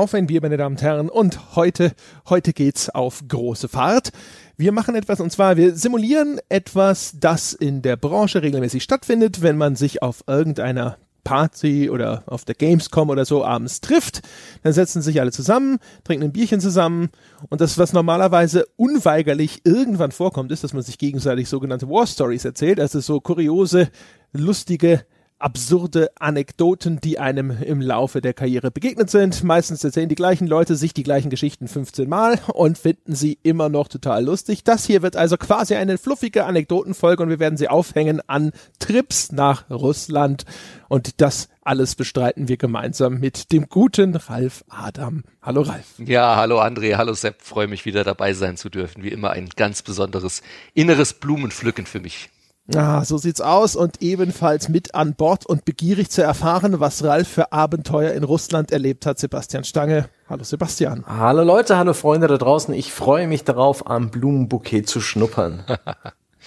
[0.00, 1.10] auf ein Bier, meine Damen und Herren.
[1.10, 1.92] Und heute,
[2.26, 4.12] heute geht's auf große Fahrt.
[4.56, 9.58] Wir machen etwas, und zwar, wir simulieren etwas, das in der Branche regelmäßig stattfindet, wenn
[9.58, 14.22] man sich auf irgendeiner Party oder auf der Gamescom oder so abends trifft,
[14.62, 17.10] dann setzen sich alle zusammen, trinken ein Bierchen zusammen
[17.50, 22.46] und das, was normalerweise unweigerlich irgendwann vorkommt, ist, dass man sich gegenseitig sogenannte War Stories
[22.46, 23.90] erzählt, also so kuriose,
[24.32, 25.04] lustige
[25.40, 29.42] absurde Anekdoten, die einem im Laufe der Karriere begegnet sind.
[29.42, 33.68] Meistens erzählen die gleichen Leute sich die gleichen Geschichten 15 Mal und finden sie immer
[33.68, 34.64] noch total lustig.
[34.64, 39.32] Das hier wird also quasi eine fluffige Anekdotenfolge und wir werden sie aufhängen an Trips
[39.32, 40.44] nach Russland
[40.88, 45.24] und das alles bestreiten wir gemeinsam mit dem guten Ralf Adam.
[45.40, 45.86] Hallo Ralf.
[45.98, 49.02] Ja, hallo André, hallo Sepp, freue mich wieder dabei sein zu dürfen.
[49.02, 50.42] Wie immer ein ganz besonderes
[50.74, 52.28] inneres Blumenpflücken für mich.
[52.76, 57.26] Ah, so sieht's aus und ebenfalls mit an Bord und begierig zu erfahren, was Ralf
[57.26, 60.08] für Abenteuer in Russland erlebt hat, Sebastian Stange.
[60.28, 61.04] Hallo Sebastian.
[61.06, 62.72] Hallo Leute, hallo Freunde da draußen.
[62.74, 65.64] Ich freue mich darauf, am Blumenbouquet zu schnuppern.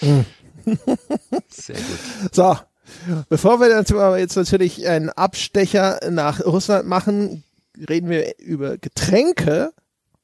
[1.48, 2.32] Sehr gut.
[2.32, 2.56] So,
[3.28, 7.44] bevor wir jetzt natürlich einen Abstecher nach Russland machen,
[7.88, 9.72] reden wir über Getränke.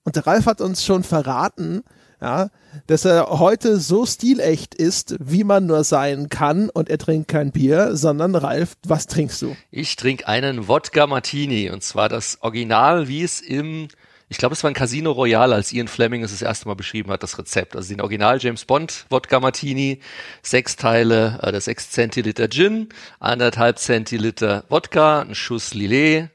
[0.04, 1.82] Und der Ralf hat uns schon verraten,
[2.20, 2.50] ja,
[2.86, 7.50] dass er heute so stilecht ist, wie man nur sein kann und er trinkt kein
[7.50, 9.56] Bier, sondern Ralf, was trinkst du?
[9.70, 13.88] Ich trinke einen Wodka Martini und zwar das Original, wie es im
[14.32, 17.10] ich glaube, es war ein Casino Royale, als Ian Fleming es das erste Mal beschrieben
[17.10, 17.74] hat, das Rezept.
[17.74, 19.98] Also den Original James Bond Wodka Martini,
[20.40, 26.30] sechs Teile, äh, sechs Zentiliter Gin, anderthalb Zentiliter Wodka, ein Schuss Lillet,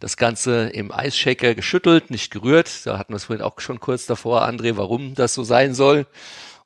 [0.00, 2.86] das Ganze im Eisshaker geschüttelt, nicht gerührt.
[2.86, 6.06] Da hatten wir es vorhin auch schon kurz davor, André, warum das so sein soll.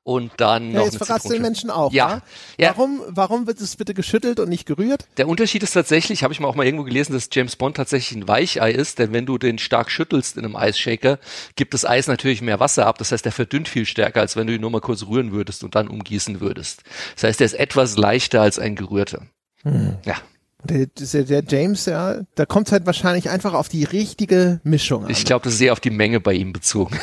[0.05, 1.93] Und dann ja, noch jetzt eine verratst du den Menschen auch.
[1.93, 2.23] Ja.
[2.59, 2.71] ja.
[2.71, 5.07] Warum, warum wird es bitte geschüttelt und nicht gerührt?
[5.17, 8.19] Der Unterschied ist tatsächlich, habe ich mal auch mal irgendwo gelesen, dass James Bond tatsächlich
[8.19, 11.21] ein Weichei ist, denn wenn du den stark schüttelst in einem Eisshaker,
[11.55, 12.99] gibt das Eis natürlich mehr Wasser ab.
[12.99, 15.63] Das heißt, der verdünnt viel stärker, als wenn du ihn nur mal kurz rühren würdest
[15.63, 16.83] und dann umgießen würdest.
[17.15, 19.23] Das heißt, der ist etwas leichter als ein gerührter.
[19.63, 19.99] Hm.
[20.05, 20.17] Ja.
[20.65, 25.11] Der, der, James, ja, da kommt halt wahrscheinlich einfach auf die richtige Mischung an.
[25.11, 26.99] Ich glaube, das ist sehr auf die Menge bei ihm bezogen.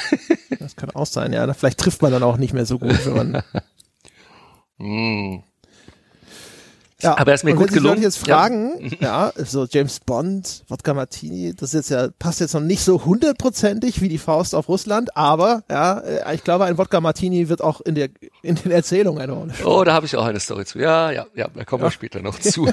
[0.59, 1.53] das kann auch sein, ja.
[1.53, 3.44] Vielleicht trifft man dann auch nicht mehr so gut, wenn man.
[4.78, 5.44] mm.
[7.02, 7.94] Ja, aber er ist mir gut gelungen.
[7.94, 9.32] Wenn Sie jetzt fragen, ja.
[9.38, 13.06] ja, so James Bond, Wodka Martini, das ist jetzt ja, passt jetzt noch nicht so
[13.06, 17.62] hundertprozentig wie die Faust auf Russland, aber ja, äh, ich glaube, ein Wodka Martini wird
[17.62, 18.09] auch in der,
[18.42, 19.70] in den Erzählungen eine Rolle spielen.
[19.70, 20.80] Oh, da habe ich auch eine Story zu.
[20.80, 21.88] Ja, ja, ja, da kommen ja.
[21.88, 22.70] wir später noch zu.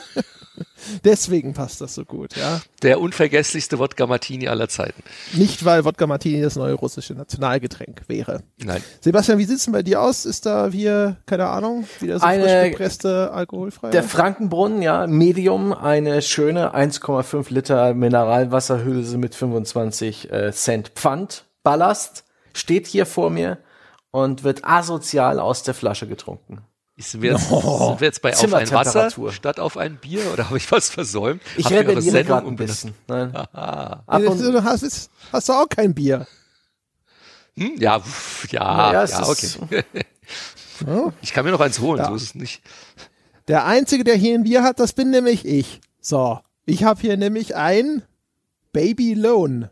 [1.04, 2.60] Deswegen passt das so gut, ja.
[2.82, 5.02] Der unvergesslichste Wodka Martini aller Zeiten.
[5.32, 8.42] Nicht, weil Wodka Martini das neue russische Nationalgetränk wäre.
[8.58, 8.82] Nein.
[9.00, 10.24] Sebastian, wie sieht's denn bei dir aus?
[10.24, 13.90] Ist da wie, keine Ahnung, wieder so eine, frisch gepresste alkoholfreie?
[13.90, 22.24] Der Frankenbrunnen, ja, Medium, eine schöne 1,5 Liter Mineralwasserhülse mit 25 äh, Cent Pfand, Ballast,
[22.54, 23.58] steht hier vor mir
[24.10, 26.62] und wird asozial aus der Flasche getrunken.
[26.96, 30.22] Sind wir, jetzt, oh, sind wir jetzt bei auf ein Wasser statt auf ein Bier
[30.32, 31.42] oder habe ich was versäumt?
[31.58, 32.94] Ich werde eure Sendung ein bisschen.
[33.06, 33.32] Nein.
[33.34, 36.26] du hast, hast du auch kein Bier.
[37.58, 37.72] Hm?
[37.76, 38.00] Ja,
[38.50, 39.84] ja, ja, ja okay.
[41.20, 42.08] Ich kann mir noch eins holen, ja.
[42.08, 42.62] so ist es nicht.
[43.48, 45.80] Der Einzige, der hier ein Bier hat, das bin nämlich ich.
[46.00, 48.02] So, ich habe hier nämlich ein
[48.72, 49.70] Baby Loan.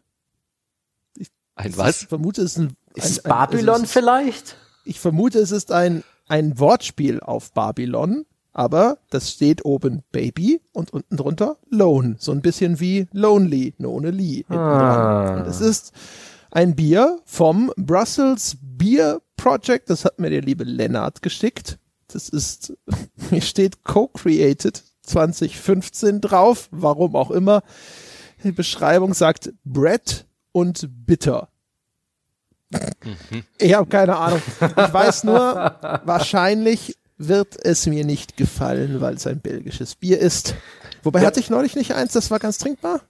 [1.17, 2.03] Ich, ein was?
[2.03, 4.57] Ich vermute, es ist ein, ist ein, ein Babylon ist, vielleicht?
[4.85, 10.93] Ich vermute, es ist ein ein Wortspiel auf Babylon, aber das steht oben Baby und
[10.93, 12.17] unten drunter Lone.
[12.19, 14.45] So ein bisschen wie Lonely, ohne Lee.
[14.49, 15.41] Ah.
[15.41, 15.93] Und es ist
[16.51, 19.91] ein Bier vom Brussels Beer Project.
[19.91, 21.79] Das hat mir der liebe Lennart geschickt.
[22.15, 22.73] Das ist,
[23.31, 26.69] hier steht Co-Created 2015 drauf.
[26.71, 27.63] Warum auch immer.
[28.43, 31.49] Die Beschreibung sagt Bread und Bitter.
[33.59, 34.43] Ich habe keine Ahnung.
[34.61, 40.55] Ich weiß nur, wahrscheinlich wird es mir nicht gefallen, weil es ein belgisches Bier ist.
[41.03, 41.27] Wobei ja.
[41.27, 43.01] hatte ich neulich nicht eins, das war ganz trinkbar.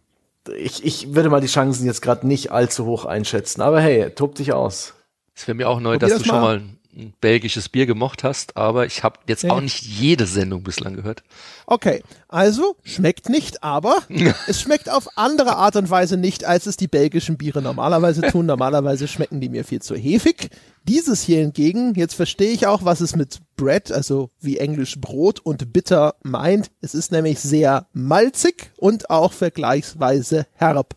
[0.58, 4.34] Ich, ich würde mal die Chancen jetzt gerade nicht allzu hoch einschätzen, aber hey, tob
[4.34, 4.94] dich aus.
[5.34, 6.34] Es wäre mir auch neu, Probier dass das du mal.
[6.34, 9.50] schon mal ein belgisches Bier gemocht hast, aber ich habe jetzt ja.
[9.50, 11.22] auch nicht jede Sendung bislang gehört.
[11.66, 13.98] Okay, also schmeckt nicht, aber
[14.46, 18.46] es schmeckt auf andere Art und Weise nicht, als es die belgischen Biere normalerweise tun.
[18.46, 20.50] Normalerweise schmecken die mir viel zu hefig.
[20.84, 25.40] Dieses hier hingegen, jetzt verstehe ich auch, was es mit Bread, also wie Englisch Brot
[25.40, 26.70] und bitter meint.
[26.80, 30.94] Es ist nämlich sehr malzig und auch vergleichsweise herb.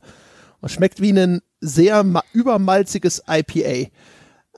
[0.60, 3.90] Und schmeckt wie ein sehr übermalziges IPA.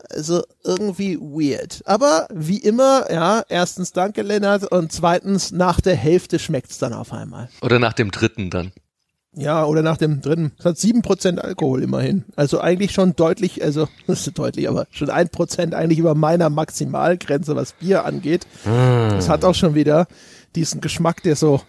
[0.10, 1.81] Also irgendwie weird.
[1.86, 7.13] Aber wie immer, ja, erstens danke Lennart und zweitens nach der Hälfte schmeckt's dann auf
[7.13, 7.50] einmal.
[7.62, 8.72] Oder nach dem dritten dann.
[9.36, 10.54] Ja, oder nach dem dritten.
[10.57, 12.25] Es hat sieben Prozent Alkohol immerhin.
[12.36, 16.50] Also eigentlich schon deutlich, also das ist deutlich, aber schon ein Prozent eigentlich über meiner
[16.50, 18.48] Maximalgrenze, was Bier angeht.
[18.66, 19.10] Mm.
[19.12, 20.07] Das hat auch schon wieder
[20.56, 21.62] diesen Geschmack, der so,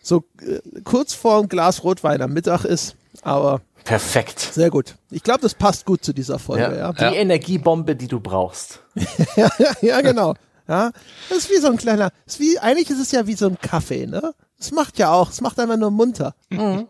[0.00, 2.94] so äh, kurz vorm Glas Rotwein am Mittag ist.
[3.22, 4.40] Aber Perfekt.
[4.40, 4.96] Sehr gut.
[5.10, 6.62] Ich glaube, das passt gut zu dieser Folge.
[6.62, 6.74] Ja.
[6.74, 6.92] ja.
[6.92, 7.12] Die ja.
[7.12, 8.80] Energiebombe, die du brauchst.
[9.36, 9.50] ja,
[9.80, 10.34] ja, genau.
[10.68, 10.92] Ja,
[11.30, 13.58] das ist wie so ein kleiner, ist wie, eigentlich ist es ja wie so ein
[13.58, 14.34] Kaffee, ne?
[14.60, 16.34] Es macht ja auch, es macht einfach nur munter.
[16.50, 16.86] Mhm.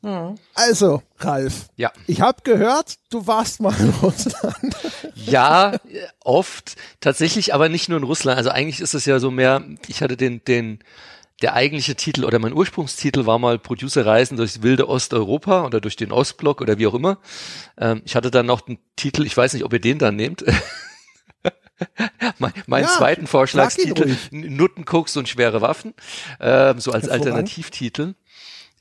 [0.00, 0.36] Mhm.
[0.54, 1.68] Also, Ralf.
[1.76, 1.92] Ja.
[2.06, 4.76] Ich habe gehört, du warst mal in Russland.
[5.14, 5.74] Ja,
[6.24, 6.76] oft.
[7.00, 8.38] Tatsächlich, aber nicht nur in Russland.
[8.38, 10.78] Also eigentlich ist es ja so mehr, ich hatte den, den,
[11.42, 16.10] der eigentliche Titel oder mein Ursprungstitel war mal Producer-Reisen durchs wilde Osteuropa oder durch den
[16.10, 17.18] Ostblock oder wie auch immer.
[17.78, 20.44] Ähm, ich hatte dann noch den Titel, ich weiß nicht, ob ihr den dann nehmt.
[22.38, 25.94] mein, meinen ja, zweiten Vorschlagstitel, Nuttenkoks und schwere Waffen,
[26.40, 28.14] ähm, so als Alternativtitel.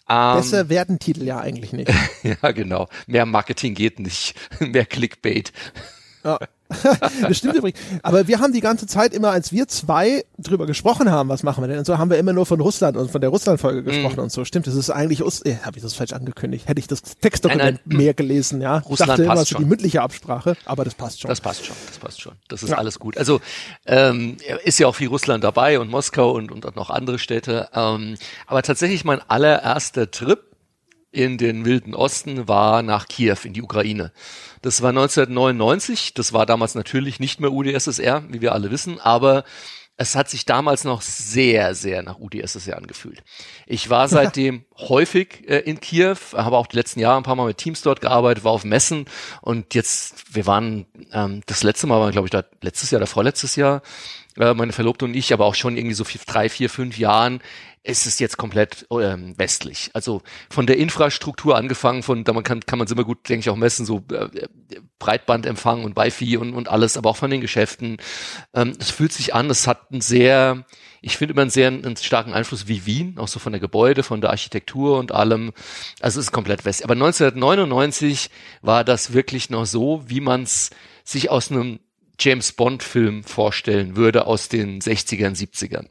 [0.09, 1.91] Ähm, Besser werden Titel ja eigentlich nicht.
[2.23, 2.87] ja, genau.
[3.07, 4.35] Mehr Marketing geht nicht.
[4.59, 5.51] Mehr Clickbait.
[6.23, 6.39] Ja.
[7.21, 7.79] Das stimmt übrigens.
[8.03, 11.63] Aber wir haben die ganze Zeit immer, als wir zwei drüber gesprochen haben, was machen
[11.63, 14.17] wir denn und so, haben wir immer nur von Russland und von der Russland-Folge gesprochen
[14.17, 14.23] mm.
[14.23, 14.43] und so.
[14.43, 16.67] Stimmt, das ist eigentlich, äh, habe ich das falsch angekündigt?
[16.67, 17.97] Hätte ich das Textdokument nein, nein.
[17.97, 18.79] mehr gelesen, ja.
[18.79, 21.29] Russland ich dachte immer passt so die mündliche Absprache, aber das passt schon.
[21.29, 22.33] Das passt schon, das passt schon.
[22.49, 22.77] Das ist ja.
[22.77, 23.17] alles gut.
[23.17, 23.39] Also
[23.85, 27.69] ähm, ist ja auch viel Russland dabei und Moskau und, und noch andere Städte.
[27.73, 28.15] Ähm,
[28.45, 30.39] aber tatsächlich mein allererster Trip
[31.17, 34.11] in den wilden Osten war nach Kiew in die Ukraine.
[34.61, 36.13] Das war 1999.
[36.13, 39.43] Das war damals natürlich nicht mehr UdSSR, wie wir alle wissen, aber
[39.99, 43.23] es hat sich damals noch sehr, sehr nach UdSSR angefühlt.
[43.65, 47.47] Ich war seitdem häufig äh, in Kiew, habe auch die letzten Jahre ein paar Mal
[47.47, 49.05] mit Teams dort gearbeitet, war auf Messen
[49.41, 53.07] und jetzt, wir waren, ähm, das letzte Mal war, glaube ich, da letztes Jahr oder
[53.07, 53.81] vorletztes Jahr,
[54.39, 57.41] äh, meine Verlobte und ich, aber auch schon irgendwie so vier, drei, vier, fünf Jahren
[57.87, 59.89] ist es jetzt komplett ähm, westlich.
[59.93, 63.41] Also von der Infrastruktur angefangen, von da man kann, kann man es immer gut, denke
[63.41, 64.27] ich, auch messen, so äh,
[64.99, 67.97] Breitbandempfang und Wi-Fi und, und alles, aber auch von den Geschäften.
[68.53, 70.65] Ähm, es fühlt sich an, es hat einen sehr,
[71.01, 74.03] ich finde immer einen sehr einen starken Einfluss wie Wien, auch so von der Gebäude,
[74.03, 75.53] von der Architektur und allem.
[76.01, 76.83] Also es ist komplett west.
[76.83, 78.29] Aber 1999
[78.61, 80.71] war das wirklich noch so, wie man es
[81.05, 81.79] sich aus einem
[82.19, 85.87] James Bond Film vorstellen würde aus den 60ern, 70ern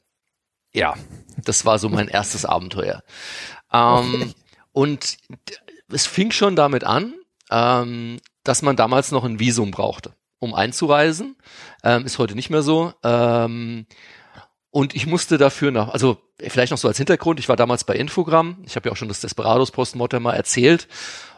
[0.76, 0.94] ja,
[1.43, 3.02] das war so mein erstes Abenteuer.
[3.73, 4.34] Ähm.
[4.73, 5.17] Und
[5.90, 7.14] es fing schon damit an,
[7.50, 11.37] ähm, dass man damals noch ein Visum brauchte, um einzureisen.
[11.82, 12.93] Ähm, ist heute nicht mehr so.
[13.02, 13.87] Ähm,
[14.69, 17.94] und ich musste dafür nach, also vielleicht noch so als Hintergrund, ich war damals bei
[17.94, 20.88] Infogramm, ich habe ja auch schon das Desperados Postmortem mal erzählt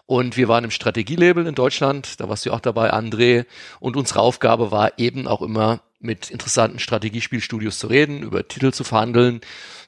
[0.09, 3.45] und wir waren im Strategielabel in Deutschland, da warst du auch dabei, André.
[3.79, 8.85] Und unsere Aufgabe war eben auch immer mit interessanten Strategiespielstudios zu reden, über Titel zu
[8.85, 9.43] verhandeln.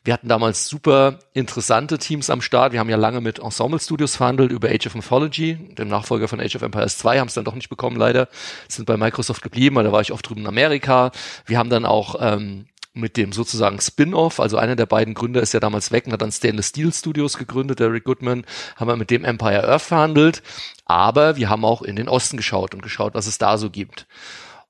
[0.05, 2.75] Wir hatten damals super interessante Teams am Start.
[2.75, 6.39] Wir haben ja lange mit Ensemble Studios verhandelt über Age of Mythology, dem Nachfolger von
[6.39, 8.29] Age of Empires 2, haben es dann doch nicht bekommen leider,
[8.69, 11.13] sind bei Microsoft geblieben, weil da war ich oft drüben in Amerika.
[11.47, 15.55] Wir haben dann auch ähm, mit dem sozusagen Spin-off, also einer der beiden Gründer ist
[15.55, 18.45] ja damals weg und hat dann Stainless Steel Studios gegründet, der Rick Goodman,
[18.77, 20.43] haben wir mit dem Empire Earth verhandelt,
[20.85, 24.07] aber wir haben auch in den Osten geschaut und geschaut, was es da so gibt.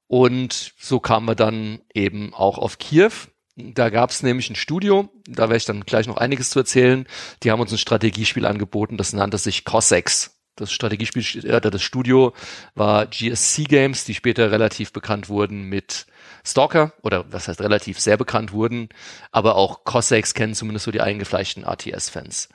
[0.07, 3.13] Und so kamen wir dann eben auch auf Kiew.
[3.57, 7.07] Da gab es nämlich ein Studio, da werde ich dann gleich noch einiges zu erzählen.
[7.43, 10.37] Die haben uns ein Strategiespiel angeboten, das nannte sich Cossacks.
[10.57, 12.35] Das Strategiespiel, äh, das Studio
[12.75, 16.07] war GSC Games, die später relativ bekannt wurden mit
[16.45, 18.89] Stalker oder was heißt relativ sehr bekannt wurden,
[19.33, 22.49] aber auch Cossacks kennen zumindest so die eingefleischten RTS-Fans.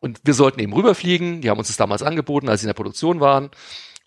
[0.00, 1.40] Und wir sollten eben rüberfliegen.
[1.40, 3.50] Die haben uns das damals angeboten, als sie in der Produktion waren.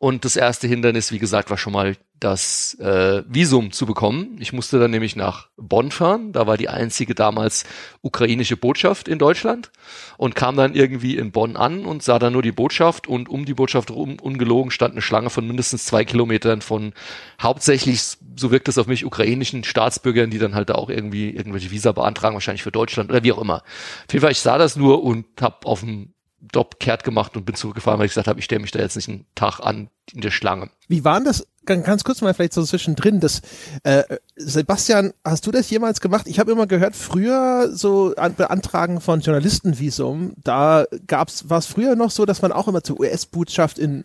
[0.01, 4.35] Und das erste Hindernis, wie gesagt, war schon mal das äh, Visum zu bekommen.
[4.39, 6.31] Ich musste dann nämlich nach Bonn fahren.
[6.31, 7.65] Da war die einzige damals
[8.01, 9.71] ukrainische Botschaft in Deutschland
[10.17, 13.45] und kam dann irgendwie in Bonn an und sah dann nur die Botschaft und um
[13.45, 16.93] die Botschaft rum, ungelogen, stand eine Schlange von mindestens zwei Kilometern von
[17.39, 18.01] hauptsächlich,
[18.35, 21.91] so wirkt es auf mich, ukrainischen Staatsbürgern, die dann halt da auch irgendwie irgendwelche Visa
[21.91, 23.57] beantragen, wahrscheinlich für Deutschland oder wie auch immer.
[23.57, 26.15] Auf jeden Fall, ich sah das nur und habe auf dem
[26.53, 28.95] Job kehrt gemacht und bin zurückgefahren, weil ich gesagt habe, ich stelle mich da jetzt
[28.95, 30.69] nicht einen Tag an in der Schlange.
[30.87, 31.47] Wie waren das?
[31.65, 33.19] Ganz kurz mal vielleicht so zwischendrin.
[33.19, 33.41] Das
[33.83, 34.03] äh,
[34.35, 36.25] Sebastian, hast du das jemals gemacht?
[36.27, 41.95] Ich habe immer gehört, früher so an Beantragen von Journalistenvisum, da gab's war es früher
[41.95, 44.03] noch so, dass man auch immer zur US-Botschaft in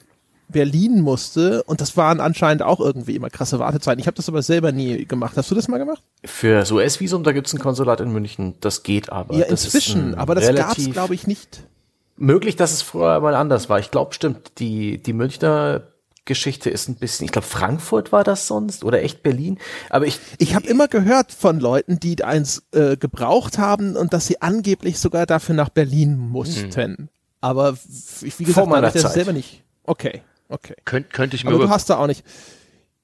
[0.49, 4.01] Berlin musste und das waren anscheinend auch irgendwie immer krasse Wartezeiten.
[4.01, 5.37] Ich habe das aber selber nie gemacht.
[5.37, 6.03] Hast du das mal gemacht?
[6.25, 8.55] Für das US-Visum, da gibt's ein Konsulat in München.
[8.61, 9.35] Das geht aber.
[9.35, 11.63] Ja, inzwischen, aber das gab's glaube ich nicht.
[12.17, 13.79] Möglich, dass es früher mal anders war.
[13.79, 14.59] Ich glaube, stimmt.
[14.59, 15.83] Die, die Münchner
[16.27, 19.59] Geschichte ist ein bisschen, ich glaube, Frankfurt war das sonst oder echt Berlin.
[19.91, 24.27] Aber ich, ich habe immer gehört von Leuten, die eins äh, gebraucht haben und dass
[24.27, 26.97] sie angeblich sogar dafür nach Berlin mussten.
[26.97, 27.09] Hm.
[27.41, 27.77] Aber
[28.21, 29.13] wie gesagt, Vor meiner das Zeit.
[29.13, 29.63] selber nicht.
[29.85, 30.75] Okay, okay.
[30.85, 32.25] Könnt, könnte ich mir Aber du hast da auch nicht.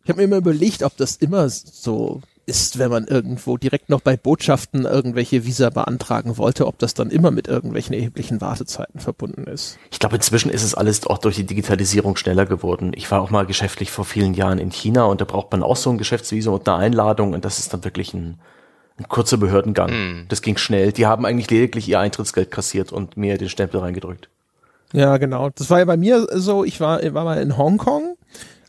[0.03, 4.01] Ich habe mir immer überlegt, ob das immer so ist, wenn man irgendwo direkt noch
[4.01, 9.45] bei Botschaften irgendwelche Visa beantragen wollte, ob das dann immer mit irgendwelchen erheblichen Wartezeiten verbunden
[9.45, 9.79] ist.
[9.91, 12.93] Ich glaube, inzwischen ist es alles auch durch die Digitalisierung schneller geworden.
[12.95, 15.77] Ich war auch mal geschäftlich vor vielen Jahren in China und da braucht man auch
[15.77, 18.39] so ein Geschäftsvisum und eine Einladung und das ist dann wirklich ein,
[18.99, 20.27] ein kurzer Behördengang.
[20.29, 20.93] Das ging schnell.
[20.93, 24.29] Die haben eigentlich lediglich ihr Eintrittsgeld kassiert und mir den Stempel reingedrückt.
[24.93, 25.51] Ja, genau.
[25.51, 28.17] Das war ja bei mir so, ich war, war mal in Hongkong,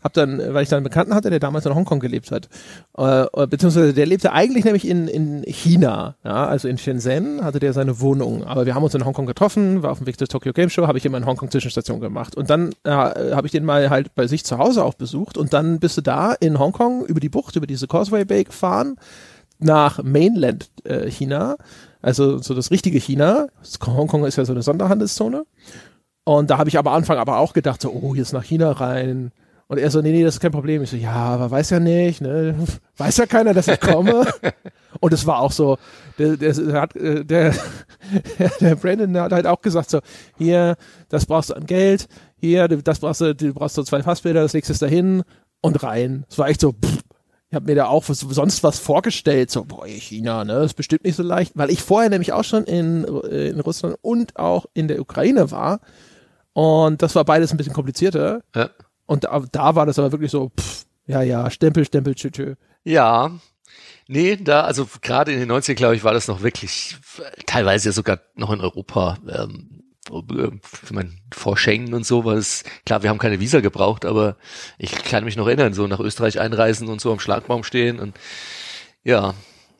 [0.03, 2.49] hab dann, weil ich dann einen Bekannten hatte, der damals in Hongkong gelebt hat,
[2.97, 7.59] äh, äh, beziehungsweise der lebte eigentlich nämlich in, in China, ja, also in Shenzhen hatte
[7.59, 10.27] der seine Wohnung, aber wir haben uns in Hongkong getroffen, war auf dem Weg zur
[10.27, 13.51] Tokyo Game Show, habe ich immer in Hongkong Zwischenstation gemacht und dann äh, habe ich
[13.51, 16.59] den mal halt bei sich zu Hause auch besucht und dann bist du da in
[16.59, 18.95] Hongkong über die Bucht, über diese Causeway Bay gefahren
[19.59, 21.55] nach Mainland äh, China,
[22.01, 23.47] also so das richtige China.
[23.85, 25.45] Hongkong ist ja so eine Sonderhandelszone.
[26.25, 29.31] Und da habe ich am Anfang aber auch gedacht, so, oh, jetzt nach China rein.
[29.67, 30.83] Und er so, nee, nee, das ist kein Problem.
[30.83, 32.55] Ich so, ja, aber weiß ja nicht, ne?
[32.97, 34.25] Weiß ja keiner, dass ich komme.
[34.99, 35.77] Und es war auch so,
[36.19, 37.55] der, der, der hat, äh, der,
[38.81, 39.99] Brandon hat halt auch gesagt, so,
[40.37, 40.75] hier,
[41.09, 44.53] das brauchst du an Geld, hier, das brauchst du, du brauchst so zwei Fassbilder, das
[44.53, 45.23] legst du dahin
[45.61, 46.25] und rein.
[46.29, 47.01] Es war echt so, pff,
[47.49, 51.03] ich habe mir da auch was, sonst was vorgestellt, so, boah, China, ne, ist bestimmt
[51.03, 54.87] nicht so leicht, weil ich vorher nämlich auch schon in, in Russland und auch in
[54.87, 55.79] der Ukraine war.
[56.53, 58.41] Und das war beides ein bisschen komplizierter.
[58.55, 58.69] Ja.
[59.05, 62.55] Und da, da war das aber wirklich so, pff, ja, ja, Stempel, Stempel, tschö, tschö.
[62.83, 63.31] Ja.
[64.07, 66.97] Nee, da, also gerade in den 90ern, glaube ich, war das noch wirklich,
[67.45, 72.65] teilweise ja sogar noch in Europa, ähm, ich mein, vor Schengen und so war es,
[72.85, 74.35] klar, wir haben keine Visa gebraucht, aber
[74.77, 78.17] ich kann mich noch erinnern, so nach Österreich einreisen und so am Schlagbaum stehen und
[79.03, 79.33] ja.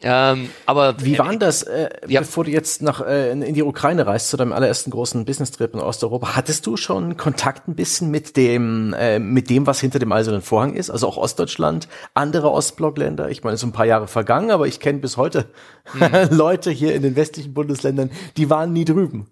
[0.04, 2.20] Ähm, aber Wie war denn das, äh, Ja.
[2.20, 5.80] bevor du jetzt nach, äh, in die Ukraine reist, zu deinem allerersten großen Business-Trip in
[5.80, 6.36] Osteuropa?
[6.36, 10.42] Hattest du schon Kontakt ein bisschen mit dem, äh, mit dem, was hinter dem Eisernen
[10.42, 10.90] Vorhang ist?
[10.90, 13.30] Also auch Ostdeutschland, andere Ostblockländer?
[13.30, 15.46] Ich meine, es ist ein paar Jahre vergangen, aber ich kenne bis heute
[16.30, 19.28] Leute hier in den westlichen Bundesländern, die waren nie drüben.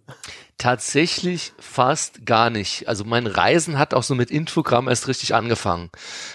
[0.62, 2.88] Tatsächlich fast gar nicht.
[2.88, 5.89] Also mein Reisen hat auch so mit Infogramm erst richtig angefangen.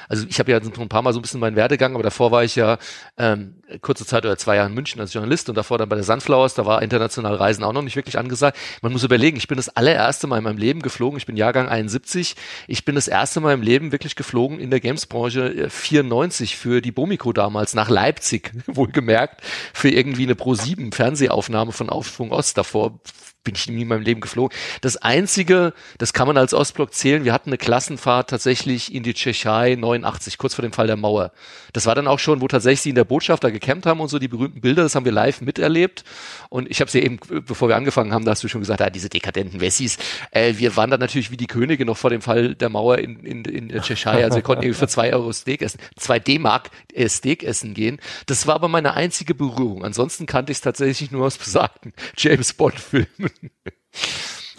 [0.08, 2.42] Also ich habe ja ein paar Mal so ein bisschen meinen Werdegang, aber davor war
[2.42, 2.78] ich ja
[3.18, 6.02] ähm, kurze Zeit oder zwei Jahre in München als Journalist und davor dann bei der
[6.02, 8.58] Sunflowers, da war international Reisen auch noch nicht wirklich angesagt.
[8.82, 11.68] Man muss überlegen, ich bin das allererste Mal in meinem Leben geflogen, ich bin Jahrgang
[11.68, 12.34] 71,
[12.66, 16.80] ich bin das erste Mal im Leben wirklich geflogen in der Gamesbranche äh, 94 für
[16.80, 19.40] die Bomico damals nach Leipzig, wohlgemerkt,
[19.72, 22.98] für irgendwie eine Pro7 Fernsehaufnahme von Aufschwung Ost davor
[23.46, 24.56] bin ich nie in meinem Leben geflogen.
[24.82, 29.14] Das einzige, das kann man als Ostblock zählen, wir hatten eine Klassenfahrt tatsächlich in die
[29.14, 31.32] Tschechei 89, kurz vor dem Fall der Mauer.
[31.72, 34.18] Das war dann auch schon, wo tatsächlich in der Botschaft da gecampt haben und so
[34.18, 36.04] die berühmten Bilder, das haben wir live miterlebt.
[36.48, 38.90] Und ich habe sie eben, bevor wir angefangen haben, da hast du schon gesagt, ah,
[38.90, 39.98] diese dekadenten Wessis.
[40.32, 43.20] Äh, wir waren dann natürlich wie die Könige noch vor dem Fall der Mauer in,
[43.20, 44.24] in, in der Tschechei.
[44.24, 48.00] Also wir konnten irgendwie für zwei Euro Steak essen, zwei D-Mark äh, Steak essen gehen.
[48.26, 49.84] Das war aber meine einzige Berührung.
[49.84, 53.30] Ansonsten kannte ich es tatsächlich nur aus besagten James Bond-Filmen.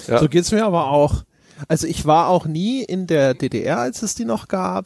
[0.07, 0.19] Ja.
[0.19, 1.23] So geht's mir aber auch.
[1.67, 4.85] Also ich war auch nie in der DDR, als es die noch gab.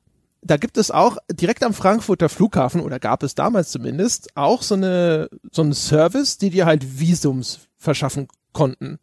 [0.45, 4.75] da gibt es auch direkt am Frankfurter Flughafen, oder gab es damals zumindest, auch so
[4.75, 8.99] eine, so einen Service, die dir halt Visums verschaffen konnten.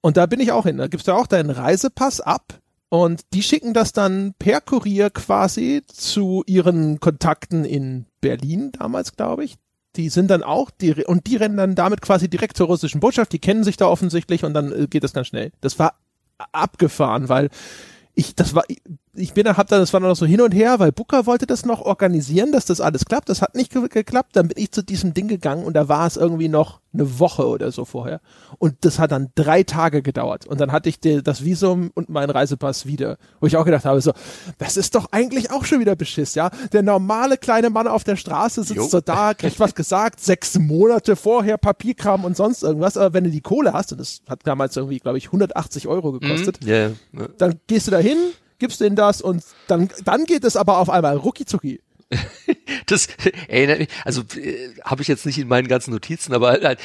[0.00, 0.76] Und da bin ich auch hin.
[0.76, 5.82] Da gibst du auch deinen Reisepass ab und die schicken das dann per Kurier quasi
[5.88, 9.56] zu ihren Kontakten in Berlin damals, glaube ich.
[9.96, 13.32] Die sind dann auch, die, und die rennen dann damit quasi direkt zur russischen Botschaft.
[13.32, 15.52] Die kennen sich da offensichtlich und dann äh, geht das ganz schnell.
[15.62, 15.94] Das war
[16.52, 17.48] abgefahren, weil
[18.14, 18.64] ich, das war,
[19.16, 21.46] ich bin da, hab da, das war noch so hin und her, weil Booker wollte
[21.46, 23.28] das noch organisieren, dass das alles klappt.
[23.28, 24.36] Das hat nicht ge geklappt.
[24.36, 27.46] Dann bin ich zu diesem Ding gegangen und da war es irgendwie noch eine Woche
[27.46, 28.20] oder so vorher.
[28.58, 30.46] Und das hat dann drei Tage gedauert.
[30.46, 33.16] Und dann hatte ich die, das Visum und meinen Reisepass wieder.
[33.40, 34.12] Wo ich auch gedacht habe, so,
[34.58, 36.50] das ist doch eigentlich auch schon wieder Beschiss, ja?
[36.72, 38.86] Der normale kleine Mann auf der Straße sitzt jo.
[38.86, 42.96] so da, kriegt was gesagt, sechs Monate vorher Papierkram und sonst irgendwas.
[42.96, 46.12] Aber wenn du die Kohle hast, und das hat damals irgendwie, glaube ich, 180 Euro
[46.12, 46.90] gekostet, mm, yeah.
[47.38, 48.18] dann gehst du da hin,
[48.58, 51.80] gibst denen das und dann, dann geht es aber auf einmal rucki zucki.
[52.86, 53.08] das
[53.48, 56.78] erinnert mich, also äh, habe ich jetzt nicht in meinen ganzen Notizen, aber halt,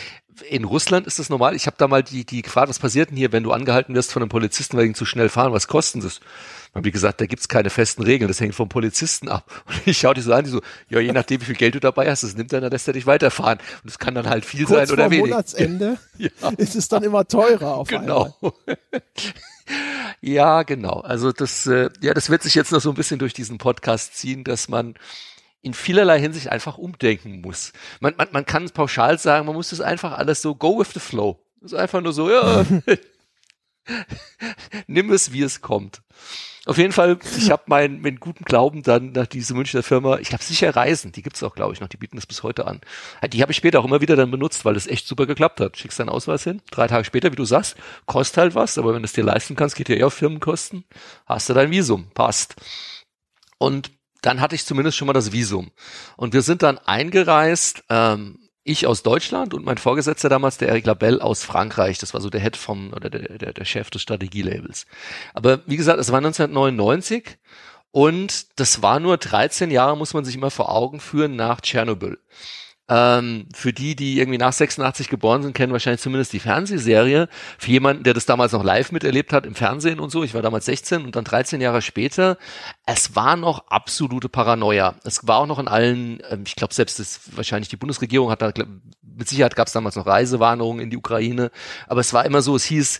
[0.49, 1.55] in Russland ist das normal.
[1.55, 4.11] Ich habe da mal die, die gefragt, was passiert denn hier, wenn du angehalten wirst
[4.11, 6.19] von einem Polizisten wegen zu schnell fahren, was kosten das?
[6.73, 9.45] Und wie gesagt, da gibt's keine festen Regeln, das hängt vom Polizisten ab.
[9.67, 11.79] Und ich schaue die so an, die so, ja, je nachdem, wie viel Geld du
[11.79, 13.59] dabei hast, das nimmt er, dann lässt er dich weiterfahren.
[13.83, 15.31] Und es kann dann halt viel Kurz sein oder vor wenig.
[15.31, 16.29] Monatsende ja.
[16.57, 18.35] ist es dann immer teurer auf genau.
[18.41, 18.53] einmal.
[20.21, 20.99] Ja, genau.
[21.01, 24.15] Also das, äh, ja, das wird sich jetzt noch so ein bisschen durch diesen Podcast
[24.15, 24.95] ziehen, dass man
[25.61, 27.73] in vielerlei Hinsicht einfach umdenken muss.
[27.99, 30.99] Man, man, man kann pauschal sagen, man muss das einfach alles so go with the
[30.99, 31.39] flow.
[31.61, 32.65] Das ist einfach nur so, ja,
[34.87, 36.01] nimm es, wie es kommt.
[36.67, 40.31] Auf jeden Fall, ich habe meinen mit guten Glauben dann nach dieser Münchner Firma, ich
[40.31, 42.81] habe sicher Reisen, die gibt's auch, glaube ich, noch, die bieten das bis heute an.
[43.33, 45.75] Die habe ich später auch immer wieder dann benutzt, weil das echt super geklappt hat.
[45.77, 49.01] Schickst deinen Ausweis hin, drei Tage später, wie du sagst, kostet halt was, aber wenn
[49.01, 50.85] du es dir leisten kannst, geht ja eher auf Firmenkosten,
[51.25, 52.55] hast du dein Visum, passt.
[53.57, 53.89] Und
[54.21, 55.71] dann hatte ich zumindest schon mal das Visum.
[56.15, 60.85] Und wir sind dann eingereist, ähm, ich aus Deutschland und mein Vorgesetzter damals, der Eric
[60.85, 61.97] Labelle aus Frankreich.
[61.97, 64.85] Das war so der Head vom, oder der, der, der Chef des Strategielabels.
[65.33, 67.37] Aber wie gesagt, es war 1999
[67.91, 72.19] und das war nur 13 Jahre, muss man sich immer vor Augen führen, nach Tschernobyl.
[72.93, 77.29] Ähm, für die, die irgendwie nach 86 geboren sind, kennen wahrscheinlich zumindest die Fernsehserie.
[77.57, 80.41] Für jemanden, der das damals noch live miterlebt hat im Fernsehen und so, ich war
[80.41, 82.37] damals 16 und dann 13 Jahre später,
[82.85, 84.95] es war noch absolute Paranoia.
[85.05, 88.41] Es war auch noch in allen, ähm, ich glaube selbst das, wahrscheinlich die Bundesregierung hat
[88.41, 88.51] da,
[89.01, 91.49] mit Sicherheit gab es damals noch Reisewarnungen in die Ukraine,
[91.87, 92.99] aber es war immer so, es hieß,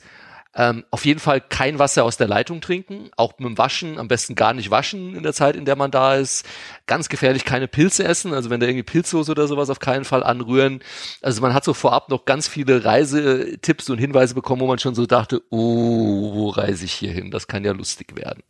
[0.54, 4.10] ähm, auf jeden Fall kein Wasser aus der Leitung trinken, auch mit dem Waschen, am
[4.10, 6.46] besten gar nicht waschen in der Zeit, in der man da ist.
[6.88, 10.24] Ganz gefährlich, keine Pilze essen, also wenn da irgendwie Pilzsoße oder sowas auf keinen Fall
[10.24, 10.82] anrühren.
[11.22, 14.96] Also man hat so vorab noch ganz viele Reisetipps und Hinweise bekommen, wo man schon
[14.96, 17.32] so dachte, oh, wo reise ich hier hin?
[17.32, 18.44] Das kann ja lustig werden.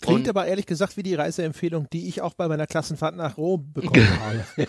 [0.00, 3.72] Klingt aber ehrlich gesagt wie die Reiseempfehlung, die ich auch bei meiner Klassenfahrt nach Rom
[3.72, 4.44] bekommen habe.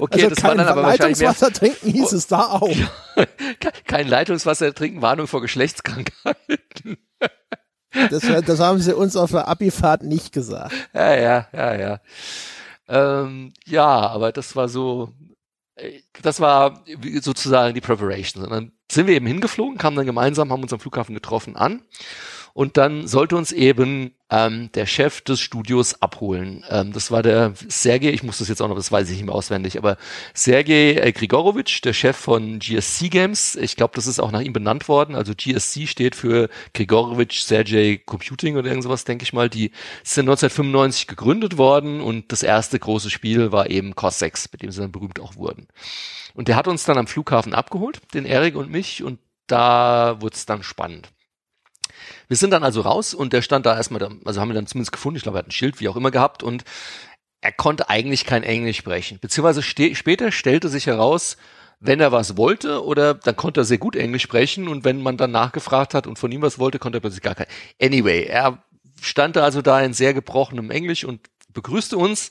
[0.00, 2.76] okay, also das kein war dann aber wahrscheinlich mehr, Leitungswasser trinken hieß es da auch.
[3.86, 6.96] kein Leitungswasser trinken, Warnung vor Geschlechtskrankheiten.
[8.10, 10.74] Das, das haben sie uns auf der Abifahrt nicht gesagt.
[10.92, 12.00] Ja, ja, ja, ja.
[12.86, 15.14] Ähm, ja, aber das war so,
[16.22, 16.84] das war
[17.20, 18.44] sozusagen die Preparation.
[18.44, 21.82] Und dann sind wir eben hingeflogen, kamen dann gemeinsam, haben uns am Flughafen getroffen an
[22.52, 26.64] und dann sollte uns eben ähm, der Chef des Studios abholen.
[26.68, 29.26] Ähm, das war der Sergei, ich muss das jetzt auch noch, das weiß ich nicht
[29.26, 29.96] mehr auswendig, aber
[30.34, 33.56] Sergei äh, Grigorowitsch, der Chef von GSC Games.
[33.56, 35.14] Ich glaube, das ist auch nach ihm benannt worden.
[35.14, 39.48] Also GSC steht für Grigorowitsch Sergei Computing oder irgend sowas, denke ich mal.
[39.48, 39.70] Die
[40.04, 44.80] sind 1995 gegründet worden und das erste große Spiel war eben Cossacks, mit dem sie
[44.80, 45.68] dann berühmt auch wurden.
[46.34, 50.36] Und der hat uns dann am Flughafen abgeholt, den Erik und mich, und da wurde
[50.36, 51.08] es dann spannend.
[52.28, 54.66] Wir sind dann also raus und der stand da erstmal, da, also haben wir dann
[54.66, 56.64] zumindest gefunden, ich glaube, er hat ein Schild, wie auch immer gehabt und
[57.40, 59.18] er konnte eigentlich kein Englisch sprechen.
[59.20, 61.36] Beziehungsweise später stellte sich heraus,
[61.80, 65.16] wenn er was wollte oder dann konnte er sehr gut Englisch sprechen und wenn man
[65.16, 67.46] dann nachgefragt hat und von ihm was wollte, konnte er plötzlich gar kein.
[67.80, 68.62] Anyway, er
[69.00, 71.20] stand da also da in sehr gebrochenem Englisch und
[71.52, 72.30] begrüßte uns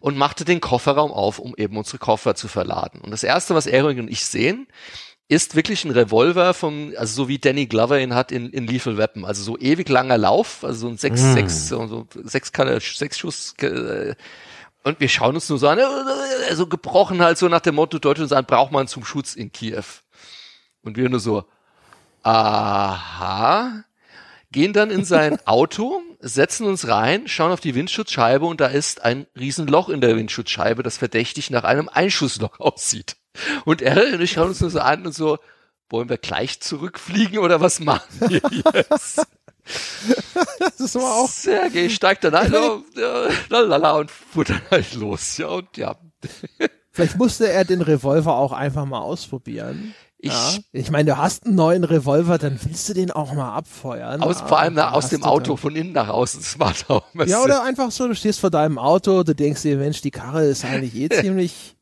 [0.00, 3.00] und machte den Kofferraum auf, um eben unsere Koffer zu verladen.
[3.00, 4.66] Und das erste, was Eric und ich sehen,
[5.32, 8.98] ist wirklich ein Revolver vom, also so wie Danny Glover ihn hat in, in Lethal
[8.98, 11.32] Weapon, also so ewig langer Lauf, also so ein sechs, mm.
[11.32, 12.52] sechs, so, so sechs,
[12.98, 14.14] sechs Schuss, äh,
[14.84, 17.98] und wir schauen uns nur so an, äh, so gebrochen halt so nach dem Motto,
[17.98, 19.84] Deutschland sagen, braucht man zum Schutz in Kiew.
[20.82, 21.44] Und wir nur so,
[22.22, 23.84] aha,
[24.50, 29.02] gehen dann in sein Auto, setzen uns rein, schauen auf die Windschutzscheibe und da ist
[29.02, 33.16] ein Riesenloch in der Windschutzscheibe, das verdächtig nach einem Einschussloch aussieht.
[33.64, 35.38] Und er und ich schauen uns nur so an und so,
[35.88, 38.40] wollen wir gleich zurückfliegen oder was machen wir
[38.74, 39.26] jetzt?
[40.58, 41.28] das ist aber auch.
[41.28, 42.82] Sergej steigt dann ein, oh,
[43.48, 45.96] lalala, und fuhr dann halt los, ja, und ja.
[46.90, 49.94] Vielleicht musste er den Revolver auch einfach mal ausprobieren.
[50.18, 50.58] Ich, ja.
[50.72, 54.22] ich meine, du hast einen neuen Revolver, dann willst du den auch mal abfeuern.
[54.22, 56.40] Aus, vor allem na, aus dem Auto, von innen nach außen.
[56.40, 59.76] Das macht auch Ja, oder einfach so, du stehst vor deinem Auto, du denkst dir,
[59.76, 61.76] Mensch, die Karre ist eigentlich eh ziemlich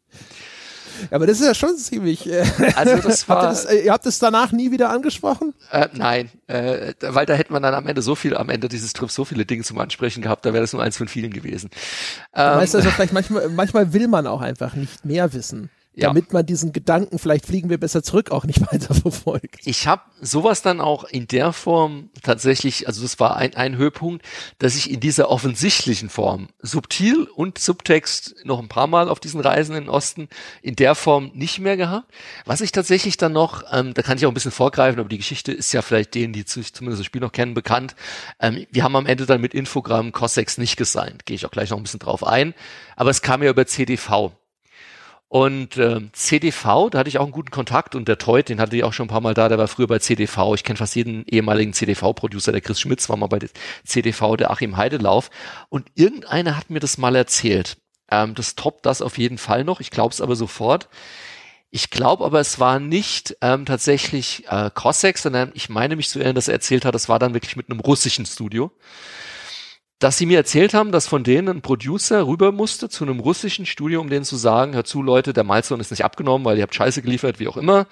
[1.10, 2.28] aber das ist ja schon ziemlich.
[2.28, 2.44] Äh,
[2.76, 3.36] also das war.
[3.42, 5.54] habt ihr, das, äh, ihr habt es danach nie wieder angesprochen?
[5.70, 8.92] Äh, nein, äh, weil da hätte man dann am Ende so viel, am Ende dieses
[8.92, 11.70] Trips so viele Dinge zum Ansprechen gehabt, da wäre das nur eins von vielen gewesen.
[12.34, 16.08] Ähm, weißt also vielleicht manchmal, manchmal will man auch einfach nicht mehr wissen ja.
[16.08, 19.60] damit man diesen Gedanken, vielleicht fliegen wir besser zurück, auch nicht weiter verfolgt.
[19.64, 24.24] Ich habe sowas dann auch in der Form tatsächlich, also das war ein, ein Höhepunkt,
[24.58, 29.40] dass ich in dieser offensichtlichen Form, subtil und Subtext noch ein paar Mal auf diesen
[29.40, 30.28] Reisen in den Osten,
[30.62, 32.12] in der Form nicht mehr gehabt.
[32.44, 35.18] Was ich tatsächlich dann noch, ähm, da kann ich auch ein bisschen vorgreifen, aber die
[35.18, 37.96] Geschichte ist ja vielleicht denen, die zumindest das Spiel noch kennen, bekannt.
[38.38, 41.70] Ähm, wir haben am Ende dann mit Infogramm Cossacks nicht gesigned, gehe ich auch gleich
[41.70, 42.54] noch ein bisschen drauf ein.
[42.96, 44.32] Aber es kam ja über CDV.
[45.30, 48.74] Und äh, CDV, da hatte ich auch einen guten Kontakt und der Teut, den hatte
[48.76, 50.54] ich auch schon ein paar Mal da, der war früher bei CDV.
[50.56, 53.38] Ich kenne fast jeden ehemaligen CDV-Producer, der Chris Schmitz war mal bei
[53.86, 55.30] CDV, der Achim Heidelauf.
[55.68, 57.76] Und irgendeiner hat mir das mal erzählt.
[58.10, 60.88] Ähm, das toppt das auf jeden Fall noch, ich glaube es aber sofort.
[61.70, 66.18] Ich glaube aber, es war nicht ähm, tatsächlich äh, Cossacks, sondern ich meine mich zu
[66.18, 68.72] erinnern, dass er erzählt hat, es war dann wirklich mit einem russischen Studio
[70.00, 73.66] dass sie mir erzählt haben, dass von denen ein Producer rüber musste zu einem russischen
[73.66, 76.62] Studio, um denen zu sagen, hör zu Leute, der Milestone ist nicht abgenommen, weil ihr
[76.62, 77.86] habt Scheiße geliefert, wie auch immer.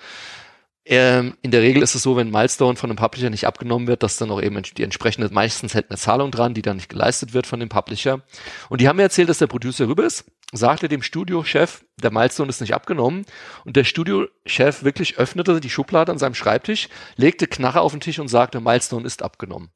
[0.86, 4.02] Ähm, in der Regel ist es so, wenn Milestone von einem Publisher nicht abgenommen wird,
[4.02, 7.34] dass dann auch eben die entsprechende, meistens hält eine Zahlung dran, die dann nicht geleistet
[7.34, 8.22] wird von dem Publisher.
[8.70, 12.48] Und die haben mir erzählt, dass der Producer rüber ist, sagte dem Studiochef, der Milestone
[12.48, 13.26] ist nicht abgenommen.
[13.66, 18.18] Und der Studiochef wirklich öffnete die Schublade an seinem Schreibtisch, legte Knarre auf den Tisch
[18.18, 19.68] und sagte, Milestone ist abgenommen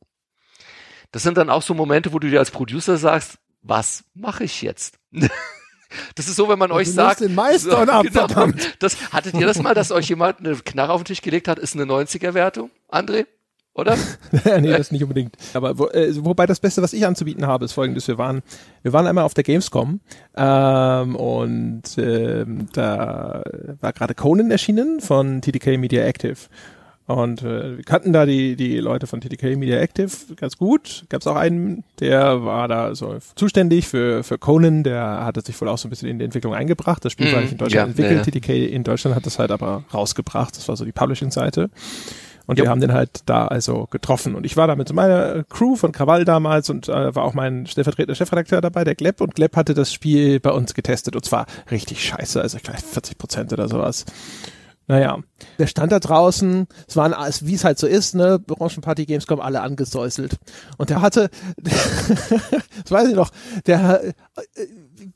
[1.12, 4.62] das sind dann auch so Momente, wo du dir als Producer sagst, was mache ich
[4.62, 4.98] jetzt?
[6.14, 7.20] Das ist so, wenn man du euch sagt.
[7.20, 10.92] Den Meister so, ab, genau, das, hattet ihr das mal, dass euch jemand eine Knarre
[10.92, 13.26] auf den Tisch gelegt hat, ist eine 90er-Wertung, André?
[13.74, 13.96] Oder?
[14.60, 15.36] nee, das nicht unbedingt.
[15.54, 18.06] Aber wo, äh, wobei das Beste, was ich anzubieten habe, ist folgendes.
[18.06, 18.42] Wir waren,
[18.82, 20.00] wir waren einmal auf der Gamescom
[20.36, 23.42] ähm, und ähm, da
[23.80, 26.36] war gerade Conan erschienen von TDK Media Active.
[27.06, 31.04] Und äh, wir kannten da die, die Leute von TTK Media Active ganz gut.
[31.08, 35.60] Gab es auch einen, der war da so zuständig für, für Conan, der hatte sich
[35.60, 37.04] wohl auch so ein bisschen in die Entwicklung eingebracht.
[37.04, 38.26] Das Spiel mm, war nicht in Deutschland ja, entwickelt.
[38.26, 38.40] Ja.
[38.40, 40.56] TTK in Deutschland hat das halt aber rausgebracht.
[40.56, 41.70] Das war so die Publishing-Seite.
[42.46, 42.64] Und jo.
[42.64, 44.34] wir haben den halt da also getroffen.
[44.34, 47.66] Und ich war da mit meiner Crew von Krawall damals und äh, war auch mein
[47.66, 49.20] stellvertretender Chefredakteur dabei, der Glepp.
[49.20, 51.16] Und Glepp hatte das Spiel bei uns getestet.
[51.16, 54.04] Und zwar richtig scheiße, also ich glaube 40 Prozent oder sowas.
[54.88, 55.18] Naja,
[55.58, 59.60] der stand da draußen, es waren, wie es halt so ist, ne, Branchenparty Gamescom alle
[59.60, 60.38] angesäuselt.
[60.76, 63.30] Und der hatte, das weiß ich noch,
[63.66, 64.12] der, äh,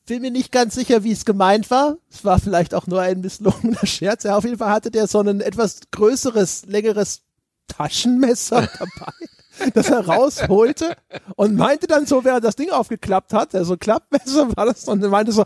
[0.06, 1.96] bin mir nicht ganz sicher, wie es gemeint war.
[2.10, 4.22] Es war vielleicht auch nur ein misslungener Scherz.
[4.22, 7.22] Ja, auf jeden Fall hatte der so ein etwas größeres, längeres
[7.68, 10.96] Taschenmesser dabei, das er rausholte
[11.34, 15.32] und meinte dann so, während das Ding aufgeklappt hat, also Klappmesser war das und meinte
[15.32, 15.44] so,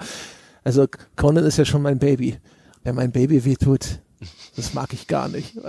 [0.62, 2.38] also Conan ist ja schon mein Baby.
[2.82, 4.00] Wer mein Baby wehtut,
[4.56, 5.56] das mag ich gar nicht.
[5.56, 5.66] und,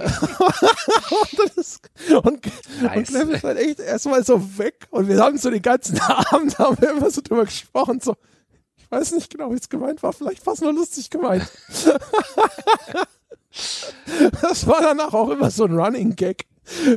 [1.55, 1.79] das,
[2.23, 2.45] und,
[2.81, 2.97] nice.
[2.97, 6.59] und Clem ist halt echt erstmal so weg und wir haben so den ganzen Abend
[6.59, 8.15] haben wir immer so drüber gesprochen, so,
[8.77, 11.49] ich weiß nicht genau, wie es gemeint war, vielleicht war es nur lustig gemeint.
[14.41, 16.45] das war danach auch immer so ein Running Gag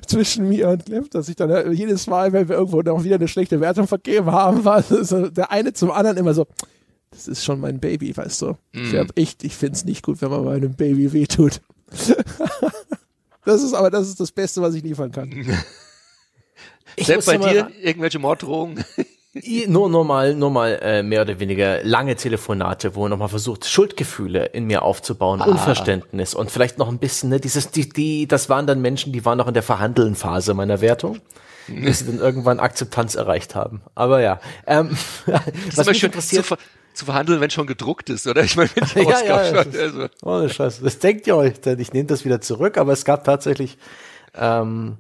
[0.07, 3.29] zwischen mir und Clem, dass ich dann jedes Mal, wenn wir irgendwo noch wieder eine
[3.29, 6.47] schlechte Wertung vergeben haben, war so der eine zum anderen immer so,
[7.15, 8.57] das ist schon mein Baby, weißt du.
[8.73, 8.85] Mm.
[8.85, 11.61] Ich, hab echt, ich finde es nicht gut, wenn man meinem Baby wehtut.
[13.45, 15.31] das ist aber das ist das Beste, was ich liefern kann.
[16.97, 18.85] Ich Selbst bei dir irgendwelche Morddrohungen?
[19.67, 23.67] nur, nur mal, nur mal äh, mehr oder weniger lange Telefonate, wo man nochmal versucht,
[23.67, 25.47] Schuldgefühle in mir aufzubauen, ah.
[25.47, 29.25] Unverständnis und vielleicht noch ein bisschen, ne, dieses, die, die, das waren dann Menschen, die
[29.25, 31.21] waren noch in der verhandeln Phase meiner Wertung
[31.69, 33.83] bis sie dann irgendwann Akzeptanz erreicht haben.
[33.95, 34.97] Aber ja, ähm,
[35.75, 36.57] was mich interessiert, zu,
[36.95, 38.43] zu, verhandeln, wenn schon gedruckt ist, oder?
[38.43, 40.07] Ich meine, wenn die ja, ja, schon, das, also.
[40.23, 40.83] oh, Scheiße.
[40.83, 43.79] das denkt ihr euch, denn ich nehme das wieder zurück, aber es gab tatsächlich
[44.35, 44.99] ähm,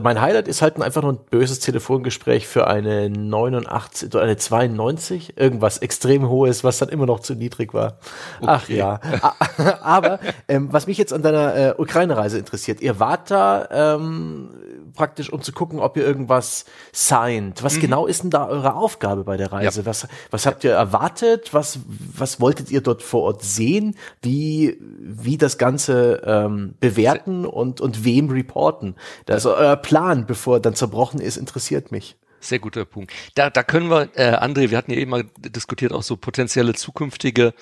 [0.00, 5.36] mein Highlight ist halt einfach nur ein böses Telefongespräch für eine 89 oder eine 92,
[5.36, 7.98] irgendwas extrem hohes, was dann immer noch zu niedrig war.
[8.40, 8.50] Okay.
[8.50, 9.00] Ach ja.
[9.82, 14.48] Aber ähm, was mich jetzt an deiner äh, Ukraine-Reise interessiert, ihr wart da ähm,
[14.94, 17.62] praktisch, um zu gucken, ob ihr irgendwas signed.
[17.62, 17.80] Was mhm.
[17.80, 19.80] genau ist denn da eure Aufgabe bei der Reise?
[19.80, 19.86] Ja.
[19.86, 21.52] Was, was habt ihr erwartet?
[21.52, 23.96] Was, was wolltet ihr dort vor Ort sehen?
[24.22, 28.94] Wie, wie das Ganze ähm, bewerten und, und wem reporten?
[29.28, 32.16] Also euer Plan, bevor er dann zerbrochen ist, interessiert mich.
[32.40, 33.12] Sehr guter Punkt.
[33.34, 36.74] Da, da können wir, äh, André, wir hatten ja eben mal diskutiert, auch so potenzielle
[36.74, 37.52] zukünftige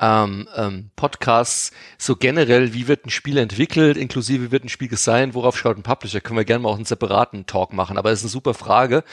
[0.00, 4.88] ähm, ähm, Podcasts, so generell, wie wird ein Spiel entwickelt, inklusive wie wird ein Spiel
[4.88, 8.10] designt, worauf schaut ein Publisher, können wir gerne mal auch einen separaten Talk machen, aber
[8.10, 9.04] das ist eine super Frage.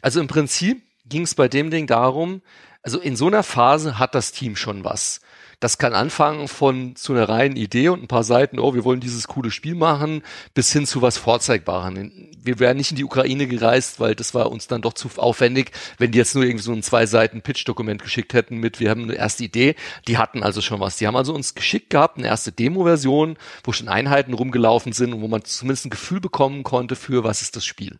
[0.00, 2.42] Also im Prinzip ging es bei dem Ding darum,
[2.82, 5.20] also in so einer Phase hat das Team schon was.
[5.60, 9.00] Das kann anfangen von zu einer reinen Idee und ein paar Seiten, oh, wir wollen
[9.00, 10.22] dieses coole Spiel machen,
[10.54, 12.30] bis hin zu was Vorzeigbaren.
[12.42, 15.72] Wir wären nicht in die Ukraine gereist, weil das war uns dann doch zu aufwendig,
[15.98, 19.02] wenn die jetzt nur irgendwie so ein zwei Seiten Pitch-Dokument geschickt hätten mit, wir haben
[19.02, 19.76] eine erste Idee.
[20.08, 20.96] Die hatten also schon was.
[20.96, 25.20] Die haben also uns geschickt gehabt, eine erste Demo-Version, wo schon Einheiten rumgelaufen sind und
[25.20, 27.98] wo man zumindest ein Gefühl bekommen konnte für, was ist das Spiel.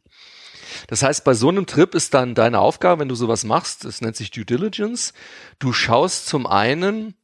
[0.87, 4.01] Das heißt, bei so einem Trip ist dann deine Aufgabe, wenn du sowas machst, das
[4.01, 5.13] nennt sich Due Diligence.
[5.59, 7.15] Du schaust zum einen,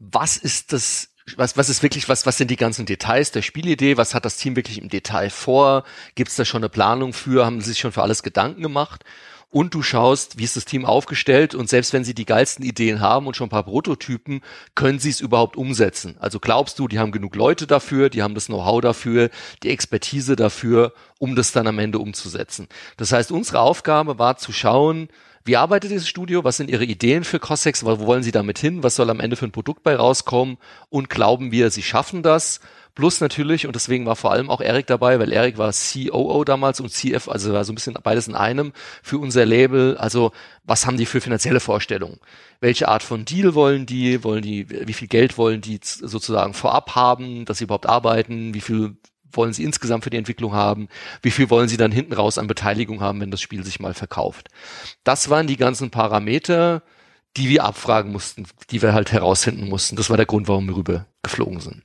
[0.00, 3.96] was ist das was, was ist wirklich, was, was sind die ganzen Details der Spielidee?
[3.96, 5.84] Was hat das Team wirklich im Detail vor?
[6.16, 7.46] Gibt es da schon eine Planung für?
[7.46, 9.04] Haben sie sich schon für alles Gedanken gemacht?
[9.52, 13.00] Und du schaust, wie ist das Team aufgestellt und selbst wenn sie die geilsten Ideen
[13.00, 14.42] haben und schon ein paar Prototypen,
[14.76, 16.16] können sie es überhaupt umsetzen?
[16.20, 19.28] Also glaubst du, die haben genug Leute dafür, die haben das Know-how dafür,
[19.64, 22.68] die Expertise dafür, um das dann am Ende umzusetzen?
[22.96, 25.08] Das heißt, unsere Aufgabe war zu schauen,
[25.44, 26.44] wie arbeitet dieses Studio?
[26.44, 27.84] Was sind Ihre Ideen für Cossacks?
[27.84, 28.82] Wo wollen Sie damit hin?
[28.82, 30.58] Was soll am Ende für ein Produkt bei rauskommen?
[30.90, 32.60] Und glauben wir, Sie schaffen das?
[32.94, 36.80] Plus natürlich, und deswegen war vor allem auch Erik dabei, weil Erik war COO damals
[36.80, 38.72] und CF, also war so ein bisschen beides in einem
[39.02, 39.96] für unser Label.
[39.96, 40.32] Also
[40.64, 42.18] was haben die für finanzielle Vorstellungen?
[42.60, 44.22] Welche Art von Deal wollen die?
[44.24, 48.52] Wollen die, wie viel Geld wollen die sozusagen vorab haben, dass sie überhaupt arbeiten?
[48.52, 48.96] Wie viel
[49.32, 50.88] wollen sie insgesamt für die Entwicklung haben,
[51.22, 53.94] wie viel wollen sie dann hinten raus an Beteiligung haben, wenn das Spiel sich mal
[53.94, 54.48] verkauft.
[55.04, 56.82] Das waren die ganzen Parameter,
[57.36, 59.96] die wir abfragen mussten, die wir halt herausfinden mussten.
[59.96, 61.82] Das war der Grund, warum wir rüber geflogen sind.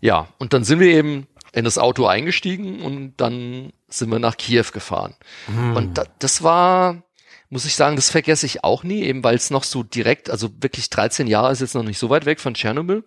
[0.00, 4.36] Ja, und dann sind wir eben in das Auto eingestiegen und dann sind wir nach
[4.36, 5.14] Kiew gefahren.
[5.46, 5.76] Mhm.
[5.76, 7.02] Und da, das war,
[7.50, 10.50] muss ich sagen, das vergesse ich auch nie, eben weil es noch so direkt, also
[10.60, 13.04] wirklich 13 Jahre ist jetzt noch nicht so weit weg von Tschernobyl.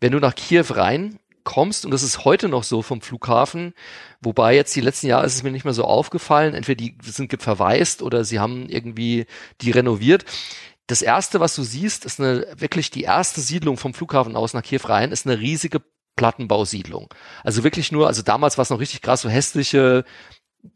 [0.00, 3.72] Wenn du nach Kiew rein kommst, und das ist heute noch so vom Flughafen,
[4.20, 7.34] wobei jetzt die letzten Jahre ist es mir nicht mehr so aufgefallen, entweder die sind
[7.42, 9.24] verwaist oder sie haben irgendwie
[9.62, 10.26] die renoviert.
[10.88, 14.62] Das erste, was du siehst, ist eine, wirklich die erste Siedlung vom Flughafen aus nach
[14.62, 15.80] Kiew rein, ist eine riesige
[16.16, 17.08] Plattenbausiedlung.
[17.42, 20.04] Also wirklich nur, also damals war es noch richtig krass, so hässliche,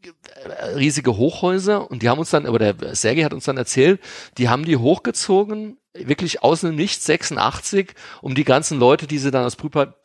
[0.01, 4.01] äh, riesige Hochhäuser und die haben uns dann, oder der Sergei hat uns dann erzählt,
[4.39, 9.31] die haben die hochgezogen, wirklich aus dem Nichts 86, um die ganzen Leute, die sie
[9.31, 9.95] dann aus Prüper,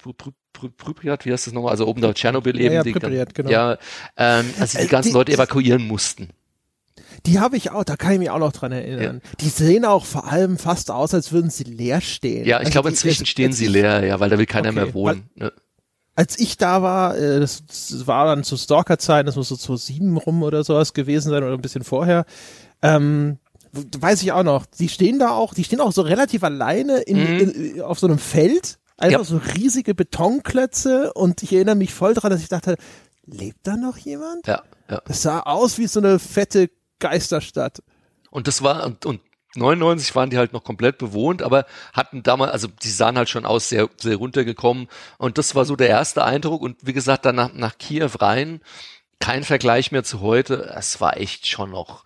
[0.77, 3.51] Pripyat, wie heißt das nochmal, also oben da Tschernobyl eben, ja, ja, Pripyat, genau.
[3.51, 3.79] ja
[4.16, 6.31] ähm, also die äh, ganzen die, Leute evakuieren mussten.
[7.27, 9.21] Die habe ich auch, da kann ich mich auch noch dran erinnern.
[9.25, 9.31] Ja.
[9.40, 12.47] Die sehen auch vor allem fast aus, als würden sie leer stehen.
[12.47, 14.77] Ja, ich also glaube inzwischen die, stehen sie leer, ja, weil da will keiner okay,
[14.77, 15.29] mehr wohnen.
[15.37, 15.53] Weil, ne?
[16.14, 20.16] Als ich da war, äh, das, das war dann zu Stalker-Zeiten, das muss so 2007
[20.16, 22.25] rum oder sowas gewesen sein oder ein bisschen vorher.
[22.83, 23.38] Ähm,
[23.73, 27.18] weiß ich auch noch, die stehen da auch, die stehen auch so relativ alleine in,
[27.18, 27.40] mhm.
[27.40, 29.24] in, auf so einem Feld Einfach ja.
[29.24, 32.76] so riesige Betonklötze und ich erinnere mich voll daran, dass ich dachte,
[33.24, 34.46] lebt da noch jemand?
[34.46, 35.00] Ja, ja.
[35.06, 37.82] Das sah aus wie so eine fette Geisterstadt.
[38.30, 39.20] Und das war, und, und
[39.54, 43.46] 99 waren die halt noch komplett bewohnt, aber hatten damals, also die sahen halt schon
[43.46, 44.88] aus sehr, sehr runtergekommen.
[45.16, 46.62] Und das war so der erste Eindruck.
[46.62, 48.61] Und wie gesagt, dann nach, nach Kiew rein,
[49.20, 50.72] kein Vergleich mehr zu heute.
[50.76, 52.04] Es war echt schon noch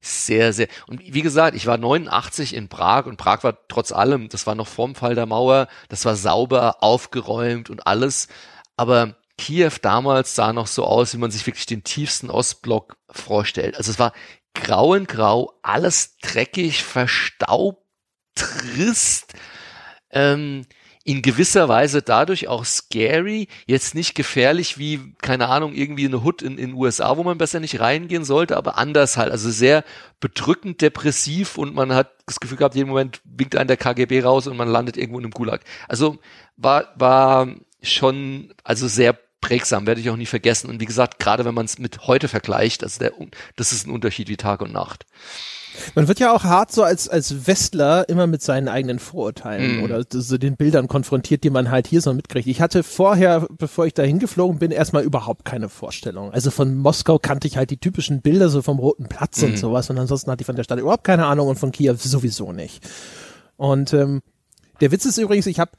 [0.00, 0.68] sehr, sehr.
[0.86, 4.54] Und wie gesagt, ich war 89 in Prag und Prag war trotz allem, das war
[4.54, 8.28] noch vorm Fall der Mauer, das war sauber, aufgeräumt und alles.
[8.76, 13.76] Aber Kiew damals sah noch so aus, wie man sich wirklich den tiefsten Ostblock vorstellt.
[13.76, 14.12] Also es war
[14.54, 17.82] grau in grau, alles dreckig, verstaubt,
[18.34, 19.34] trist.
[20.10, 20.66] Ähm,
[21.02, 26.42] in gewisser Weise dadurch auch scary, jetzt nicht gefährlich wie, keine Ahnung, irgendwie eine Hut
[26.42, 29.82] in den USA, wo man besser nicht reingehen sollte, aber anders halt, also sehr
[30.20, 34.46] bedrückend depressiv und man hat das Gefühl gehabt, jeden Moment winkt einen der KGB raus
[34.46, 35.62] und man landet irgendwo in einem Gulag.
[35.88, 36.18] Also
[36.58, 37.48] war, war
[37.82, 40.68] schon, also sehr prägsam, werde ich auch nie vergessen.
[40.68, 43.12] Und wie gesagt, gerade wenn man es mit heute vergleicht, also der,
[43.56, 45.06] das ist ein Unterschied wie Tag und Nacht.
[45.94, 49.84] Man wird ja auch hart so als, als Westler immer mit seinen eigenen Vorurteilen mm.
[49.84, 52.46] oder so den Bildern konfrontiert, die man halt hier so mitkriegt.
[52.46, 56.32] Ich hatte vorher, bevor ich da hingeflogen bin, erstmal überhaupt keine Vorstellung.
[56.32, 59.44] Also von Moskau kannte ich halt die typischen Bilder so vom Roten Platz mm.
[59.44, 59.56] und mhm.
[59.56, 62.52] sowas und ansonsten hatte ich von der Stadt überhaupt keine Ahnung und von Kiew sowieso
[62.52, 62.86] nicht.
[63.56, 64.22] Und ähm,
[64.80, 65.72] der Witz ist übrigens, ich habe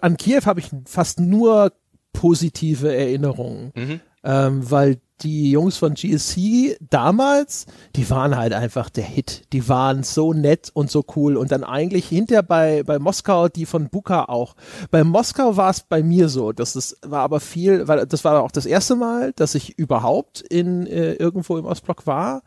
[0.00, 1.72] an Kiew habe ich fast nur
[2.12, 3.72] positive Erinnerungen.
[3.74, 4.00] Mhm.
[4.22, 9.42] Ähm, weil die Jungs von GSC damals, die waren halt einfach der Hit.
[9.52, 11.36] Die waren so nett und so cool.
[11.36, 14.54] Und dann eigentlich hinterher bei, bei Moskau, die von Buka auch.
[14.90, 18.42] Bei Moskau war es bei mir so, dass es war aber viel, weil das war
[18.42, 22.42] auch das erste Mal, dass ich überhaupt in äh, irgendwo im Ostblock war.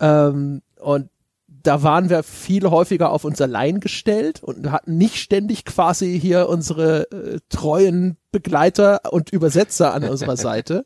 [0.00, 1.08] Ähm, und
[1.64, 6.48] da waren wir viel häufiger auf uns allein gestellt und hatten nicht ständig quasi hier
[6.48, 10.84] unsere äh, treuen Begleiter und Übersetzer an unserer Seite.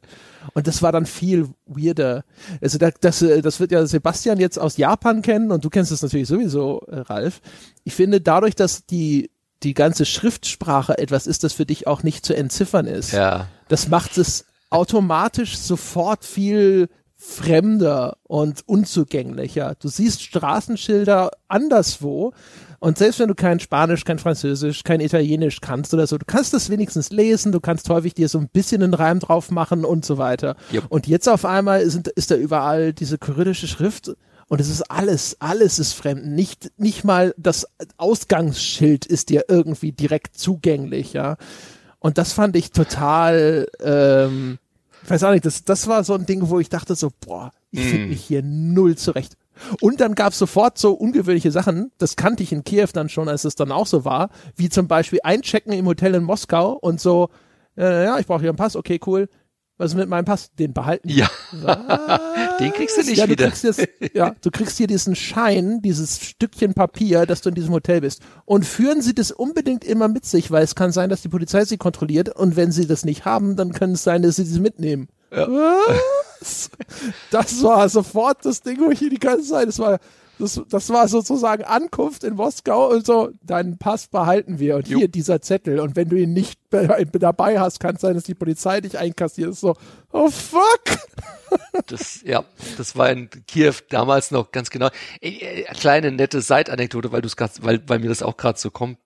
[0.54, 2.24] Und das war dann viel weirder.
[2.62, 6.00] Also das, das, das wird ja Sebastian jetzt aus Japan kennen und du kennst es
[6.00, 7.40] natürlich sowieso, äh, Ralf.
[7.84, 9.30] Ich finde dadurch, dass die
[9.64, 13.12] die ganze Schriftsprache etwas ist, das für dich auch nicht zu entziffern ist.
[13.12, 13.48] Ja.
[13.66, 19.74] Das macht es automatisch sofort viel fremder und unzugänglicher.
[19.80, 22.32] Du siehst Straßenschilder anderswo
[22.80, 26.54] und selbst wenn du kein Spanisch, kein Französisch, kein Italienisch kannst oder so, du kannst
[26.54, 30.04] das wenigstens lesen, du kannst häufig dir so ein bisschen einen Reim drauf machen und
[30.04, 30.54] so weiter.
[30.72, 30.84] Yep.
[30.88, 34.12] Und jetzt auf einmal sind, ist da überall diese kyrillische Schrift
[34.46, 36.24] und es ist alles, alles ist fremd.
[36.26, 41.36] Nicht, nicht mal das Ausgangsschild ist dir irgendwie direkt zugänglich, ja.
[41.98, 44.58] Und das fand ich total, ähm,
[45.08, 47.50] ich weiß auch nicht, das, das war so ein Ding, wo ich dachte so, boah,
[47.70, 48.08] ich finde mm.
[48.10, 49.38] mich hier null zurecht.
[49.80, 53.26] Und dann gab es sofort so ungewöhnliche Sachen, das kannte ich in Kiew dann schon,
[53.26, 57.00] als es dann auch so war, wie zum Beispiel einchecken im Hotel in Moskau und
[57.00, 57.30] so,
[57.78, 59.30] äh, ja, ich brauche hier einen Pass, okay, cool.
[59.78, 60.52] Was ist mit meinem Pass?
[60.58, 61.08] Den behalten.
[61.08, 61.30] Ja.
[62.60, 63.44] Den kriegst du nicht ja, wieder.
[63.44, 67.54] Du kriegst jetzt, ja, du kriegst hier diesen Schein, dieses Stückchen Papier, dass du in
[67.54, 68.20] diesem Hotel bist.
[68.44, 71.64] Und führen Sie das unbedingt immer mit sich, weil es kann sein, dass die Polizei
[71.64, 74.60] sie kontrolliert und wenn sie das nicht haben, dann können es sein, dass sie sie
[74.60, 75.08] mitnehmen.
[75.30, 75.46] Ja.
[76.40, 76.70] Was?
[77.30, 80.00] Das war sofort das Ding, wo ich hier die ganze Zeit, das war
[80.38, 84.98] das, das war sozusagen Ankunft in Moskau und so, deinen Pass behalten wir und jo.
[84.98, 88.34] hier dieser Zettel und wenn du ihn nicht dabei hast, kann es sein, dass die
[88.34, 89.48] Polizei dich einkassiert.
[89.48, 89.74] Das ist so,
[90.12, 90.98] oh fuck!
[91.86, 92.44] Das, ja,
[92.76, 94.90] das war in Kiew damals noch ganz genau.
[95.20, 98.98] Äh, kleine nette Seitanekdote, weil du es weil, weil mir das auch gerade so kommt.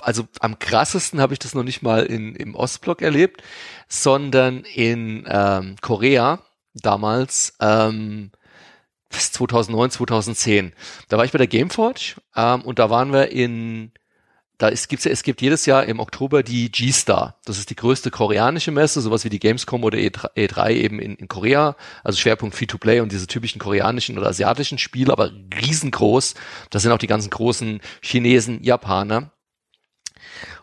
[0.00, 3.42] Also am krassesten habe ich das noch nicht mal in, im Ostblock erlebt,
[3.88, 6.40] sondern in ähm, Korea
[6.74, 7.54] damals.
[7.60, 8.30] Ähm,
[9.10, 10.72] 2009, 2010.
[11.08, 13.92] Da war ich bei der Gameforge ähm, und da waren wir in,
[14.58, 17.38] da ist, gibt's ja, es gibt jedes Jahr im Oktober die G-Star.
[17.44, 21.14] Das ist die größte koreanische Messe, sowas wie die Gamescom oder E3, E3 eben in,
[21.14, 21.76] in Korea.
[22.02, 25.30] Also Schwerpunkt Free-to-Play und diese typischen koreanischen oder asiatischen Spiele, aber
[25.62, 26.34] riesengroß.
[26.70, 29.30] Da sind auch die ganzen großen Chinesen, Japaner.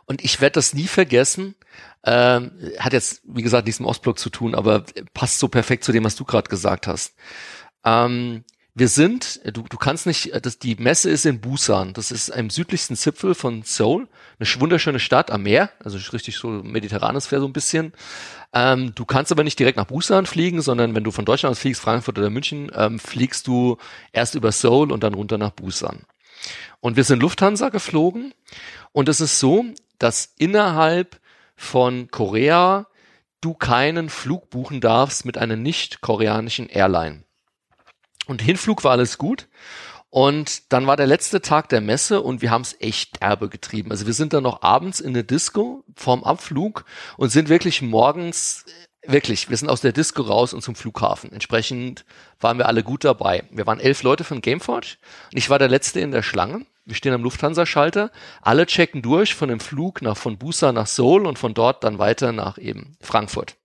[0.06, 1.56] Und ich werde das nie vergessen.
[2.04, 5.92] Ähm, hat jetzt, wie gesagt, nichts mit Ostblock zu tun, aber passt so perfekt zu
[5.92, 7.16] dem, was du gerade gesagt hast.
[7.86, 8.44] Ähm,
[8.78, 11.94] wir sind, du, du kannst nicht, das, die Messe ist in Busan.
[11.94, 14.10] Das ist im südlichsten Zipfel von Seoul.
[14.38, 17.94] Eine wunderschöne Stadt am Meer, also richtig so mediterranes Fair so ein bisschen.
[18.52, 21.60] Ähm, du kannst aber nicht direkt nach Busan fliegen, sondern wenn du von Deutschland aus
[21.60, 23.78] fliegst, Frankfurt oder München, ähm, fliegst du
[24.12, 26.02] erst über Seoul und dann runter nach Busan.
[26.82, 28.34] Und wir sind Lufthansa geflogen
[28.92, 29.66] und es ist so,
[30.00, 31.20] dass innerhalb
[31.56, 32.88] von Korea
[33.40, 37.25] du keinen Flug buchen darfst mit einer nicht koreanischen Airline.
[38.28, 39.48] Und Hinflug war alles gut.
[40.10, 43.92] Und dann war der letzte Tag der Messe und wir haben es echt derbe getrieben.
[43.92, 46.86] Also wir sind dann noch abends in der Disco vorm Abflug
[47.18, 48.64] und sind wirklich morgens,
[49.06, 51.34] wirklich, wir sind aus der Disco raus und zum Flughafen.
[51.34, 52.06] Entsprechend
[52.40, 53.44] waren wir alle gut dabei.
[53.52, 54.96] Wir waren elf Leute von Gameforge
[55.34, 56.66] und ich war der Letzte in der Schlange.
[56.86, 58.10] Wir stehen am Lufthansa-Schalter.
[58.42, 61.98] Alle checken durch von dem Flug nach, von Busan nach Seoul und von dort dann
[61.98, 63.58] weiter nach eben Frankfurt.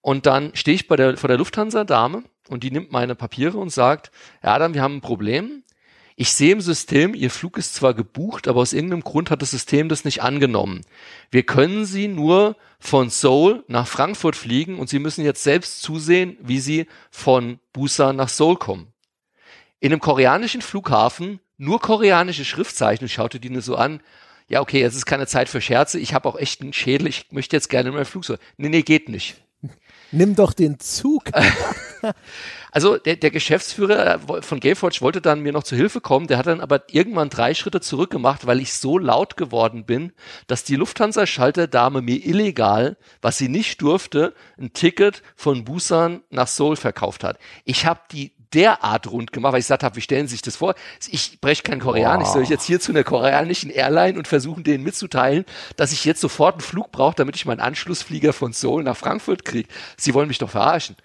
[0.00, 3.70] Und dann stehe ich bei der, vor der Lufthansa-Dame und die nimmt meine Papiere und
[3.70, 4.10] sagt,
[4.42, 5.62] ja, Adam, wir haben ein Problem.
[6.18, 9.50] Ich sehe im System, Ihr Flug ist zwar gebucht, aber aus irgendeinem Grund hat das
[9.50, 10.80] System das nicht angenommen.
[11.30, 16.38] Wir können Sie nur von Seoul nach Frankfurt fliegen und Sie müssen jetzt selbst zusehen,
[16.40, 18.94] wie Sie von Busan nach Seoul kommen.
[19.78, 24.00] In einem koreanischen Flughafen nur koreanische Schriftzeichen, schaute die nur so an,
[24.48, 27.26] ja, okay, jetzt ist keine Zeit für Scherze, ich habe auch echt einen Schädel, ich
[27.30, 28.40] möchte jetzt gerne in mein Flugzeug.
[28.56, 29.36] Nee, nee, geht nicht.
[30.12, 31.24] Nimm doch den Zug.
[32.70, 36.46] also der, der Geschäftsführer von Gameforge wollte dann mir noch zu Hilfe kommen, der hat
[36.46, 40.12] dann aber irgendwann drei Schritte zurück gemacht, weil ich so laut geworden bin,
[40.46, 46.76] dass die Lufthansa-Schalterdame mir illegal, was sie nicht durfte, ein Ticket von Busan nach Seoul
[46.76, 47.38] verkauft hat.
[47.64, 50.56] Ich habe die derart rund gemacht, weil ich gesagt habe, wie stellen Sie sich das
[50.56, 50.74] vor?
[51.08, 54.84] Ich spreche kein Koreanisch, soll ich jetzt hier zu einer koreanischen Airline und versuchen, denen
[54.84, 55.44] mitzuteilen,
[55.76, 59.44] dass ich jetzt sofort einen Flug brauche, damit ich meinen Anschlussflieger von Seoul nach Frankfurt
[59.44, 59.68] kriege?
[59.96, 60.96] Sie wollen mich doch verarschen.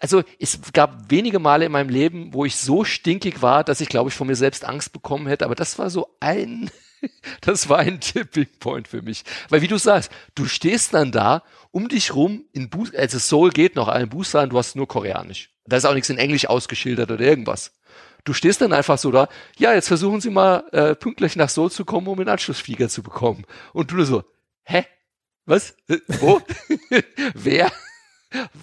[0.00, 3.88] Also es gab wenige Male in meinem Leben, wo ich so stinkig war, dass ich,
[3.88, 6.70] glaube ich, von mir selbst Angst bekommen hätte, aber das war so ein
[7.40, 9.24] Das war ein Tipping Point für mich.
[9.48, 13.50] Weil wie du sagst, du stehst dann da, um dich rum, in Boost, also Soul
[13.50, 15.50] geht noch, ein Booster, du hast nur Koreanisch.
[15.70, 17.72] Da ist auch nichts in Englisch ausgeschildert oder irgendwas.
[18.24, 21.70] Du stehst dann einfach so da, ja, jetzt versuchen sie mal äh, pünktlich nach Seoul
[21.70, 23.44] zu kommen, um einen Anschlussflieger zu bekommen.
[23.72, 24.24] Und du so,
[24.64, 24.84] hä?
[25.46, 25.74] Was?
[25.88, 26.40] Äh, wo?
[27.34, 27.72] Wer?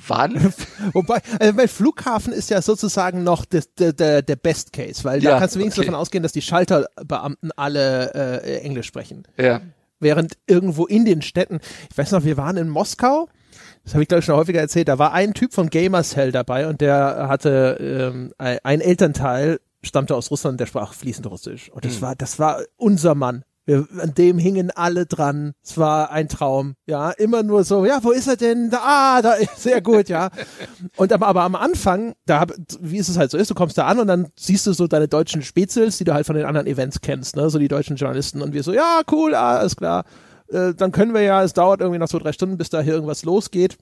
[0.07, 0.53] Wann?
[0.93, 5.31] Wobei, also mein Flughafen ist ja sozusagen noch der, der, der Best Case, weil da
[5.31, 5.87] Ja, kannst du wenigstens okay.
[5.87, 9.27] davon ausgehen, dass die Schalterbeamten alle äh, Englisch sprechen.
[9.37, 9.61] Ja.
[9.99, 11.59] Während irgendwo in den Städten,
[11.91, 13.27] ich weiß noch, wir waren in Moskau,
[13.87, 16.67] das habe ich glaube ich schon häufiger erzählt, da war ein Typ von Gamercell dabei
[16.67, 21.71] und der hatte ähm, ein, Elternteil, stammte aus Russland, der sprach fließend Russisch.
[21.71, 22.01] Und das Hm.
[22.01, 23.45] war, das war unser Mann.
[23.65, 25.53] Wir, an dem hingen alle dran.
[25.63, 26.75] Es war ein Traum.
[26.85, 28.69] Ja, immer nur so, ja, wo ist er denn?
[28.69, 30.31] Da, ah, da ist sehr gut, ja.
[30.97, 33.77] Und aber, aber am Anfang, da hab, wie es es halt so ist, du kommst
[33.77, 36.45] da an und dann siehst du so deine deutschen Spezels, die du halt von den
[36.45, 39.77] anderen Events kennst, ne, so die deutschen Journalisten und wir so, ja, cool, ah, alles
[39.77, 40.03] klar.
[40.49, 42.93] Äh, dann können wir ja, es dauert irgendwie noch so drei Stunden, bis da hier
[42.93, 43.77] irgendwas losgeht.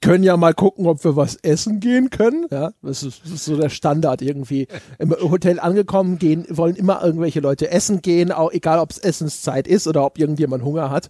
[0.00, 2.46] Können ja mal gucken, ob wir was essen gehen können.
[2.50, 4.68] Ja, das ist, das ist so der Standard irgendwie.
[4.98, 9.66] Im Hotel angekommen, gehen, wollen immer irgendwelche Leute essen gehen, auch egal ob es Essenszeit
[9.66, 11.08] ist oder ob irgendjemand Hunger hat.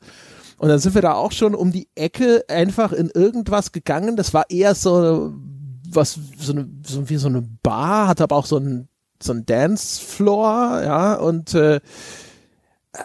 [0.59, 4.17] Und dann sind wir da auch schon um die Ecke einfach in irgendwas gegangen.
[4.17, 5.35] Das war eher so
[5.97, 8.89] was, so, eine, so wie so eine Bar, hat aber auch so ein,
[9.23, 11.81] so ein Dancefloor, ja, und äh,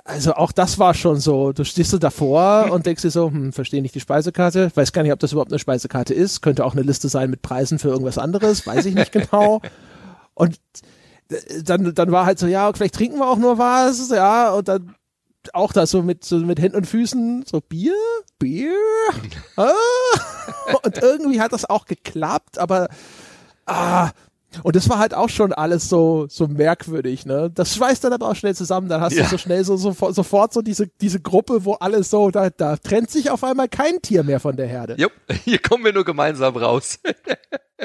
[0.06, 3.54] also auch das war schon so, du stehst so davor und denkst dir so, hm,
[3.54, 6.74] verstehe nicht die Speisekarte, weiß gar nicht, ob das überhaupt eine Speisekarte ist, könnte auch
[6.74, 9.62] eine Liste sein mit Preisen für irgendwas anderes, weiß ich nicht genau.
[10.34, 10.60] Und
[11.30, 14.68] äh, dann, dann war halt so, ja, vielleicht trinken wir auch nur was, ja, und
[14.68, 14.96] dann
[15.54, 17.96] auch da so mit, so mit Händen und Füßen, so Bier,
[18.38, 18.74] Bier,
[19.56, 19.72] ah.
[20.84, 22.90] und irgendwie hat das auch geklappt, aber
[23.66, 24.12] ah,
[24.64, 27.52] und das war halt auch schon alles so, so merkwürdig, ne?
[27.54, 28.89] Das schweißt dann aber auch schnell zusammen.
[28.89, 29.24] Dann hast Ja.
[29.24, 32.76] du so schnell so, so sofort so diese, diese Gruppe, wo alles so, da, da
[32.78, 34.95] trennt sich auf einmal kein Tier mehr von der Herde.
[34.97, 35.12] Jupp,
[35.45, 37.00] hier kommen wir nur gemeinsam raus.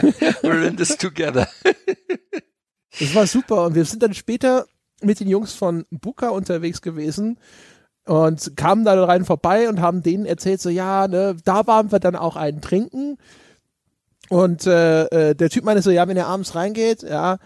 [0.42, 1.48] We're in this together.
[2.98, 3.64] Das war super.
[3.66, 4.66] Und wir sind dann später
[5.02, 7.38] mit den Jungs von Buka unterwegs gewesen
[8.06, 11.98] und kamen da rein vorbei und haben denen erzählt, so ja, ne, da waren wir
[12.00, 13.18] dann auch einen trinken.
[14.28, 17.38] Und äh, äh, der Typ meinte so, ja, wenn ihr abends reingeht, ja,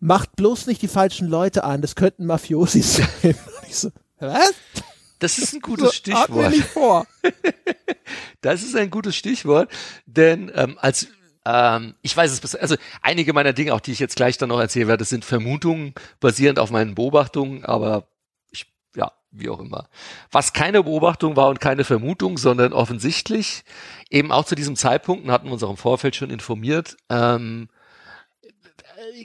[0.00, 3.08] macht bloß nicht die falschen Leute an, das könnten Mafiosi sein.
[3.22, 4.52] Und ich so, was?
[5.18, 6.50] Das ist ein So, gutes wir Stichwort.
[6.50, 7.06] nicht vor.
[8.42, 9.70] Das ist ein gutes Stichwort,
[10.04, 11.08] denn ähm, als
[11.46, 14.50] ähm, ich weiß es besser, also einige meiner Dinge, auch die ich jetzt gleich dann
[14.50, 18.06] noch erzählen werde, sind Vermutungen basierend auf meinen Beobachtungen, aber
[19.34, 19.88] wie auch immer.
[20.30, 23.64] Was keine Beobachtung war und keine Vermutung, sondern offensichtlich
[24.10, 27.68] eben auch zu diesem Zeitpunkt, hatten wir uns auch im Vorfeld schon informiert, ähm,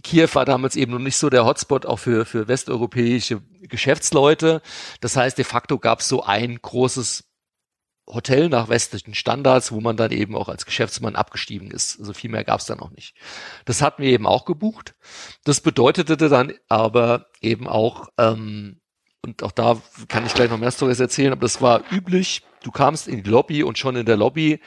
[0.03, 4.62] Kiew war damals eben noch nicht so der Hotspot auch für, für westeuropäische Geschäftsleute.
[4.99, 7.26] Das heißt, de facto gab es so ein großes
[8.07, 11.99] Hotel nach westlichen Standards, wo man dann eben auch als Geschäftsmann abgestiegen ist.
[11.99, 13.16] Also viel mehr gab es da noch nicht.
[13.66, 14.95] Das hatten wir eben auch gebucht.
[15.43, 18.82] Das bedeutete dann aber eben auch, ähm,
[19.22, 22.72] und auch da kann ich gleich noch mehr Storys erzählen, aber das war üblich, du
[22.72, 24.59] kamst in die Lobby und schon in der Lobby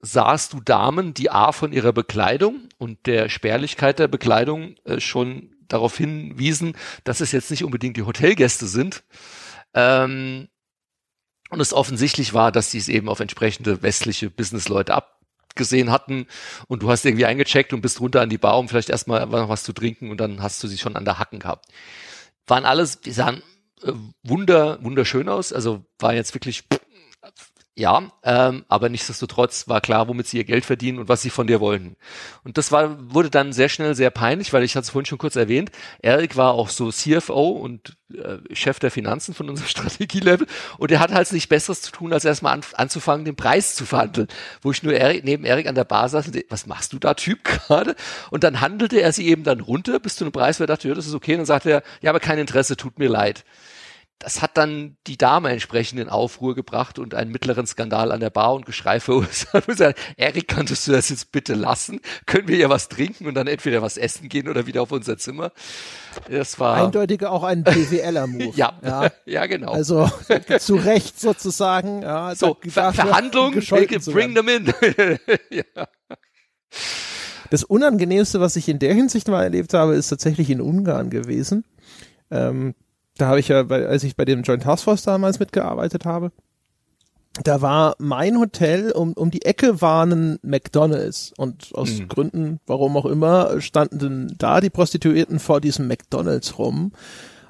[0.00, 5.50] sahst du Damen, die A von ihrer Bekleidung und der Spärlichkeit der Bekleidung äh, schon
[5.68, 9.04] darauf hinwiesen, dass es jetzt nicht unbedingt die Hotelgäste sind.
[9.74, 10.48] Ähm,
[11.50, 16.26] und es offensichtlich war, dass sie es eben auf entsprechende westliche Businessleute abgesehen hatten
[16.68, 19.48] und du hast irgendwie eingecheckt und bist runter an die Bar, um vielleicht erstmal noch
[19.48, 21.66] was zu trinken und dann hast du sie schon an der Hacken gehabt.
[22.46, 23.42] Waren alles, die sahen
[24.22, 26.64] wunder, wunderschön aus, also war jetzt wirklich
[27.76, 31.46] ja, ähm, aber nichtsdestotrotz war klar, womit sie ihr Geld verdienen und was sie von
[31.46, 31.96] dir wollten.
[32.44, 35.18] Und das war, wurde dann sehr schnell sehr peinlich, weil ich hatte es vorhin schon
[35.18, 35.70] kurz erwähnt,
[36.02, 40.46] Eric war auch so CFO und äh, Chef der Finanzen von unserem Strategielevel
[40.78, 43.86] und er hat halt nichts Besseres zu tun, als erstmal an, anzufangen, den Preis zu
[43.86, 44.28] verhandeln.
[44.62, 47.14] Wo ich nur Eric, neben Eric an der Bar saß und was machst du da,
[47.14, 47.94] Typ, gerade?
[48.30, 50.88] Und dann handelte er sie eben dann runter bis zu einem Preis, wo er dachte,
[50.88, 51.32] ja, das ist okay.
[51.32, 53.44] Und dann sagte er, ja, aber kein Interesse, tut mir leid
[54.20, 58.28] das hat dann die Dame entsprechend in Aufruhr gebracht und einen mittleren Skandal an der
[58.28, 59.64] Bar und Geschrei verursacht.
[60.18, 62.00] Erik, könntest du das jetzt bitte lassen?
[62.26, 65.16] Können wir ja was trinken und dann entweder was essen gehen oder wieder auf unser
[65.16, 65.52] Zimmer?
[66.30, 68.52] Das war Eindeutig auch ein BWLer-Move.
[68.56, 69.10] ja, ja.
[69.24, 69.72] ja, genau.
[69.72, 70.10] Also
[70.58, 72.02] zu Recht sozusagen.
[72.02, 74.66] Ja, so Ver Verhandlung, bring them in.
[75.50, 75.88] ja.
[77.48, 81.64] Das Unangenehmste, was ich in der Hinsicht mal erlebt habe, ist tatsächlich in Ungarn gewesen.
[82.30, 82.74] Ähm,
[83.20, 86.32] da habe ich ja, bei, als ich bei dem Joint Task Force damals mitgearbeitet habe,
[87.44, 91.32] da war mein Hotel, um, um die Ecke war ein McDonalds.
[91.36, 92.08] Und aus Mhm.
[92.08, 96.92] Gründen, warum auch immer, standen da die Prostituierten vor diesem McDonalds rum.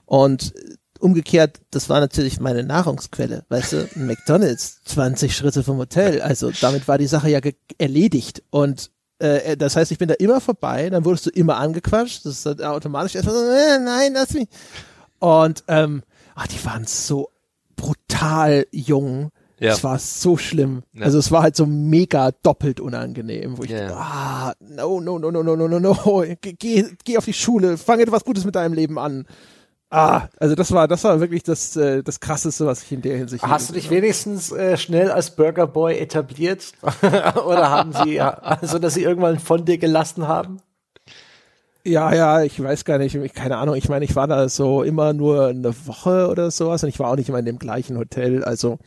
[0.05, 0.53] Und
[0.99, 6.87] umgekehrt, das war natürlich meine Nahrungsquelle, weißt du, McDonalds, 20 Schritte vom Hotel, also damit
[6.89, 7.41] war die Sache ja
[7.79, 8.43] erledigt.
[8.51, 12.35] Und äh, das heißt, ich bin da immer vorbei, dann wurdest du immer angequatscht, das
[12.35, 14.49] ist dann automatisch erstmal so, äh, nein, lass mich.
[15.21, 16.03] Und ähm,
[16.35, 17.31] ach, die waren so
[17.77, 19.31] brutal jung.
[19.59, 19.73] Ja.
[19.73, 20.83] Es war so schlimm.
[20.95, 21.05] Ja.
[21.05, 23.89] Also es war halt so mega doppelt unangenehm, wo ich ja.
[23.89, 27.77] dachte, ah, no, no, no, no, no, no, no, no, geh, geh auf die Schule,
[27.77, 29.27] fang etwas Gutes mit deinem Leben an.
[29.91, 33.19] Ah, also das war, das war wirklich das, äh, das krasseste, was ich in der
[33.19, 33.43] Hinsicht.
[33.43, 36.73] Hast du dich wenigstens äh, schnell als Burger Boy etabliert?
[37.03, 40.59] Oder haben sie, also dass sie irgendwann von dir gelassen haben?
[41.85, 43.75] Ja, ja, ich weiß gar nicht, keine Ahnung.
[43.75, 47.11] Ich meine, ich war da so immer nur eine Woche oder sowas und ich war
[47.11, 48.45] auch nicht immer in dem gleichen Hotel.
[48.45, 48.79] Also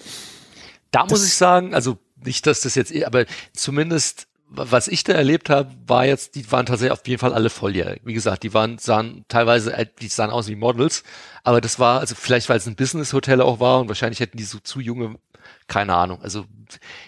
[0.91, 5.49] da muss ich sagen, also nicht, dass das jetzt, aber zumindest was ich da erlebt
[5.49, 8.01] habe, war jetzt, die waren tatsächlich auf jeden Fall alle volljährig.
[8.05, 11.03] Wie gesagt, die waren, sahen teilweise, die sahen aus wie Models,
[11.43, 14.43] aber das war, also vielleicht, weil es ein Business-Hotel auch war und wahrscheinlich hätten die
[14.43, 15.15] so zu junge,
[15.67, 16.21] keine Ahnung.
[16.21, 16.45] Also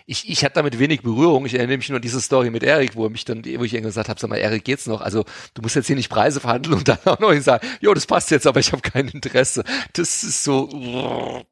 [0.05, 1.45] ich, ich hatte damit wenig Berührung.
[1.45, 3.73] Ich erinnere mich nur an diese Story mit Erik, wo er mich dann, wo ich
[3.73, 5.01] irgendwann gesagt habe, sag mal, Erik, geht's noch?
[5.01, 8.05] Also du musst jetzt hier nicht Preise verhandeln und dann auch noch sagen, jo, das
[8.05, 9.63] passt jetzt, aber ich habe kein Interesse.
[9.93, 11.43] Das ist so.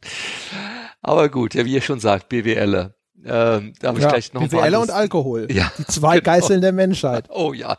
[1.01, 2.95] Aber gut, ja, wie ihr schon sagt, BWLer.
[3.25, 5.47] Ähm, da habe ich ja, gleich noch ein BWLer und Alkohol.
[5.51, 6.31] Ja, die zwei genau.
[6.31, 7.29] Geißeln der Menschheit.
[7.29, 7.77] Oh ja.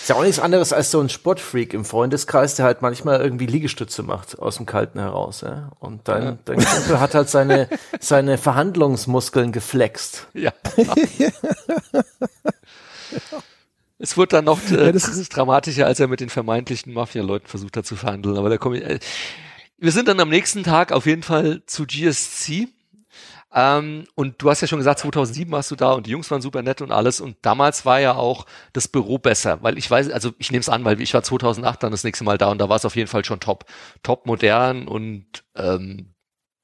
[0.00, 3.46] Ist ja auch nichts anderes als so ein Sportfreak im Freundeskreis, der halt manchmal irgendwie
[3.46, 5.40] Liegestütze macht aus dem Kalten heraus.
[5.40, 5.70] Ja?
[5.80, 6.38] Und dein, ja.
[6.44, 7.68] dein Kumpel hat halt seine,
[8.00, 10.28] seine Verhandlungsmuskeln geflext.
[10.34, 10.52] Ja.
[13.98, 17.46] Es wurde dann noch äh, ja, das ist dramatischer, als er mit den vermeintlichen Mafia-Leuten
[17.46, 18.36] versucht hat zu verhandeln.
[18.36, 18.84] Aber da komme ich.
[18.84, 18.98] Äh,
[19.78, 22.68] wir sind dann am nächsten Tag auf jeden Fall zu GSC
[23.54, 26.42] ähm, und du hast ja schon gesagt, 2007 warst du da und die Jungs waren
[26.42, 27.20] super nett und alles.
[27.20, 30.68] Und damals war ja auch das Büro besser, weil ich weiß, also ich nehme es
[30.68, 32.96] an, weil ich war 2008 dann das nächste Mal da und da war es auf
[32.96, 33.64] jeden Fall schon top,
[34.02, 36.12] top modern und ähm,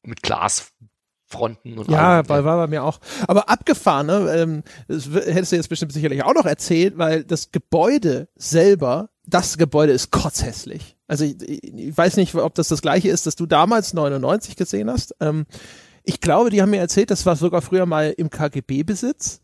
[0.02, 2.28] mit Glasfronten und ja, allem.
[2.28, 2.98] war, war bei mir auch.
[3.28, 4.34] Aber abgefahren, ne?
[4.36, 9.56] Ähm, das hättest du jetzt bestimmt sicherlich auch noch erzählt, weil das Gebäude selber, das
[9.56, 10.98] Gebäude ist kotzhässlich.
[11.06, 14.90] Also ich, ich weiß nicht, ob das das gleiche ist, das du damals 99 gesehen
[14.90, 15.14] hast.
[15.20, 15.46] Ähm,
[16.04, 19.40] ich glaube, die haben mir erzählt, das war sogar früher mal im KGB-Besitz.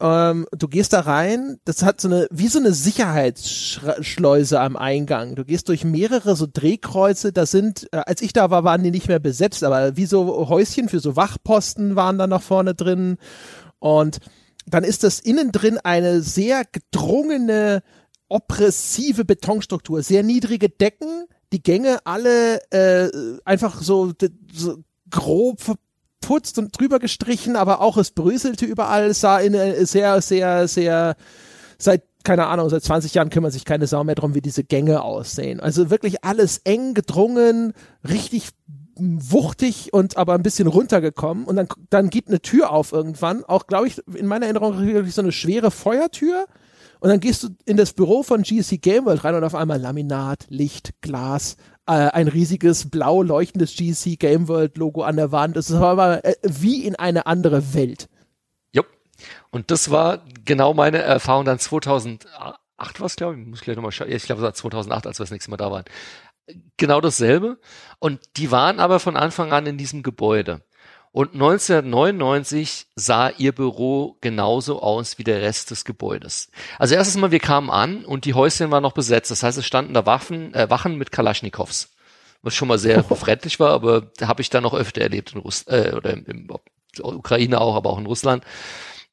[0.00, 5.34] Ähm, du gehst da rein, das hat so eine, wie so eine Sicherheitsschleuse am Eingang.
[5.34, 8.90] Du gehst durch mehrere so Drehkreuze, da sind, äh, als ich da war, waren die
[8.90, 13.18] nicht mehr besetzt, aber wie so Häuschen für so Wachposten waren da nach vorne drin.
[13.78, 14.20] Und
[14.66, 17.82] dann ist das innen drin eine sehr gedrungene,
[18.28, 23.10] oppressive Betonstruktur, sehr niedrige Decken, die Gänge alle äh,
[23.44, 24.12] einfach so,
[24.52, 24.78] so
[25.10, 30.68] grob verputzt und drüber gestrichen, aber auch es bröselte überall, sah in äh, sehr, sehr,
[30.68, 31.16] sehr,
[31.78, 35.02] seit keine Ahnung, seit 20 Jahren kümmert sich keine Sau mehr drum, wie diese Gänge
[35.02, 35.58] aussehen.
[35.58, 37.72] Also wirklich alles eng gedrungen,
[38.06, 38.50] richtig
[38.96, 41.44] wuchtig und aber ein bisschen runtergekommen.
[41.44, 45.14] Und dann, dann geht eine Tür auf irgendwann, auch glaube ich in meiner Erinnerung wirklich
[45.14, 46.46] so eine schwere Feuertür.
[47.00, 49.80] Und dann gehst du in das Büro von GSC Game World rein und auf einmal
[49.80, 51.56] Laminat, Licht, Glas,
[51.90, 55.56] äh, ein riesiges blau leuchtendes GC Game World Logo an der Wand.
[55.56, 58.08] Es war aber äh, wie in eine andere Welt.
[58.72, 58.86] Jupp.
[59.50, 62.26] Und das war genau meine Erfahrung dann 2008
[63.00, 63.46] war es, glaube ich.
[63.46, 64.10] Muss ich gleich nochmal schauen.
[64.10, 65.84] Ich glaube, es war 2008, als wir das nächste Mal da waren.
[66.76, 67.58] Genau dasselbe.
[67.98, 70.62] Und die waren aber von Anfang an in diesem Gebäude.
[71.12, 76.50] Und 1999 sah ihr Büro genauso aus wie der Rest des Gebäudes.
[76.78, 79.30] Also erstes Mal, wir kamen an und die Häuschen waren noch besetzt.
[79.30, 81.88] Das heißt, es standen da Waffen, äh, Wachen mit Kalaschnikows.
[82.42, 85.66] Was schon mal sehr befremdlich war, aber habe ich da noch öfter erlebt in Russ
[85.66, 86.48] äh, oder in, in
[87.02, 88.44] Ukraine auch, aber auch in Russland.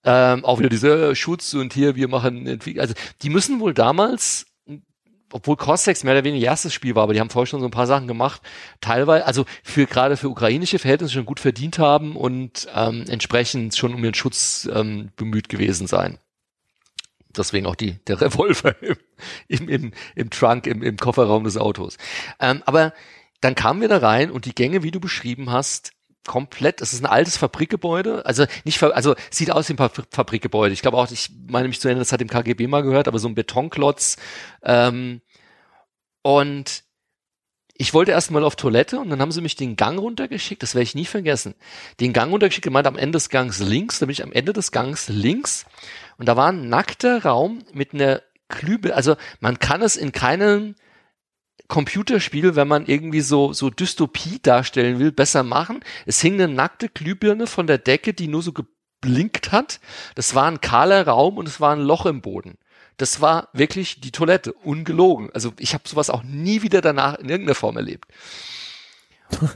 [0.03, 4.46] Ähm, auch wieder diese Schutz und hier, wir machen, also die müssen wohl damals
[5.31, 7.71] obwohl Costex mehr oder weniger erstes Spiel war, aber die haben vorher schon so ein
[7.71, 8.41] paar Sachen gemacht,
[8.81, 13.93] teilweise, also für gerade für ukrainische Verhältnisse schon gut verdient haben und ähm, entsprechend schon
[13.93, 16.17] um ihren Schutz ähm, bemüht gewesen sein.
[17.35, 18.97] Deswegen auch die, der Revolver im,
[19.47, 21.97] im, im, im Trunk, im, im Kofferraum des Autos.
[22.39, 22.93] Ähm, aber
[23.41, 25.91] dann kamen wir da rein und die Gänge, wie du beschrieben hast,
[26.25, 30.73] komplett, es ist ein altes Fabrikgebäude, also nicht, also sieht aus wie ein Fabrikgebäude.
[30.73, 33.19] Ich glaube auch, ich meine mich zu erinnern, das hat im KGB mal gehört, aber
[33.19, 34.17] so ein Betonklotz.
[34.63, 35.21] Ähm,
[36.21, 36.83] und
[37.77, 40.83] ich wollte erstmal auf Toilette und dann haben sie mich den Gang runtergeschickt, das werde
[40.83, 41.55] ich nie vergessen.
[41.99, 44.71] Den Gang runtergeschickt, gemeint am Ende des Gangs links, da bin ich am Ende des
[44.71, 45.65] Gangs links
[46.17, 50.75] und da war ein nackter Raum mit einer Klübe, also man kann es in keinem
[51.67, 55.81] Computerspiel, wenn man irgendwie so, so Dystopie darstellen will, besser machen.
[56.05, 59.79] Es hing eine nackte Glühbirne von der Decke, die nur so geblinkt hat.
[60.15, 62.57] Das war ein kahler Raum und es war ein Loch im Boden.
[62.97, 65.29] Das war wirklich die Toilette, ungelogen.
[65.33, 68.05] Also ich habe sowas auch nie wieder danach in irgendeiner Form erlebt.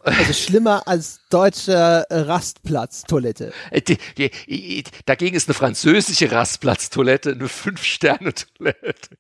[0.04, 3.54] Also schlimmer als deutsche Rastplatz-Toilette.
[3.72, 9.18] Äh, die, die, dagegen ist eine französische Rastplatz-Toilette eine Fünf-Sterne-Toilette.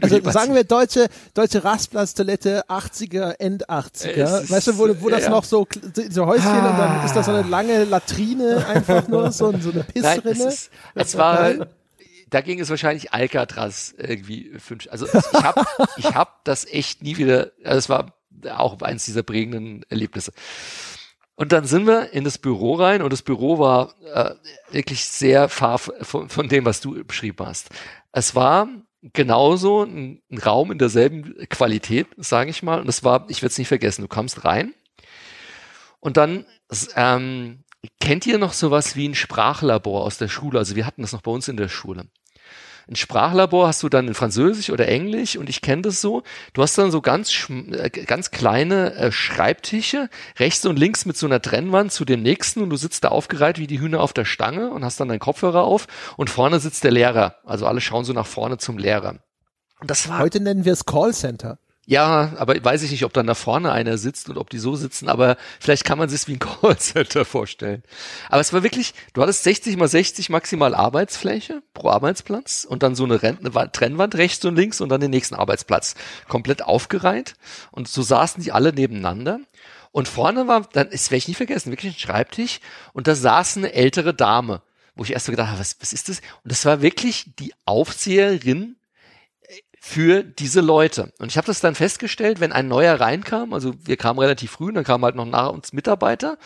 [0.00, 4.50] Also sagen wir deutsche, deutsche Rastplatz-Toilette 80er, End 80er.
[4.50, 5.66] Weißt du, wo, wo das ja, noch so,
[6.10, 6.70] so Häuschen ah.
[6.70, 10.22] und dann ist das so eine lange Latrine einfach nur, so, so eine Pissrinne.
[10.24, 11.66] Nein, es, ist, es war,
[12.30, 14.88] da ging es wahrscheinlich Alcatraz irgendwie fünf.
[14.90, 15.64] Also ich habe
[15.96, 17.50] ich hab das echt nie wieder.
[17.64, 18.14] Also es war
[18.48, 20.32] auch eins dieser prägenden Erlebnisse.
[21.34, 24.34] Und dann sind wir in das Büro rein und das Büro war äh,
[24.70, 27.70] wirklich sehr far von, von dem, was du beschrieben hast.
[28.12, 28.68] Es war
[29.02, 32.80] genauso ein, ein Raum in derselben Qualität, sage ich mal.
[32.80, 34.74] Und es war, ich werde es nicht vergessen, du kamst rein
[36.00, 36.46] und dann
[36.96, 37.64] ähm,
[38.00, 40.58] kennt ihr noch sowas wie ein Sprachlabor aus der Schule?
[40.58, 42.06] Also wir hatten das noch bei uns in der Schule
[42.88, 46.22] ein Sprachlabor hast du dann in Französisch oder Englisch und ich kenne das so.
[46.52, 50.08] Du hast dann so ganz, äh, ganz kleine äh, Schreibtische,
[50.38, 53.58] rechts und links mit so einer Trennwand zu dem nächsten und du sitzt da aufgereiht
[53.58, 56.84] wie die Hühner auf der Stange und hast dann deinen Kopfhörer auf und vorne sitzt
[56.84, 57.36] der Lehrer.
[57.44, 59.16] Also alle schauen so nach vorne zum Lehrer.
[59.80, 61.58] Und das war Heute nennen wir es Callcenter.
[61.90, 64.76] Ja, aber weiß ich nicht, ob dann da vorne einer sitzt und ob die so
[64.76, 67.82] sitzen, aber vielleicht kann man sich wie ein Callcenter vorstellen.
[68.28, 72.94] Aber es war wirklich, du hattest 60 mal 60 maximal Arbeitsfläche pro Arbeitsplatz und dann
[72.94, 75.96] so eine, eine Trennwand rechts und links und dann den nächsten Arbeitsplatz.
[76.28, 77.34] Komplett aufgereiht
[77.72, 79.40] und so saßen die alle nebeneinander.
[79.90, 82.60] Und vorne war, dann, das werde ich nie vergessen, wirklich ein Schreibtisch
[82.92, 84.62] und da saß eine ältere Dame,
[84.94, 86.18] wo ich erst so gedacht habe, was, was ist das?
[86.44, 88.76] Und das war wirklich die Aufseherin
[89.90, 91.12] für diese Leute.
[91.18, 94.72] Und ich habe das dann festgestellt, wenn ein neuer reinkam, also wir kamen relativ früh,
[94.72, 96.38] dann kamen halt noch nach uns Mitarbeiter,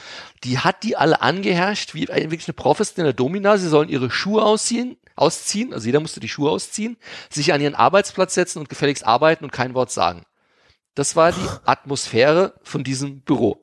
[0.45, 3.59] die hat die alle angeherrscht, wie wirklich eine professionelle Domina.
[3.59, 6.97] Sie sollen ihre Schuhe ausziehen, ausziehen, also jeder musste die Schuhe ausziehen,
[7.29, 10.23] sich an ihren Arbeitsplatz setzen und gefälligst arbeiten und kein Wort sagen.
[10.95, 13.61] Das war die Atmosphäre von diesem Büro.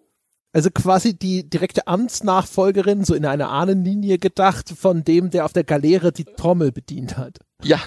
[0.53, 5.63] Also quasi die direkte Amtsnachfolgerin, so in einer Ahnenlinie gedacht, von dem, der auf der
[5.63, 7.39] Galeere die Trommel bedient hat.
[7.63, 7.79] Ja,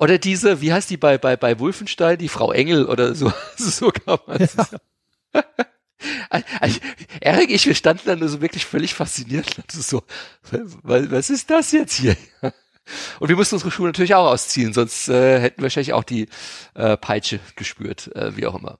[0.00, 3.90] oder diese, wie heißt die bei, bei, bei Wolfenstein, die Frau Engel oder so, so
[3.90, 5.44] kann man ja.
[6.30, 6.80] Also,
[7.20, 9.46] Erik, ich, wir standen da nur so wirklich völlig fasziniert.
[9.70, 10.02] So,
[10.82, 12.16] was ist das jetzt hier?
[13.20, 16.28] Und wir mussten unsere Schuhe natürlich auch ausziehen, sonst äh, hätten wir wahrscheinlich auch die
[16.74, 18.78] äh, Peitsche gespürt, äh, wie auch immer.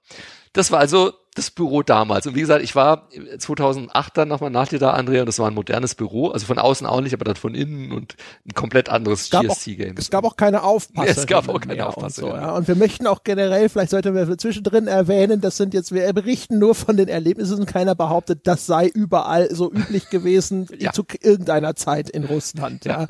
[0.55, 2.26] Das war also das Büro damals.
[2.26, 5.49] Und wie gesagt, ich war 2008 dann nochmal nach dir da, Andrea, und das war
[5.49, 6.28] ein modernes Büro.
[6.28, 8.16] Also von außen auch nicht, aber dann von innen und
[8.47, 9.95] ein komplett anderes GSC-Game.
[9.97, 11.11] Es gab auch keine Aufpasser.
[11.11, 12.24] es gab auch keine Aufpasser.
[12.24, 12.55] Und, so, ja.
[12.55, 16.59] und wir möchten auch generell, vielleicht sollten wir zwischendrin erwähnen, das sind jetzt, wir berichten
[16.59, 17.66] nur von den Erlebnissen.
[17.66, 20.93] Keiner behauptet, das sei überall so üblich gewesen ja.
[20.93, 22.84] zu irgendeiner Zeit in Russland.
[22.84, 23.09] Ja.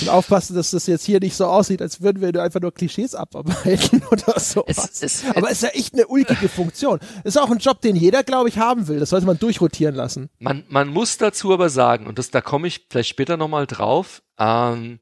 [0.00, 3.14] und aufpassen, dass das jetzt hier nicht so aussieht, als würden wir einfach nur Klischees
[3.14, 4.62] abarbeiten oder so.
[4.62, 7.00] aber es ist ja echt eine ulkige Funktion.
[7.24, 9.00] Ist auch ein Job, den jeder, glaube ich, haben will.
[9.00, 10.30] Das sollte man durchrotieren lassen.
[10.38, 14.22] Man, man muss dazu aber sagen, und das, da komme ich vielleicht später nochmal drauf,
[14.38, 15.00] ähm,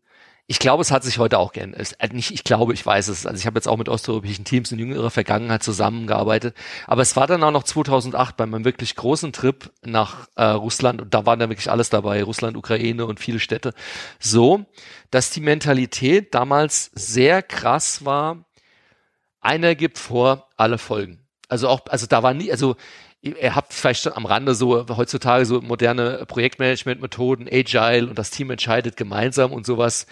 [0.48, 1.94] ich glaube, es hat sich heute auch geändert.
[1.98, 3.26] Äh, nicht, ich glaube, ich weiß es.
[3.26, 6.54] Also ich habe jetzt auch mit osteuropäischen Teams in jüngerer Vergangenheit zusammengearbeitet.
[6.86, 11.00] Aber es war dann auch noch 2008 bei meinem wirklich großen Trip nach äh, Russland
[11.00, 13.72] und da waren dann wirklich alles dabei, Russland, Ukraine und viele Städte.
[14.18, 14.66] So,
[15.10, 18.44] dass die Mentalität damals sehr krass war.
[19.40, 21.21] Einer gibt vor, alle folgen.
[21.52, 22.76] Also auch, also da war nie, also
[23.20, 28.96] ihr habt vielleicht am Rande so heutzutage so moderne Projektmanagement-Methoden, Agile und das Team entscheidet
[28.96, 30.06] gemeinsam und sowas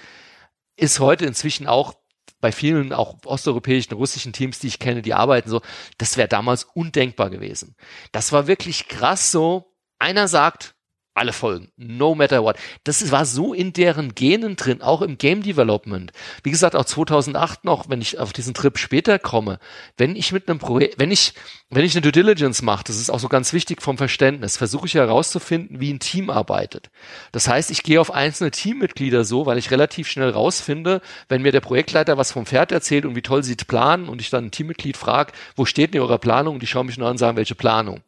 [0.76, 1.94] ist heute inzwischen auch
[2.42, 5.62] bei vielen auch osteuropäischen, russischen Teams, die ich kenne, die arbeiten so,
[5.96, 7.74] das wäre damals undenkbar gewesen.
[8.12, 9.72] Das war wirklich krass so.
[9.98, 10.74] Einer sagt,
[11.20, 12.56] alle Folgen, no matter what.
[12.84, 16.12] Das war so in deren Genen drin, auch im Game Development.
[16.42, 19.58] Wie gesagt, auch 2008 noch, wenn ich auf diesen Trip später komme,
[19.98, 21.34] wenn ich mit einem Projekt, wenn ich,
[21.68, 24.86] wenn ich eine Due Diligence mache, das ist auch so ganz wichtig vom Verständnis, versuche
[24.86, 26.90] ich herauszufinden, wie ein Team arbeitet.
[27.32, 31.52] Das heißt, ich gehe auf einzelne Teammitglieder so, weil ich relativ schnell rausfinde, wenn mir
[31.52, 34.50] der Projektleiter was vom Pferd erzählt und wie toll sie planen und ich dann ein
[34.50, 36.54] Teammitglied frage, wo steht denn eure Planung?
[36.54, 38.00] Und die schauen mich nur an und sagen, welche Planung.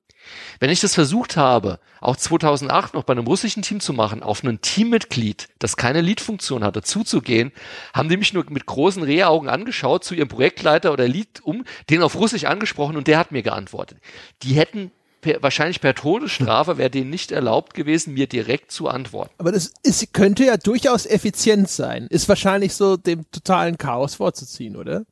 [0.61, 4.43] Wenn ich das versucht habe, auch 2008 noch bei einem russischen Team zu machen, auf
[4.43, 7.53] ein Teammitglied, das keine Lead-Funktion hatte, zuzugehen,
[7.95, 12.03] haben die mich nur mit großen Rehaugen angeschaut zu ihrem Projektleiter oder Lead um, den
[12.03, 13.99] auf Russisch angesprochen und der hat mir geantwortet.
[14.43, 19.33] Die hätten Per, wahrscheinlich per Todesstrafe wäre denen nicht erlaubt gewesen, mir direkt zu antworten.
[19.39, 22.09] Aber das ist, könnte ja durchaus effizient sein.
[22.11, 25.05] Ist wahrscheinlich so dem totalen Chaos vorzuziehen, oder?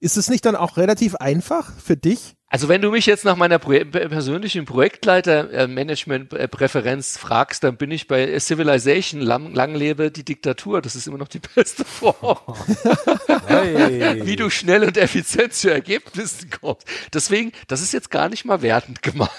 [0.00, 2.36] Ist es nicht dann auch relativ einfach für dich?
[2.52, 8.36] Also wenn du mich jetzt nach meiner Pro persönlichen Projektleiter-Management-Präferenz fragst, dann bin ich bei
[8.40, 10.82] Civilization, lang, lang lebe die Diktatur.
[10.82, 12.40] Das ist immer noch die beste Form.
[13.46, 14.26] hey.
[14.26, 16.88] Wie du schnell und effizient zu Ergebnissen kommst.
[17.14, 19.30] Deswegen, das ist jetzt gar nicht mal wertend gemeint.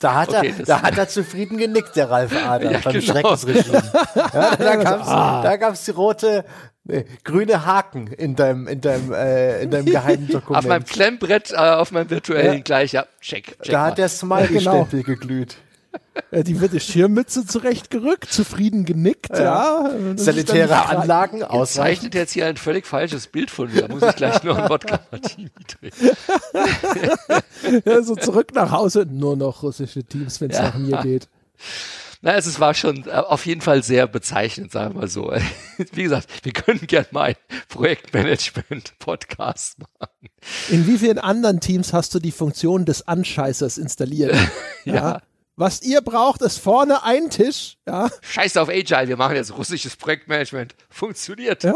[0.00, 3.12] Da hat, okay, er, da hat er zufrieden genickt, der Ralf Adam, ja, beim genau.
[3.12, 3.82] Schreckensregime.
[4.14, 5.42] Ja, da gab's, ah.
[5.42, 6.44] da gab's die rote,
[6.84, 10.58] nee, grüne Haken in deinem, in deinem, äh, in deinem geheimen Dokument.
[10.64, 12.60] auf meinem Klemmbrett, äh, auf meinem virtuellen ja.
[12.60, 13.86] gleich, ja, check, check Da mal.
[13.86, 15.18] hat der Smiley-Stempel genau.
[15.18, 15.56] geglüht.
[16.32, 19.88] Die wird die Schirmmütze zurechtgerückt, zufrieden genickt, ja.
[19.88, 19.90] ja.
[20.16, 21.74] Sanitäre Anlagen aus.
[21.74, 23.82] Zeichnet jetzt hier ein völlig falsches Bild von mir.
[23.82, 26.16] Da muss ich gleich noch ein Wodka Martini trinken.
[27.84, 30.64] ja, so zurück nach Hause, nur noch russische Teams, wenn es ja.
[30.64, 31.28] nach mir geht.
[32.22, 35.32] Na, also es war schon äh, auf jeden Fall sehr bezeichnend, sagen wir mal so.
[35.92, 37.36] Wie gesagt, wir können gerne mal einen
[37.68, 40.28] Projektmanagement-Podcast machen.
[40.68, 44.36] In wie vielen anderen Teams hast du die Funktion des Anscheißers installiert?
[44.84, 44.94] ja.
[44.94, 45.22] ja.
[45.56, 47.76] Was ihr braucht, ist vorne ein Tisch.
[47.86, 48.08] Ja.
[48.22, 50.74] Scheiß auf Agile, wir machen jetzt russisches Projektmanagement.
[50.88, 51.64] Funktioniert.
[51.64, 51.74] Ja.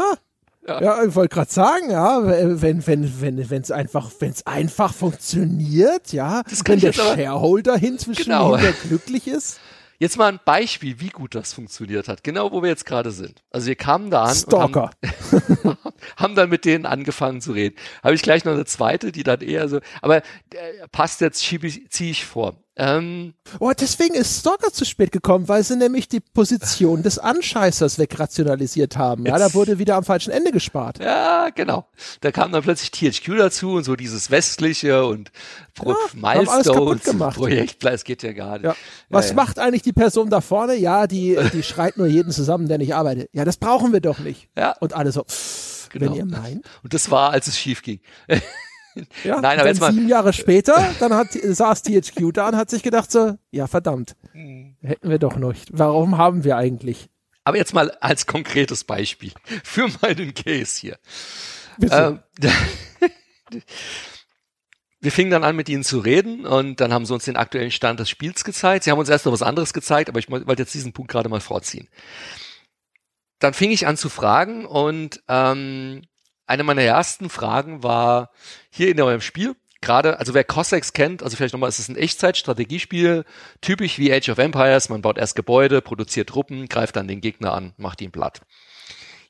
[0.67, 0.81] Ja.
[0.81, 4.93] ja, ich wollte gerade sagen, ja, wenn wenn wenn wenn es einfach wenn es einfach
[4.95, 8.57] funktioniert, ja, wenn der Shareholder hinzwischen genau.
[8.81, 9.59] glücklich ist.
[9.97, 12.23] Jetzt mal ein Beispiel, wie gut das funktioniert hat.
[12.23, 13.43] Genau, wo wir jetzt gerade sind.
[13.51, 14.89] Also wir kamen da an Stalker.
[15.01, 15.77] und haben,
[16.17, 17.75] haben dann mit denen angefangen zu reden.
[18.03, 20.21] Habe ich gleich noch eine zweite, die dann eher so, aber äh,
[20.91, 22.57] passt jetzt, ziehe ich vor.
[22.77, 27.97] Ähm, oh, deswegen ist Stalker zu spät gekommen, weil sie nämlich die Position des Anscheißers
[27.99, 29.25] wegrationalisiert haben.
[29.25, 30.99] Ja, da wurde wieder am falschen Ende gespart.
[30.99, 31.87] Ja, genau.
[32.19, 35.31] Da kam dann plötzlich THQ dazu und so dieses westliche und
[35.83, 37.03] ja, Milestones
[37.35, 38.65] Projekt, es geht ja gar nicht.
[38.65, 38.75] Ja.
[39.09, 40.75] Was ja, macht eigentlich die Person da vorne?
[40.75, 43.29] Ja, die, die schreit nur jeden zusammen, der nicht arbeitet.
[43.31, 44.49] Ja, das brauchen wir doch nicht.
[44.57, 44.75] Ja.
[44.79, 46.11] Und alle so, pff, genau.
[46.11, 46.65] wenn ihr meint.
[46.83, 48.01] Und das war, als es schief ging.
[49.23, 49.91] Ja, Nein, aber jetzt mal.
[49.91, 54.15] sieben Jahre später, dann hat, saß THQ da und hat sich gedacht so, ja verdammt,
[54.31, 54.75] hm.
[54.81, 55.69] hätten wir doch nicht.
[55.71, 57.09] Warum haben wir eigentlich?
[57.43, 59.31] Aber jetzt mal als konkretes Beispiel
[59.63, 60.97] für meinen Case hier.
[61.77, 62.19] Bitte.
[62.41, 62.51] Ähm,
[64.99, 67.71] wir fingen dann an, mit ihnen zu reden und dann haben sie uns den aktuellen
[67.71, 68.83] Stand des Spiels gezeigt.
[68.83, 71.29] Sie haben uns erst noch was anderes gezeigt, aber ich wollte jetzt diesen Punkt gerade
[71.29, 71.87] mal vorziehen.
[73.39, 76.01] Dann fing ich an zu fragen und ähm,
[76.47, 78.31] eine meiner ersten Fragen war
[78.69, 81.95] hier in eurem Spiel, gerade, also wer Cossacks kennt, also vielleicht nochmal, es ist ein
[81.95, 83.23] Echtzeit-Strategiespiel,
[83.61, 87.53] typisch wie Age of Empires, man baut erst Gebäude, produziert Truppen, greift dann den Gegner
[87.53, 88.41] an, macht ihn platt.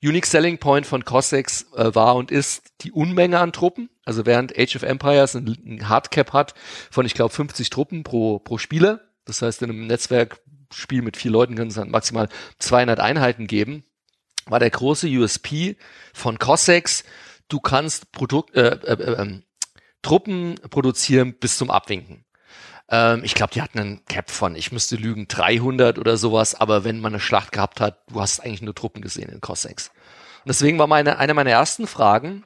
[0.04, 3.90] Unique Selling Point von Cossacks äh, war und ist die Unmenge an Truppen.
[4.04, 6.54] Also während Age of Empires ein, ein Hardcap hat
[6.92, 9.02] von, ich glaube, 50 Truppen pro, pro Spieler.
[9.24, 13.84] Das heißt, in einem Netzwerkspiel mit vier Leuten können es dann maximal 200 Einheiten geben
[14.46, 15.78] war der große USP
[16.14, 17.04] von Cossacks,
[17.48, 19.44] du kannst Produkt, äh, äh, äh, ähm,
[20.02, 22.26] Truppen produzieren bis zum Abwinken.
[22.90, 26.84] Ähm, ich glaube, die hatten einen Cap von, ich müsste lügen, 300 oder sowas, aber
[26.84, 29.90] wenn man eine Schlacht gehabt hat, du hast eigentlich nur Truppen gesehen in Cossacks.
[30.44, 32.44] Und deswegen war meine, eine meiner ersten Fragen,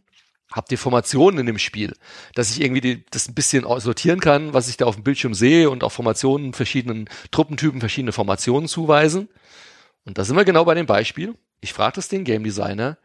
[0.52, 1.94] habt ihr Formationen in dem Spiel,
[2.34, 5.34] dass ich irgendwie die, das ein bisschen sortieren kann, was ich da auf dem Bildschirm
[5.34, 9.28] sehe und auch Formationen, verschiedenen Truppentypen, verschiedene Formationen zuweisen.
[10.06, 12.98] Und da sind wir genau bei dem Beispiel ich frage das den Game Designer,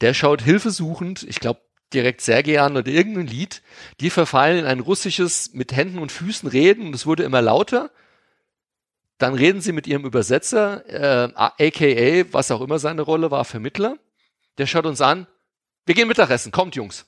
[0.00, 1.60] der schaut hilfesuchend, ich glaube
[1.92, 3.62] direkt sehr gern oder irgendein Lied,
[4.00, 7.90] die verfallen in ein russisches mit Händen und Füßen reden und es wurde immer lauter.
[9.18, 13.98] Dann reden sie mit ihrem Übersetzer, äh, aka, was auch immer seine Rolle war, Vermittler.
[14.58, 15.26] Der schaut uns an,
[15.86, 17.06] wir gehen Mittagessen, kommt Jungs.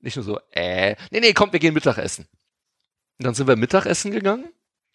[0.00, 2.26] Nicht nur so, äh, nee, nee, kommt, wir gehen Mittagessen.
[3.18, 4.48] Und dann sind wir Mittagessen gegangen,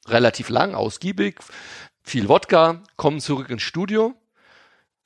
[0.08, 1.40] relativ lang, ausgiebig,
[2.02, 4.16] viel Wodka, kommen zurück ins Studio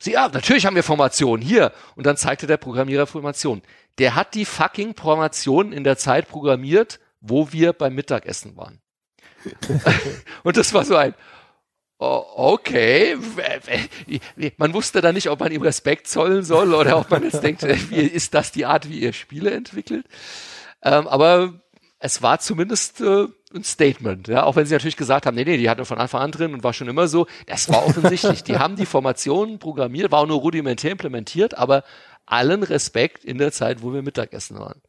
[0.06, 1.72] Sie, ja, natürlich haben wir Formationen hier.
[1.96, 3.64] Und dann zeigte der Programmierer Formationen.
[3.98, 8.80] Der hat die fucking Formationen in der Zeit programmiert, wo wir beim Mittagessen waren.
[10.44, 11.16] und das war so ein,
[11.98, 13.18] oh, okay,
[14.58, 17.64] man wusste da nicht, ob man ihm Respekt zollen soll oder ob man jetzt denkt,
[17.90, 20.06] wie ist das die Art, wie ihr Spiele entwickelt.
[20.84, 21.62] Ähm, aber
[22.00, 25.58] es war zumindest äh, ein Statement, ja, auch wenn sie natürlich gesagt haben, nee, nee,
[25.58, 27.26] die hatten von Anfang an drin und war schon immer so.
[27.48, 28.44] Das war offensichtlich.
[28.44, 31.84] die haben die Formationen programmiert, war auch nur rudimentär implementiert, aber
[32.26, 34.82] allen Respekt in der Zeit, wo wir Mittagessen waren.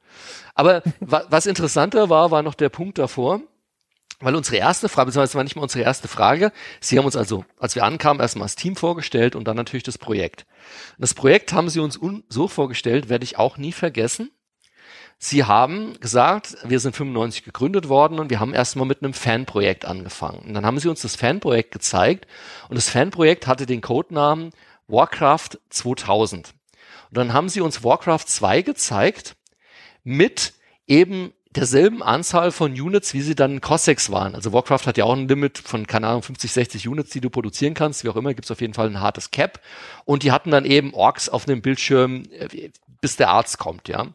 [0.54, 3.40] Aber wa was interessanter war, war noch der Punkt davor,
[4.20, 6.50] weil unsere erste Frage, beziehungsweise war nicht mal unsere erste Frage,
[6.80, 9.98] sie haben uns also, als wir ankamen, erstmal das Team vorgestellt und dann natürlich das
[9.98, 10.46] Projekt.
[10.98, 14.30] Das Projekt haben sie uns so vorgestellt, werde ich auch nie vergessen.
[15.18, 19.86] Sie haben gesagt, wir sind 95 gegründet worden und wir haben erstmal mit einem Fanprojekt
[19.86, 20.40] angefangen.
[20.46, 22.26] Und dann haben sie uns das Fanprojekt gezeigt
[22.68, 24.50] und das Fanprojekt hatte den Codenamen
[24.88, 26.54] Warcraft 2000.
[27.08, 29.36] Und dann haben sie uns Warcraft 2 gezeigt
[30.04, 30.52] mit
[30.86, 34.34] eben derselben Anzahl von Units, wie sie dann in Cossacks waren.
[34.34, 37.30] Also Warcraft hat ja auch ein Limit von, keine Ahnung, 50, 60 Units, die du
[37.30, 39.60] produzieren kannst, wie auch immer, gibt's auf jeden Fall ein hartes Cap.
[40.04, 44.06] Und die hatten dann eben Orks auf dem Bildschirm, äh, bis der Arzt kommt, ja.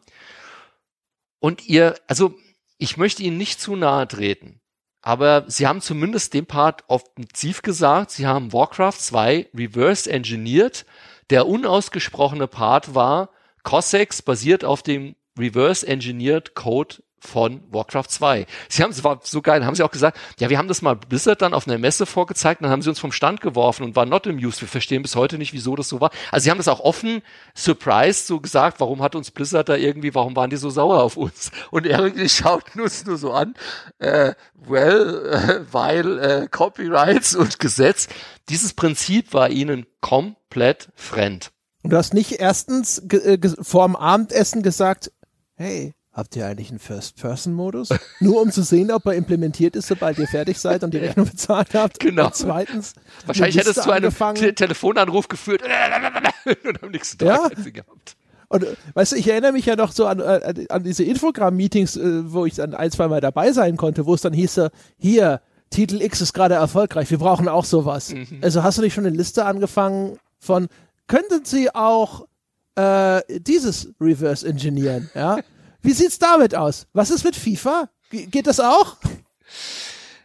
[1.42, 2.36] Und ihr, also
[2.78, 4.60] ich möchte ihnen nicht zu nahe treten,
[5.00, 10.86] aber sie haben zumindest den Part offensiv gesagt, sie haben Warcraft 2 reverse engineert.
[11.30, 13.30] Der unausgesprochene Part war,
[13.64, 18.46] Cossacks basiert auf dem reverse engineered Code von Warcraft 2.
[18.68, 20.96] Sie haben, es war so geil, haben sie auch gesagt, ja, wir haben das mal
[20.96, 24.08] Blizzard dann auf einer Messe vorgezeigt, dann haben sie uns vom Stand geworfen und waren
[24.08, 24.60] not amused.
[24.60, 26.10] Wir verstehen bis heute nicht, wieso das so war.
[26.32, 27.22] Also sie haben das auch offen,
[27.54, 31.16] surprised, so gesagt, warum hat uns Blizzard da irgendwie, warum waren die so sauer auf
[31.16, 31.52] uns?
[31.70, 33.54] Und irgendwie schaut uns nur so an,
[33.98, 38.08] äh, well, äh, weil äh, Copyrights und Gesetz,
[38.48, 41.52] dieses Prinzip war ihnen komplett fremd.
[41.82, 45.12] Und du hast nicht erstens äh, vor dem Abendessen gesagt,
[45.54, 47.88] hey, Habt ihr eigentlich einen First-Person-Modus?
[48.20, 51.26] Nur um zu sehen, ob er implementiert ist, sobald ihr fertig seid und die Rechnung
[51.26, 52.00] bezahlt habt.
[52.00, 52.26] Genau.
[52.26, 52.92] Und zweitens.
[53.26, 57.70] Wahrscheinlich hättest du einen Te Telefonanruf geführt und am nächsten Tag ja?
[57.70, 58.16] gehabt.
[58.48, 62.30] Und weißt du, ich erinnere mich ja noch so an, an, an diese Infogramm-Meetings, äh,
[62.30, 64.60] wo ich dann ein, zwei Mal dabei sein konnte, wo es dann hieß,
[64.98, 65.40] hier,
[65.70, 68.12] Titel X ist gerade erfolgreich, wir brauchen auch sowas.
[68.12, 68.40] Mhm.
[68.42, 70.68] Also hast du nicht schon eine Liste angefangen von,
[71.06, 72.26] könnten Sie auch
[72.74, 75.38] äh, dieses Reverse engineeren, ja?
[75.82, 76.86] Wie sieht's damit aus?
[76.92, 77.88] Was ist mit FIFA?
[78.10, 78.96] Ge geht das auch?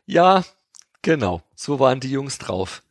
[0.06, 0.44] Ja,
[1.02, 1.42] genau.
[1.56, 2.84] So waren die Jungs drauf.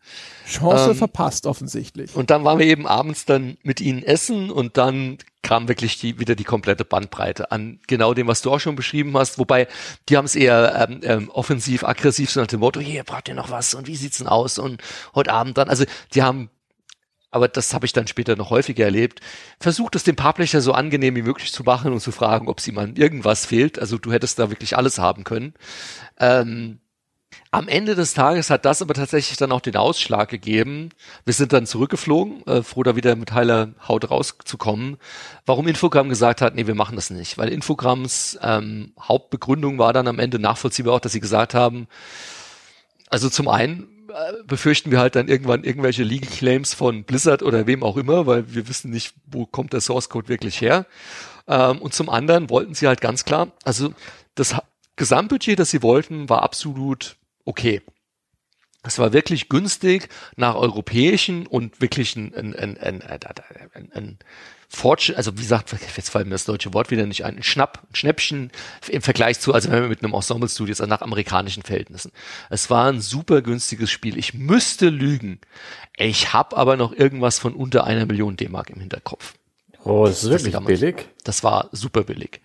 [0.47, 2.15] Chance ähm, verpasst offensichtlich.
[2.15, 6.19] Und dann waren wir eben abends dann mit ihnen essen und dann kam wirklich die,
[6.19, 9.39] wieder die komplette Bandbreite an genau dem, was du auch schon beschrieben hast.
[9.39, 9.69] Wobei
[10.09, 13.35] die haben es eher ähm, ähm, offensiv, aggressiv so nach dem Motto, hier braucht ihr
[13.35, 14.83] noch was und wie sieht's denn aus und
[15.15, 15.69] heute Abend dann.
[15.69, 16.51] Also die haben
[17.31, 19.21] aber das habe ich dann später noch häufiger erlebt,
[19.61, 22.73] versucht es dem Publisher so angenehm wie möglich zu machen und zu fragen, ob sie
[22.73, 23.79] mal irgendwas fehlt.
[23.79, 25.55] Also du hättest da wirklich alles haben können.
[26.19, 26.81] Ähm,
[27.51, 30.91] am Ende des Tages hat das aber tatsächlich dann auch den Ausschlag gegeben.
[31.25, 34.97] Wir sind dann zurückgeflogen, äh, froh da wieder mit heiler Haut rauszukommen.
[35.45, 37.39] Warum Infogramm gesagt hat, nee, wir machen das nicht.
[37.39, 41.87] Weil Infogramms ähm, Hauptbegründung war dann am Ende nachvollziehbar auch, dass sie gesagt haben,
[43.09, 43.89] also zum einen
[44.47, 48.55] befürchten wir halt dann irgendwann irgendwelche Legal Claims von Blizzard oder wem auch immer, weil
[48.55, 50.87] wir wissen nicht, wo kommt der Source Code wirklich her.
[51.49, 53.93] Ähm, und zum anderen wollten sie halt ganz klar, also
[54.35, 54.55] das
[54.97, 57.83] Gesamtbudget, das sie wollten, war absolut okay.
[58.83, 64.19] Es war wirklich günstig nach europäischen und wirklich ein, ein, ein, ein, ein, ein
[64.69, 67.83] Fortschritt, also wie gesagt, jetzt fällt mir das deutsche Wort wieder nicht ein, ein Schnapp,
[67.91, 68.51] ein Schnäppchen
[68.89, 72.13] im Vergleich zu, also wenn wir mit einem Ensemble-Studio also nach amerikanischen Verhältnissen.
[72.51, 74.19] Es war ein super günstiges Spiel.
[74.19, 75.41] Ich müsste lügen.
[75.97, 79.35] Ich habe aber noch irgendwas von unter einer Million D-Mark im Hinterkopf.
[79.85, 81.09] Oh, das ist wirklich das billig.
[81.23, 82.41] Das war super billig.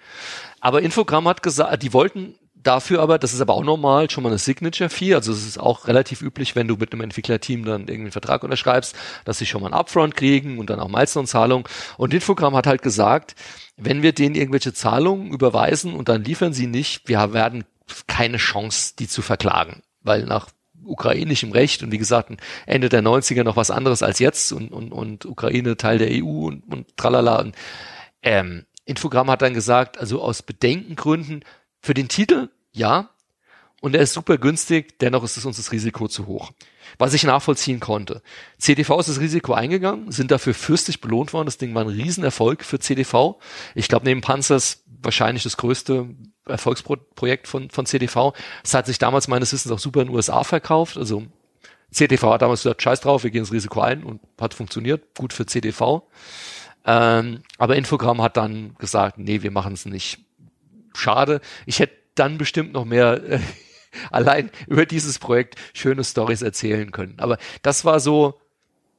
[0.59, 4.29] Aber Infogramm hat gesagt, die wollten Dafür aber, das ist aber auch normal, schon mal
[4.29, 5.15] eine Signature-Fee.
[5.15, 8.43] Also es ist auch relativ üblich, wenn du mit einem Entwicklerteam dann irgendwie einen Vertrag
[8.43, 8.95] unterschreibst,
[9.25, 11.67] dass sie schon mal ein Upfront kriegen und dann auch Milestone-Zahlung.
[11.97, 13.35] Und Infogramm hat halt gesagt,
[13.77, 17.63] wenn wir denen irgendwelche Zahlungen überweisen und dann liefern sie nicht, wir werden
[18.07, 19.81] keine Chance, die zu verklagen.
[20.01, 20.49] Weil nach
[20.83, 22.31] ukrainischem Recht und wie gesagt
[22.65, 26.47] Ende der 90er noch was anderes als jetzt und, und, und Ukraine Teil der EU
[26.47, 27.39] und, und tralala.
[27.39, 27.55] Und,
[28.23, 31.43] ähm, Infogramm hat dann gesagt, also aus Bedenkengründen
[31.81, 33.09] für den Titel, ja.
[33.81, 36.51] Und er ist super günstig, dennoch ist es uns das Risiko zu hoch.
[36.99, 38.21] Was ich nachvollziehen konnte.
[38.59, 41.47] CDV ist das Risiko eingegangen, sind dafür fürstlich belohnt worden.
[41.47, 43.39] Das Ding war ein Riesenerfolg für CDV.
[43.73, 46.09] Ich glaube, neben Panzers wahrscheinlich das größte
[46.45, 48.33] Erfolgsprojekt von, von CDV.
[48.63, 50.97] Es hat sich damals meines Wissens auch super in den USA verkauft.
[50.97, 51.23] Also
[51.89, 55.15] CDV hat damals gesagt, scheiß drauf, wir gehen das Risiko ein und hat funktioniert.
[55.17, 56.03] Gut für CDV.
[56.85, 60.19] Ähm, aber Infogramm hat dann gesagt, nee, wir machen es nicht
[60.93, 61.41] schade.
[61.65, 63.39] Ich hätte dann bestimmt noch mehr äh,
[64.11, 67.15] allein über dieses Projekt schöne Stories erzählen können.
[67.17, 68.39] Aber das war so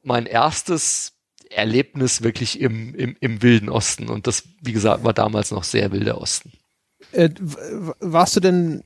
[0.03, 1.13] mein erstes
[1.49, 4.09] Erlebnis wirklich im, im, im wilden Osten.
[4.09, 6.51] Und das, wie gesagt, war damals noch sehr wilder Osten.
[7.11, 7.29] Äh,
[7.99, 8.83] warst du denn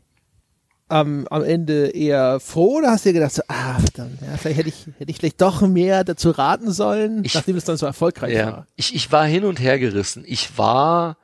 [0.90, 4.60] am, am Ende eher froh oder hast du dir gedacht, so, ah, verdammt, ja, vielleicht
[4.60, 7.86] hätte ich, hätte ich vielleicht doch mehr dazu raten sollen, ich, nachdem es dann so
[7.86, 8.68] erfolgreich ja, war?
[8.76, 10.24] Ich, ich war hin und her gerissen.
[10.26, 11.18] Ich war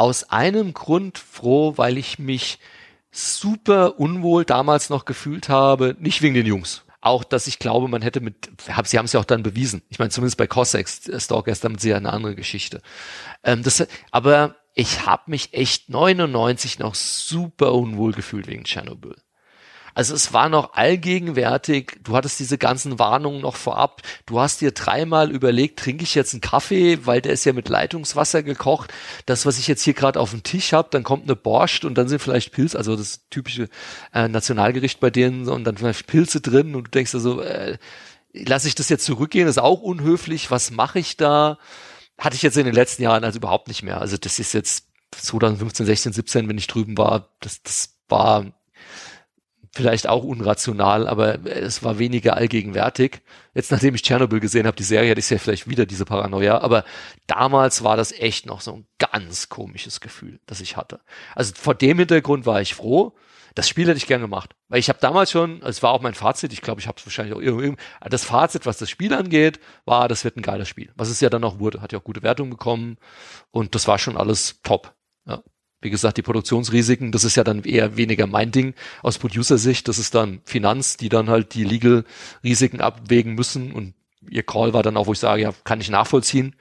[0.00, 2.58] aus einem Grund froh, weil ich mich
[3.12, 6.84] super unwohl damals noch gefühlt habe, nicht wegen den Jungs.
[7.02, 9.82] Auch, dass ich glaube, man hätte mit, sie haben es ja auch dann bewiesen.
[9.90, 12.80] Ich meine, zumindest bei Cossacks, äh, Stalkers, damit ja eine andere Geschichte.
[13.44, 19.16] Ähm, das, aber ich habe mich echt 99 noch super unwohl gefühlt wegen Tschernobyl.
[19.94, 24.72] Also es war noch allgegenwärtig, du hattest diese ganzen Warnungen noch vorab, du hast dir
[24.72, 28.92] dreimal überlegt, trinke ich jetzt einen Kaffee, weil der ist ja mit Leitungswasser gekocht,
[29.26, 31.96] das, was ich jetzt hier gerade auf dem Tisch habe, dann kommt eine Borscht und
[31.96, 33.68] dann sind vielleicht Pilze, also das typische
[34.12, 37.78] äh, Nationalgericht bei denen und dann vielleicht Pilze drin und du denkst also, äh,
[38.32, 41.58] lasse ich das jetzt zurückgehen, ist auch unhöflich, was mache ich da?
[42.18, 44.00] Hatte ich jetzt in den letzten Jahren also überhaupt nicht mehr.
[44.00, 48.46] Also das ist jetzt 2015, 16, 17, wenn ich drüben war, das, das war
[49.72, 53.22] vielleicht auch unrational, aber es war weniger allgegenwärtig.
[53.54, 56.58] Jetzt, nachdem ich Tschernobyl gesehen habe, die Serie, hatte ich ja vielleicht wieder diese Paranoia,
[56.58, 56.84] aber
[57.26, 61.00] damals war das echt noch so ein ganz komisches Gefühl, das ich hatte.
[61.34, 63.14] Also vor dem Hintergrund war ich froh.
[63.56, 66.14] Das Spiel hätte ich gern gemacht, weil ich habe damals schon, es war auch mein
[66.14, 67.76] Fazit, ich glaube, ich habe es wahrscheinlich auch irgendwie,
[68.08, 70.92] das Fazit, was das Spiel angeht, war, das wird ein geiles Spiel.
[70.94, 72.96] Was es ja dann auch wurde, hat ja auch gute Wertungen bekommen
[73.50, 74.94] und das war schon alles top.
[75.26, 75.42] Ja.
[75.80, 79.88] Wie gesagt, die Produktionsrisiken, das ist ja dann eher weniger mein Ding aus Producer-Sicht.
[79.88, 83.72] Das ist dann Finanz, die dann halt die Legal-Risiken abwägen müssen.
[83.72, 83.94] Und
[84.28, 86.54] ihr Call war dann auch, wo ich sage, ja, kann ich nachvollziehen.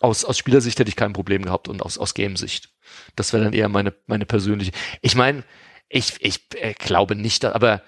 [0.00, 2.70] Aus, aus Spielersicht hätte ich kein Problem gehabt und aus, aus Game-Sicht.
[3.16, 4.72] Das wäre dann eher meine, meine persönliche.
[5.00, 5.44] Ich meine,
[5.88, 7.82] ich, ich äh, glaube nicht, aber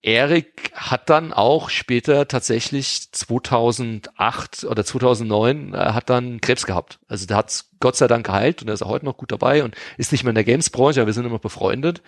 [0.00, 7.00] Erik hat dann auch später tatsächlich 2008 oder 2009 äh, hat dann Krebs gehabt.
[7.08, 9.64] Also der hat Gott sei Dank geheilt und er ist auch heute noch gut dabei
[9.64, 12.02] und ist nicht mehr in der Games-Branche, aber wir sind immer befreundet.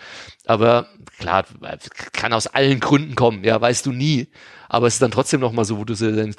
[0.46, 0.88] Aber
[1.18, 1.44] klar,
[2.12, 4.28] kann aus allen Gründen kommen, ja, weißt du nie.
[4.68, 6.38] Aber es ist dann trotzdem noch mal so, wo du so denkst,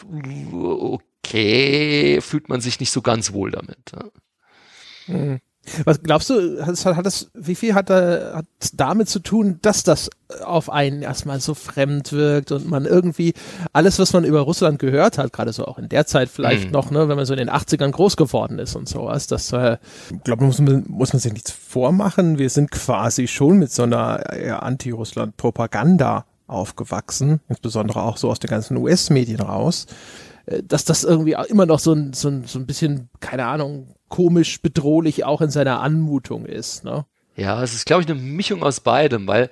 [0.53, 3.91] okay, fühlt man sich nicht so ganz wohl damit.
[3.91, 5.15] Ja.
[5.15, 5.41] Mhm.
[5.85, 9.83] Was glaubst du, hat, hat das, wie viel hat, da, hat damit zu tun, dass
[9.83, 10.09] das
[10.43, 13.33] auf einen erstmal so fremd wirkt und man irgendwie
[13.73, 16.71] alles, was man über Russland gehört hat, gerade so auch in der Zeit vielleicht mhm.
[16.71, 19.77] noch, ne, wenn man so in den 80ern groß geworden ist und sowas, das, äh,
[20.23, 22.37] glaube muss man, muss man sich nichts vormachen.
[22.37, 28.77] Wir sind quasi schon mit so einer Anti-Russland-Propaganda aufgewachsen, insbesondere auch so aus den ganzen
[28.77, 30.28] US-Medien raus äh,
[30.63, 34.61] dass das irgendwie immer noch so ein, so ein, so ein bisschen, keine Ahnung, komisch
[34.61, 36.83] bedrohlich auch in seiner Anmutung ist.
[36.83, 37.05] Ne?
[37.35, 39.51] Ja, es ist, glaube ich, eine Mischung aus beidem, weil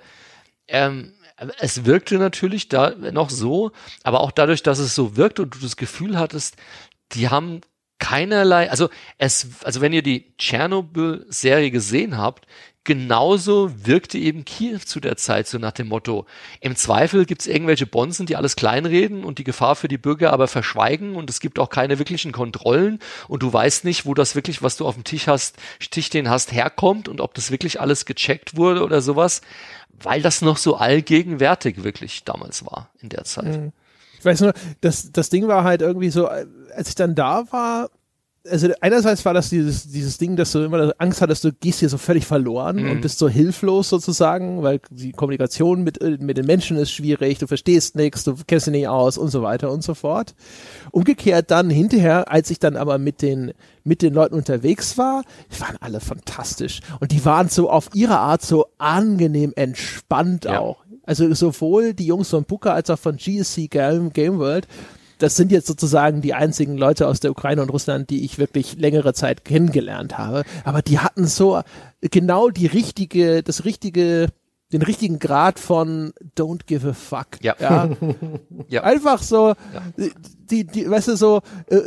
[0.67, 1.13] ähm,
[1.59, 3.71] es wirkte natürlich da noch so,
[4.03, 6.55] aber auch dadurch, dass es so wirkt und du das Gefühl hattest,
[7.11, 7.61] die haben
[7.99, 12.45] keinerlei, also es, also wenn ihr die Tschernobyl-Serie gesehen habt,
[12.87, 16.25] genauso wirkte eben Kiew zu der Zeit so nach dem Motto,
[16.61, 20.31] im Zweifel gibt es irgendwelche Bonzen, die alles kleinreden und die Gefahr für die Bürger
[20.31, 24.35] aber verschweigen und es gibt auch keine wirklichen Kontrollen und du weißt nicht, wo das
[24.35, 25.57] wirklich, was du auf dem Tisch hast,
[25.91, 29.41] Tisch stehen hast, herkommt und ob das wirklich alles gecheckt wurde oder sowas,
[30.01, 33.57] weil das noch so allgegenwärtig wirklich damals war in der Zeit.
[33.57, 33.73] Mhm.
[34.17, 36.29] Ich weiß nur, das, das Ding war halt irgendwie so,
[36.77, 37.89] als ich dann da war,
[38.49, 41.89] also einerseits war das dieses, dieses Ding, dass du immer Angst hattest, du gehst hier
[41.89, 42.91] so völlig verloren mhm.
[42.91, 47.47] und bist so hilflos sozusagen, weil die Kommunikation mit, mit den Menschen ist schwierig, du
[47.47, 50.35] verstehst nichts, du kennst dich nicht aus und so weiter und so fort.
[50.91, 53.53] Umgekehrt dann hinterher, als ich dann aber mit den,
[53.83, 55.23] mit den Leuten unterwegs war,
[55.53, 60.59] die waren alle fantastisch und die waren so auf ihre Art so angenehm entspannt ja.
[60.59, 60.77] auch.
[61.03, 64.67] Also sowohl die Jungs von Booker als auch von GSC Game, Game World
[65.17, 68.77] das sind jetzt sozusagen die einzigen Leute aus der Ukraine und Russland, die ich wirklich
[68.77, 70.43] längere Zeit kennengelernt habe.
[70.63, 71.61] Aber die hatten so
[72.01, 74.27] genau die richtige, das richtige,
[74.71, 77.27] den richtigen Grad von don't give a fuck.
[77.41, 77.55] Ja.
[77.59, 77.89] ja.
[78.67, 78.83] ja.
[78.83, 79.55] Einfach so, ja.
[80.49, 81.81] die, die, weißt du, so, äh,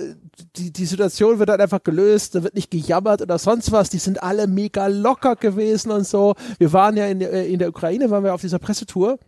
[0.56, 3.98] die, die Situation wird dann einfach gelöst, da wird nicht gejammert oder sonst was, die
[3.98, 6.34] sind alle mega locker gewesen und so.
[6.58, 9.18] Wir waren ja in der, in der Ukraine, waren wir auf dieser Pressetour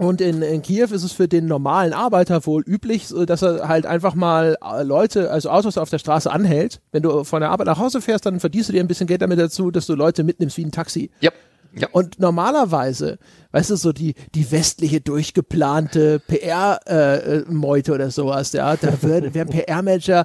[0.00, 3.84] und in, in Kiew ist es für den normalen Arbeiter wohl üblich, dass er halt
[3.84, 6.80] einfach mal äh, Leute, also Autos auf der Straße anhält.
[6.90, 9.20] Wenn du von der Arbeit nach Hause fährst, dann verdienst du dir ein bisschen Geld
[9.20, 11.10] damit dazu, dass du Leute mitnimmst wie ein Taxi.
[11.20, 11.30] Ja.
[11.74, 11.88] Ja.
[11.92, 13.18] Und normalerweise,
[13.52, 19.46] weißt du, so die, die westliche durchgeplante PR-Meute äh, oder sowas, ja, da würde, wäre
[19.46, 20.24] ein PR-Manager,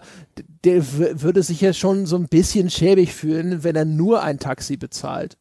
[0.64, 0.84] der
[1.22, 5.38] würde sich ja schon so ein bisschen schäbig fühlen, wenn er nur ein Taxi bezahlt.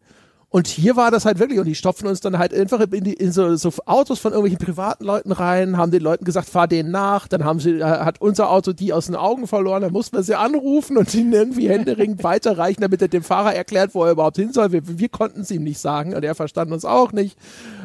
[0.55, 3.14] Und hier war das halt wirklich, und die stopfen uns dann halt einfach in, die,
[3.14, 6.92] in so, so Autos von irgendwelchen privaten Leuten rein, haben den Leuten gesagt, fahr denen
[6.92, 10.16] nach, dann haben sie, äh, hat unser Auto die aus den Augen verloren, dann mussten
[10.16, 14.12] wir sie anrufen und ihnen irgendwie händeringend weiterreichen, damit er dem Fahrer erklärt, wo er
[14.12, 14.70] überhaupt hin soll.
[14.70, 17.36] Wir, wir konnten es ihm nicht sagen und er verstand uns auch nicht.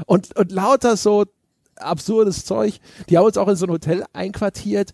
[0.06, 1.26] Und, und lauter so
[1.76, 2.80] absurdes Zeug.
[3.10, 4.94] Die haben uns auch in so ein Hotel einquartiert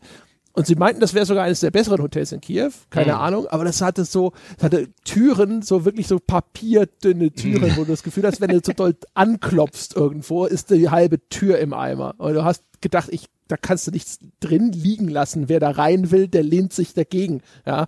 [0.56, 3.20] und sie meinten, das wäre sogar eines der besseren Hotels in Kiew, keine mhm.
[3.20, 7.78] Ahnung, aber das hatte so, das hatte Türen, so wirklich so papierdünne Türen, mhm.
[7.78, 11.60] wo du das Gefühl hast, wenn du so doll anklopfst irgendwo, ist die halbe Tür
[11.60, 12.16] im Eimer.
[12.18, 15.50] Und du hast gedacht, ich, da kannst du nichts drin liegen lassen.
[15.50, 17.88] Wer da rein will, der lehnt sich dagegen, ja.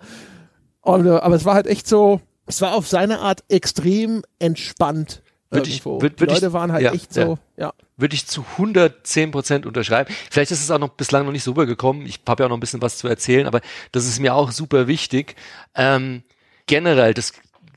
[0.82, 5.70] Und, aber es war halt echt so, es war auf seine Art extrem entspannt Würde
[5.70, 7.74] ich, würd, würd Leute ich, waren halt ja, echt so, ja.
[7.96, 10.14] Würde ich zu 110 Prozent unterschreiben.
[10.30, 12.06] Vielleicht ist es auch noch bislang noch nicht so rübergekommen.
[12.06, 13.62] Ich habe ja auch noch ein bisschen was zu erzählen, aber
[13.94, 15.36] das ist mir auch super wichtig.
[15.74, 16.24] Ähm,
[16.66, 17.34] generell, das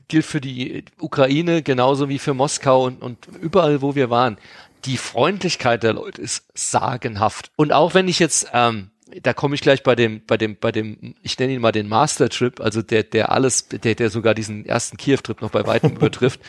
[0.09, 4.37] gilt für die Ukraine genauso wie für Moskau und, und überall, wo wir waren.
[4.83, 7.51] Die Freundlichkeit der Leute ist sagenhaft.
[7.55, 8.91] Und auch wenn ich jetzt ähm,
[9.23, 11.87] da komme ich gleich bei dem, bei dem, bei dem, ich nenne ihn mal den
[11.87, 15.91] Master Trip, also der, der alles, der, der sogar diesen ersten Kiew-Trip noch bei weitem
[15.95, 16.39] übertrifft,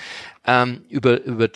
[0.46, 1.48] ähm, über, über,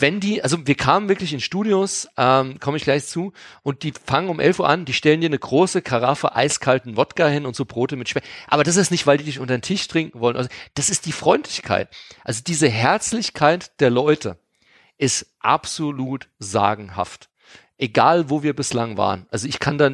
[0.00, 3.32] wenn die, also wir kamen wirklich in Studios, ähm, komme ich gleich zu,
[3.62, 7.26] und die fangen um 11 Uhr an, die stellen dir eine große Karaffe eiskalten Wodka
[7.28, 8.24] hin und so Brote mit Speck.
[8.48, 10.36] Aber das ist nicht, weil die dich unter den Tisch trinken wollen.
[10.36, 11.88] Also das ist die Freundlichkeit.
[12.22, 14.38] Also diese Herzlichkeit der Leute
[14.98, 17.28] ist absolut sagenhaft
[17.78, 19.26] egal wo wir bislang waren.
[19.30, 19.90] Also ich kann da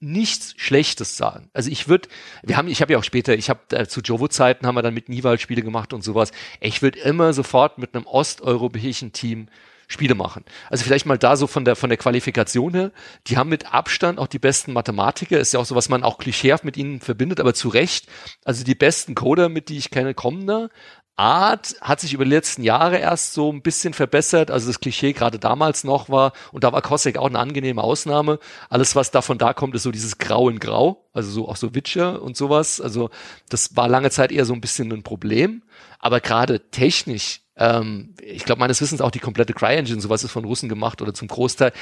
[0.00, 1.50] nichts Schlechtes sagen.
[1.52, 2.08] Also ich würde,
[2.42, 4.94] wir haben, ich habe ja auch später, ich habe äh, zu Jovo-Zeiten haben wir dann
[4.94, 6.32] mit Niwald Spiele gemacht und sowas.
[6.60, 9.48] Ich würde immer sofort mit einem osteuropäischen Team
[9.86, 10.44] Spiele machen.
[10.70, 12.92] Also vielleicht mal da so von der von der Qualifikation her,
[13.26, 16.18] die haben mit Abstand auch die besten Mathematiker, ist ja auch so, was man auch
[16.18, 18.06] klischeehaft mit ihnen verbindet, aber zu Recht.
[18.44, 20.68] Also die besten Coder, mit die ich kenne, kommen da.
[21.16, 24.50] Art hat sich über die letzten Jahre erst so ein bisschen verbessert.
[24.50, 28.40] Also das Klischee gerade damals noch war, und da war Cossack auch eine angenehme Ausnahme.
[28.68, 31.74] Alles, was davon da kommt, ist so dieses Grau in Grau, also so auch so
[31.74, 32.80] Witcher und sowas.
[32.80, 33.10] Also
[33.48, 35.62] das war lange Zeit eher so ein bisschen ein Problem.
[36.00, 40.44] Aber gerade technisch, ähm, ich glaube meines Wissens auch die komplette CryEngine, sowas ist von
[40.44, 41.72] Russen gemacht oder zum Großteil,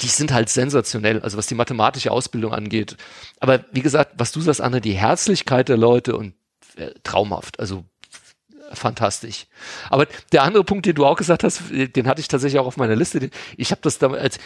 [0.00, 2.96] die sind halt sensationell, also was die mathematische Ausbildung angeht.
[3.40, 6.34] Aber wie gesagt, was du sagst, Anne, die Herzlichkeit der Leute und
[6.76, 7.58] äh, traumhaft.
[7.58, 7.84] Also
[8.72, 9.46] fantastisch.
[9.90, 12.76] Aber der andere Punkt, den du auch gesagt hast, den hatte ich tatsächlich auch auf
[12.76, 13.30] meiner Liste.
[13.56, 14.38] Ich habe das damals,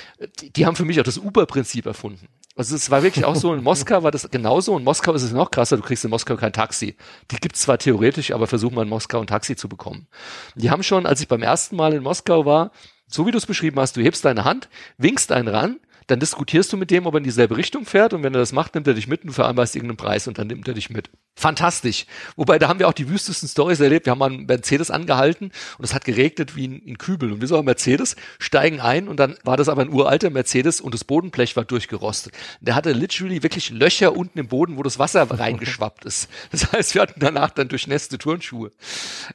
[0.57, 2.29] die haben für mich auch das Uber-Prinzip erfunden.
[2.55, 5.33] Also es war wirklich auch so, in Moskau war das genauso, in Moskau ist es
[5.33, 6.97] noch krasser, du kriegst in Moskau kein Taxi.
[7.31, 10.07] Die gibt's zwar theoretisch, aber versuch mal in Moskau ein Taxi zu bekommen.
[10.55, 12.73] Die haben schon, als ich beim ersten Mal in Moskau war,
[13.07, 14.69] so wie du es beschrieben hast, du hebst deine Hand,
[14.99, 18.23] winkst einen ran, dann diskutierst du mit dem, ob er in dieselbe Richtung fährt und
[18.23, 20.49] wenn er das macht, nimmt er dich mit und du vereinbarst irgendeinen Preis und dann
[20.49, 21.11] nimmt er dich mit.
[21.35, 22.05] Fantastisch.
[22.37, 24.07] Wobei, da haben wir auch die wüstesten Stories erlebt.
[24.07, 27.33] Wir haben mal einen Mercedes angehalten und es hat geregnet wie in, in Kübel.
[27.33, 30.81] Und wir so ein Mercedes, steigen ein und dann war das aber ein uralter Mercedes
[30.81, 32.35] und das Bodenblech war durchgerostet.
[32.61, 36.29] Der hatte literally wirklich Löcher unten im Boden, wo das Wasser reingeschwappt ist.
[36.51, 38.71] Das heißt, wir hatten danach dann durchnässte Turnschuhe.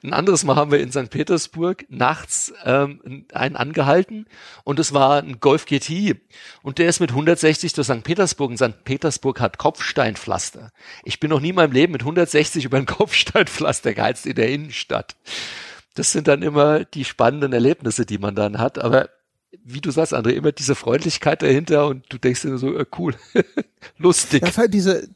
[0.03, 1.09] Ein anderes Mal haben wir in St.
[1.09, 4.27] Petersburg nachts ähm, einen angehalten
[4.63, 6.15] und es war ein Golf GT
[6.61, 8.03] und der ist mit 160 durch St.
[8.03, 8.83] Petersburg und St.
[8.83, 10.71] Petersburg hat Kopfsteinpflaster.
[11.03, 14.49] Ich bin noch nie in meinem Leben mit 160 über ein Kopfsteinpflaster geheizt in der
[14.49, 15.15] Innenstadt.
[15.95, 18.77] Das sind dann immer die spannenden Erlebnisse, die man dann hat.
[18.77, 19.09] Aber
[19.63, 23.15] wie du sagst, André, immer diese Freundlichkeit dahinter und du denkst dir so, äh, cool,
[23.97, 24.43] lustig.
[24.45, 25.07] Ja, halt diese,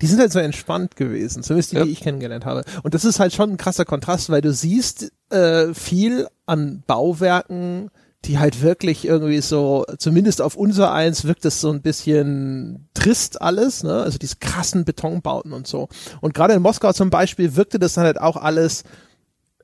[0.00, 1.84] die sind halt so entspannt gewesen, zumindest die, ja.
[1.84, 2.64] die ich kennengelernt habe.
[2.82, 7.90] Und das ist halt schon ein krasser Kontrast, weil du siehst äh, viel an Bauwerken,
[8.26, 13.40] die halt wirklich irgendwie so, zumindest auf unser eins wirkt es so ein bisschen trist
[13.40, 14.02] alles, ne?
[14.02, 15.88] Also diese krassen Betonbauten und so.
[16.20, 18.84] Und gerade in Moskau zum Beispiel wirkte das dann halt auch alles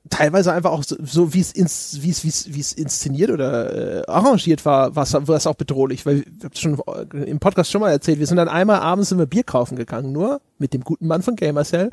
[0.09, 4.05] teilweise einfach auch so, so wie es ins, wie es wie es inszeniert oder äh,
[4.07, 6.81] arrangiert war, war es auch bedrohlich, weil ich habe schon
[7.25, 10.11] im Podcast schon mal erzählt, wir sind dann einmal abends sind wir Bier kaufen gegangen,
[10.11, 11.91] nur mit dem guten Mann von Gamercell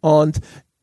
[0.00, 0.40] und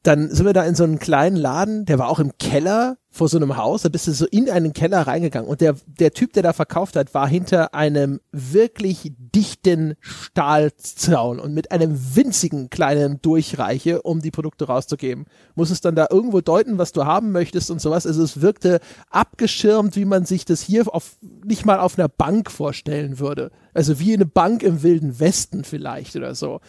[0.09, 3.29] dann sind wir da in so einen kleinen Laden, der war auch im Keller vor
[3.29, 6.33] so einem Haus, da bist du so in einen Keller reingegangen und der, der Typ,
[6.33, 13.21] der da verkauft hat, war hinter einem wirklich dichten Stahlzaun und mit einem winzigen kleinen
[13.21, 15.25] Durchreiche, um die Produkte rauszugeben.
[15.53, 18.07] Muss es dann da irgendwo deuten, was du haben möchtest und sowas.
[18.07, 18.79] Also es wirkte
[19.11, 23.51] abgeschirmt, wie man sich das hier auf, nicht mal auf einer Bank vorstellen würde.
[23.75, 26.61] Also wie eine Bank im Wilden Westen vielleicht oder so.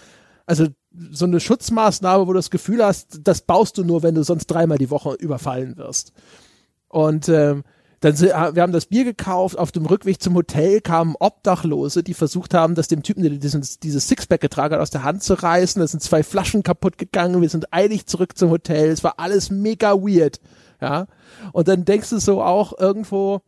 [0.44, 0.66] Also
[1.10, 4.46] so eine Schutzmaßnahme, wo du das Gefühl hast, das baust du nur, wenn du sonst
[4.46, 6.12] dreimal die Woche überfallen wirst.
[6.88, 7.62] Und ähm,
[8.00, 12.54] dann wir haben das Bier gekauft, auf dem Rückweg zum Hotel kamen Obdachlose, die versucht
[12.54, 15.80] haben, das dem Typen, der dieses, dieses Sixpack getragen hat, aus der Hand zu reißen.
[15.80, 18.88] Da sind zwei Flaschen kaputt gegangen, wir sind eilig zurück zum Hotel.
[18.88, 20.40] Es war alles mega weird.
[20.80, 21.08] Ja.
[21.52, 23.42] Und dann denkst du so auch irgendwo,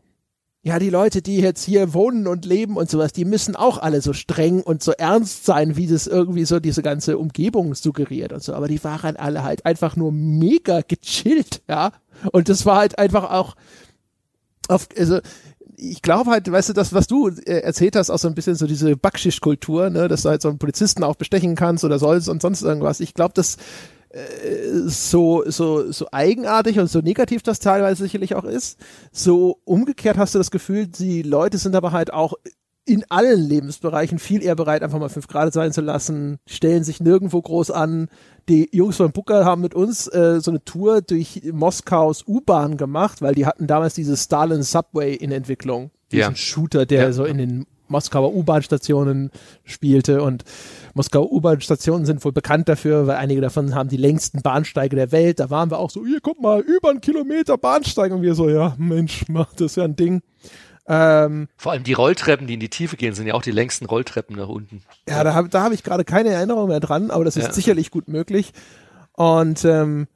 [0.65, 4.01] ja, die Leute, die jetzt hier wohnen und leben und sowas, die müssen auch alle
[4.01, 8.45] so streng und so ernst sein, wie das irgendwie so diese ganze Umgebung suggeriert und
[8.45, 8.55] so.
[8.55, 11.91] Aber die waren alle halt einfach nur mega gechillt, ja.
[12.31, 13.57] Und das war halt einfach auch
[14.69, 15.19] auf, also,
[15.77, 18.55] ich glaube halt, weißt du, das, was du äh, erzählt hast, auch so ein bisschen
[18.55, 22.29] so diese Backschisch-Kultur, ne, dass du halt so einen Polizisten auch bestechen kannst oder sollst
[22.29, 23.01] und sonst irgendwas.
[23.01, 23.57] Ich glaube, das
[24.87, 28.79] so, so, so eigenartig und so negativ das teilweise sicherlich auch ist,
[29.11, 32.35] so umgekehrt hast du das Gefühl, die Leute sind aber halt auch
[32.85, 37.01] in allen Lebensbereichen viel eher bereit, einfach mal fünf Grad sein zu lassen, stellen sich
[37.01, 38.09] nirgendwo groß an.
[38.49, 43.23] Die Jungs von Booker haben mit uns äh, so eine Tour durch Moskaus U-Bahn gemacht,
[43.23, 45.93] weil die hatten damals dieses Stalin Subway in Entwicklung.
[46.11, 46.35] Diesen Ja.
[46.35, 47.13] Shooter, der Ja.
[47.13, 49.31] so in den Moskauer U-Bahn-Stationen
[49.65, 50.43] spielte und
[50.95, 55.39] Moskauer U-Bahn-Stationen sind wohl bekannt dafür, weil einige davon haben die längsten Bahnsteige der Welt.
[55.39, 58.49] Da waren wir auch so, hier, guck mal, über einen Kilometer Bahnsteig und wir so,
[58.51, 60.23] ja, Mensch, mach das ist ja ein Ding.
[60.89, 63.87] Ähm, Vor allem die Rolltreppen, die in die Tiefe gehen, sind ja auch die längsten
[63.87, 64.83] Rolltreppen nach unten.
[65.09, 67.53] Ja, da habe da hab ich gerade keine Erinnerung mehr dran, aber das ist Ja.
[67.53, 68.53] sicherlich gut möglich.
[69.13, 70.09] Und ähm,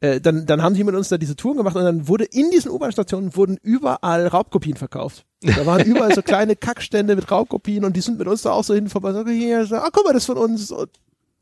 [0.00, 2.50] äh, dann, dann haben die mit uns da diese Touren gemacht und dann wurde in
[2.50, 5.24] diesen U-Bahn-Stationen wurden überall Raubkopien verkauft.
[5.42, 8.64] Da waren überall so kleine Kackstände mit Raubkopien und die sind mit uns da auch
[8.64, 9.12] so hin vorbei.
[9.12, 10.70] So, hier, so, ah, guck mal, das ist von uns.
[10.70, 10.90] Und,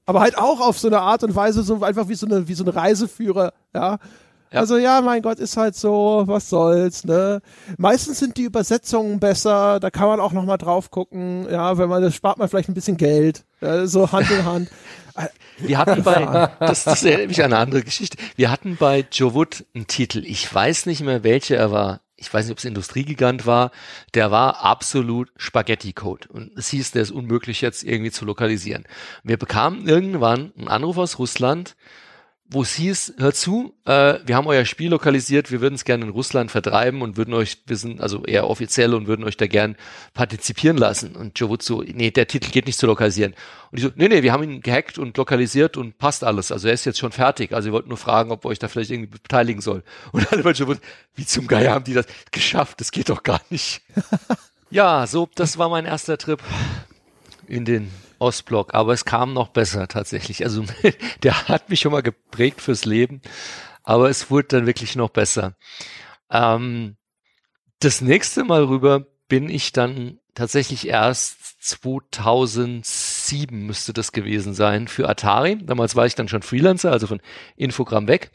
[0.07, 2.55] aber halt auch auf so eine Art und Weise, so einfach wie so eine, wie
[2.55, 3.99] so ein Reiseführer, ja.
[4.53, 4.61] Ja.
[4.61, 7.41] Also ja, mein Gott, ist halt so, was soll's, ne?
[7.79, 11.89] Meistens sind die Übersetzungen besser, da kann man auch noch mal drauf gucken, ja, wenn
[11.89, 14.71] man, das spart man vielleicht ein bisschen Geld, ja, so Hand in Hand.
[15.59, 18.19] Wir hatten bei, das, das erinnert mich an eine andere Geschichte.
[18.37, 20.23] Wir hatten bei Joe Wood einen Titel.
[20.27, 22.01] Ich weiß nicht mehr, welcher er war.
[22.17, 23.71] Ich weiß nicht, ob es Industriegigant war.
[24.15, 26.29] Der war absolut Spaghetti-Code.
[26.29, 28.85] Und es hieß, der ist unmöglich jetzt irgendwie zu lokalisieren.
[29.23, 31.77] Wir bekamen irgendwann einen Anruf aus Russland,
[32.49, 36.05] wo es hieß, hört zu, äh, wir haben euer Spiel lokalisiert, wir würden es gerne
[36.05, 39.49] in Russland vertreiben und würden euch, wir sind also eher offiziell und würden euch da
[39.49, 39.77] gern
[40.15, 41.17] partizipieren lassen.
[41.17, 43.35] Und Joe Wood so, nee, der Titel geht nicht zu lokalisieren.
[43.73, 46.53] Und die so, nee, nee, wir haben ihn gehackt und lokalisiert und passt alles.
[46.53, 47.53] Also er ist jetzt schon fertig.
[47.53, 49.83] Also wir wollten nur fragen, ob wir euch da vielleicht irgendwie beteiligen soll.
[50.13, 50.79] Und alle bei Joe Wood,
[51.17, 52.81] wie zum Geier haben die das geschafft?
[52.81, 53.83] Das geht doch gar nicht.
[54.71, 56.41] ja, so, das war mein erster Trip
[57.49, 60.45] in den Ostblock, aber es kam noch besser tatsächlich.
[60.45, 60.65] Also
[61.23, 63.23] der hat mich schon mal geprägt fürs Leben,
[63.83, 65.57] aber es wurde dann wirklich noch besser.
[66.31, 66.97] Ähm,
[67.81, 75.09] das nächste Mal rüber bin ich dann tatsächlich erst 2007 müsste das gewesen sein für
[75.09, 75.59] Atari.
[75.63, 77.21] Damals war ich dann schon Freelancer, also von
[77.57, 78.31] Infogramm weg.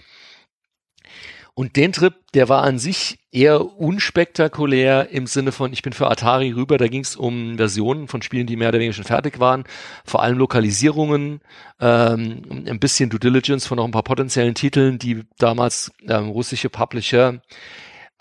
[1.53, 6.09] Und den Trip, der war an sich eher unspektakulär im Sinne von, ich bin für
[6.09, 9.39] Atari rüber, da ging es um Versionen von Spielen, die mehr oder weniger schon fertig
[9.39, 9.65] waren,
[10.05, 11.41] vor allem Lokalisierungen,
[11.79, 16.69] ähm, ein bisschen Due Diligence von noch ein paar potenziellen Titeln, die damals ähm, russische
[16.69, 17.41] Publisher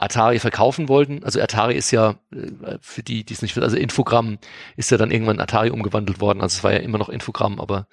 [0.01, 1.23] Atari verkaufen wollten.
[1.25, 4.39] Also Atari ist ja, äh, für die, die es nicht wissen, also Infogramm
[4.77, 6.41] ist ja dann irgendwann Atari umgewandelt worden.
[6.41, 7.87] Also es war ja immer noch Infogramm, aber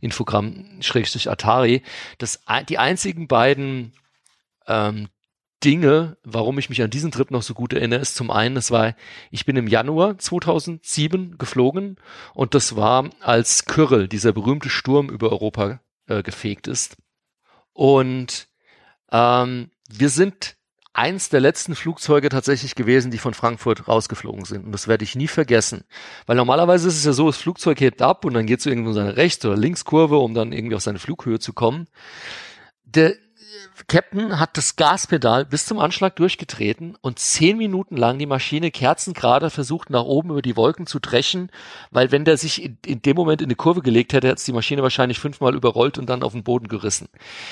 [0.00, 1.82] Infogramm schrägstrich Atari.
[2.18, 3.92] Das, die einzigen beiden
[4.66, 5.08] ähm,
[5.64, 8.70] Dinge, warum ich mich an diesen Trip noch so gut erinnere, ist zum einen, es
[8.70, 8.94] war,
[9.30, 11.96] ich bin im Januar 2007 geflogen
[12.34, 16.96] und das war, als Kyril, dieser berühmte Sturm über Europa äh, gefegt ist.
[17.72, 18.48] Und
[19.12, 20.56] ähm, wir sind
[20.94, 24.66] eins der letzten Flugzeuge tatsächlich gewesen, die von Frankfurt rausgeflogen sind.
[24.66, 25.84] Und das werde ich nie vergessen.
[26.26, 28.90] Weil normalerweise ist es ja so, das Flugzeug hebt ab und dann geht es irgendwo
[28.90, 31.88] in seine Rechts- oder Linkskurve, um dann irgendwie auf seine Flughöhe zu kommen.
[32.84, 33.14] Der
[33.88, 39.50] Captain hat das Gaspedal bis zum Anschlag durchgetreten und zehn Minuten lang die Maschine kerzengerade
[39.50, 41.50] versucht, nach oben über die Wolken zu dreschen,
[41.90, 44.44] weil wenn der sich in, in dem Moment in eine Kurve gelegt hätte, hätte es
[44.44, 47.08] die Maschine wahrscheinlich fünfmal überrollt und dann auf den Boden gerissen.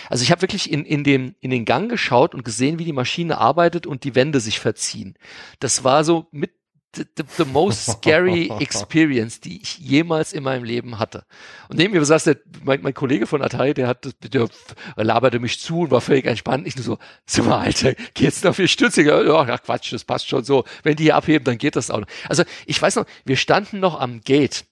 [0.08, 2.92] Also ich habe wirklich in, in, dem, in den Gang geschaut und gesehen, wie die
[2.92, 5.14] Maschine arbeitet und die Wände sich verziehen.
[5.58, 6.59] Das war so mit
[6.94, 11.24] the, the, the most scary experience, die ich jemals in meinem Leben hatte.
[11.68, 14.48] Und neben mir saß der, mein, mein Kollege von Atari, der hat, der
[14.96, 16.66] laberte mich zu und war völlig entspannt.
[16.66, 19.24] Ich nur so, sag mal, Alter, geht's noch viel stürziger?
[19.24, 20.64] Ja, ach Quatsch, das passt schon so.
[20.82, 22.08] Wenn die hier abheben, dann geht das auch noch.
[22.28, 24.64] Also, ich weiß noch, wir standen noch am Gate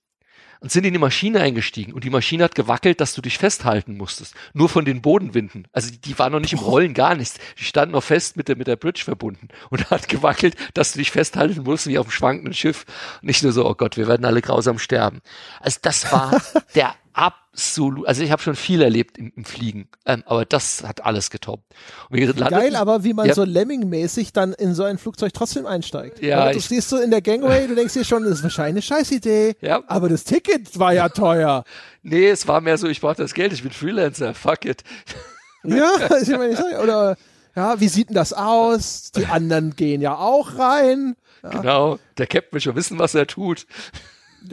[0.61, 3.97] und sind in die Maschine eingestiegen und die Maschine hat gewackelt, dass du dich festhalten
[3.97, 4.35] musstest.
[4.55, 5.67] Nur von den Bodenwinden.
[5.73, 7.39] Also die, die waren noch nicht im Rollen, gar nichts.
[7.59, 10.99] Die standen noch fest mit der, mit der Bridge verbunden und hat gewackelt, dass du
[10.99, 12.85] dich festhalten musst, wie auf einem schwankenden Schiff.
[13.23, 15.21] Nicht nur so, oh Gott, wir werden alle grausam sterben.
[15.61, 16.41] Also das war
[16.75, 21.05] der absolut, also ich habe schon viel erlebt im, im Fliegen, ähm, aber das hat
[21.05, 21.65] alles getoppt.
[22.11, 23.35] Landeten, Geil, aber wie man Ja.
[23.35, 26.23] so Lemming-mäßig dann in so ein Flugzeug trotzdem einsteigt.
[26.23, 28.91] Ja, Oder du stehst so in der Gangway, du denkst dir schon, das ist wahrscheinlich
[28.91, 29.57] eine Scheißidee.
[29.61, 29.83] Ja.
[29.89, 31.65] Aber das Ticket war ja teuer.
[32.03, 34.83] Nee, es war mehr so, ich brauche das Geld, ich bin Freelancer, fuck it.
[35.65, 35.93] Ja,
[36.23, 37.17] ich meine, oder
[37.57, 39.11] ja, wie sieht denn das aus?
[39.11, 41.17] Die anderen gehen ja auch rein.
[41.43, 43.67] Genau, der Captain will schon wissen, was er tut.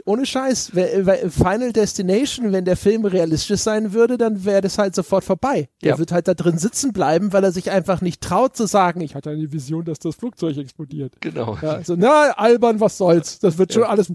[0.04, 5.24] Ohne Scheiß, Final Destination, wenn der Film realistisch sein würde, dann wäre das halt sofort
[5.24, 5.68] vorbei.
[5.82, 5.98] Der Ja.
[5.98, 9.14] wird halt da drin sitzen bleiben, weil er sich einfach nicht traut zu sagen, ich
[9.14, 11.14] hatte eine Vision, dass das Flugzeug explodiert.
[11.20, 13.38] Genau, Ja, so, na, albern, was soll's?
[13.38, 14.10] Das wird schon alles.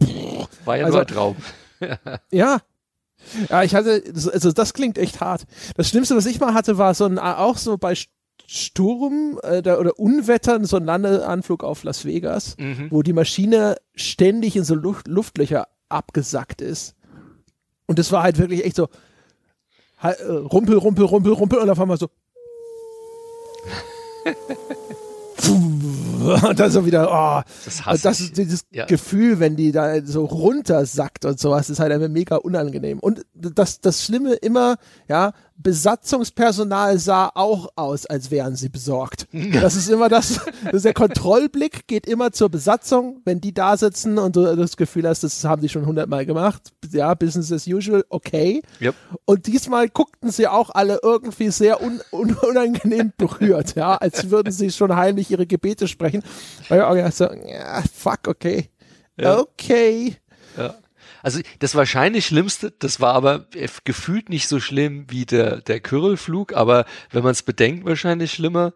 [0.65, 1.35] war ja Also- nur ein Traum.
[2.31, 2.59] Ja.
[3.49, 4.03] Ja, ich hatte,
[4.33, 5.43] also das klingt echt hart.
[5.75, 7.93] Das Schlimmste, was ich mal hatte, war so ein, auch so bei
[8.47, 12.87] Sturm äh, da, oder Unwettern, so ein Landeanflug auf Las Vegas, Mhm.
[12.89, 16.95] wo die Maschine ständig in so Luft, Luftlöcher abgesackt ist.
[17.87, 18.87] Und das war halt wirklich echt so
[19.97, 22.07] halt, äh, Rumpel, Rumpel, Rumpel, Rumpel und auf einmal so.
[26.47, 28.85] und dann so wieder, oh, Das hasse das ist dieses Ja.
[28.85, 32.99] Gefühl, wenn die da so runtersackt und sowas, ist halt einfach mega unangenehm.
[32.99, 34.77] Und das, das Schlimme immer,
[35.07, 39.27] ja, Besatzungspersonal sah auch aus, als wären sie besorgt.
[39.61, 43.75] Das ist immer das, das ist der Kontrollblick geht immer zur Besatzung, wenn die da
[43.77, 46.71] sitzen und du das Gefühl hast, das haben die schon hundertmal gemacht.
[46.91, 48.61] Ja, Business as usual, okay.
[48.81, 48.95] Yep.
[49.25, 54.51] Und diesmal guckten sie auch alle irgendwie sehr un un unangenehm berührt, ja, als würden
[54.51, 56.10] sie schon heimlich ihre Gebete sprechen.
[56.69, 58.69] Weil ich auch gedacht so, ja, fuck, okay.
[59.17, 59.39] Ja.
[59.39, 60.15] Okay.
[60.57, 60.75] Ja.
[61.23, 65.79] Also das wahrscheinlich Schlimmste, das war aber äh, gefühlt nicht so schlimm wie der, der
[65.79, 68.73] Kyrillflug, aber wenn man es bedenkt, wahrscheinlich schlimmer.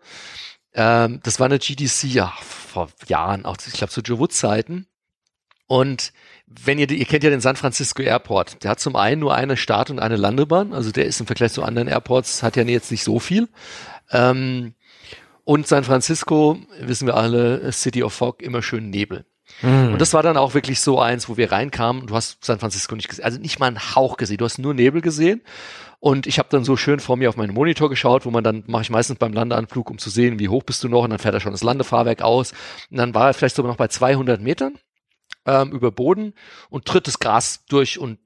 [0.73, 4.87] Ähm, das war eine GDC, ja, vor Jahren, auch ich glaube zu Joe Wood-Zeiten.
[5.67, 6.13] Und
[6.45, 9.57] wenn ihr, ihr kennt ja den San Francisco Airport, der hat zum einen nur eine
[9.57, 12.91] Start- und eine Landebahn, also der ist im Vergleich zu anderen Airports, hat ja jetzt
[12.91, 13.49] nicht so viel.
[14.11, 14.75] Ähm,
[15.45, 19.25] und San Francisco, wissen wir alle, City of Fog, immer schön Nebel.
[19.93, 22.59] Und das war dann auch wirklich so eins, wo wir reinkamen und du hast San
[22.59, 25.41] Francisco nicht gesehen, also nicht mal einen Hauch gesehen, du hast nur Nebel gesehen.
[25.99, 28.63] Und ich habe dann so schön vor mir auf meinen Monitor geschaut, wo man dann
[28.67, 31.19] mache ich meistens beim Landeanflug, um zu sehen, wie hoch bist du noch, und dann
[31.19, 32.51] fährt er schon das Landefahrwerk aus.
[32.91, 34.77] Und dann war er vielleicht sogar noch bei 200 Metern
[35.45, 36.33] ähm, über Boden
[36.69, 38.19] und tritt das Gras durch und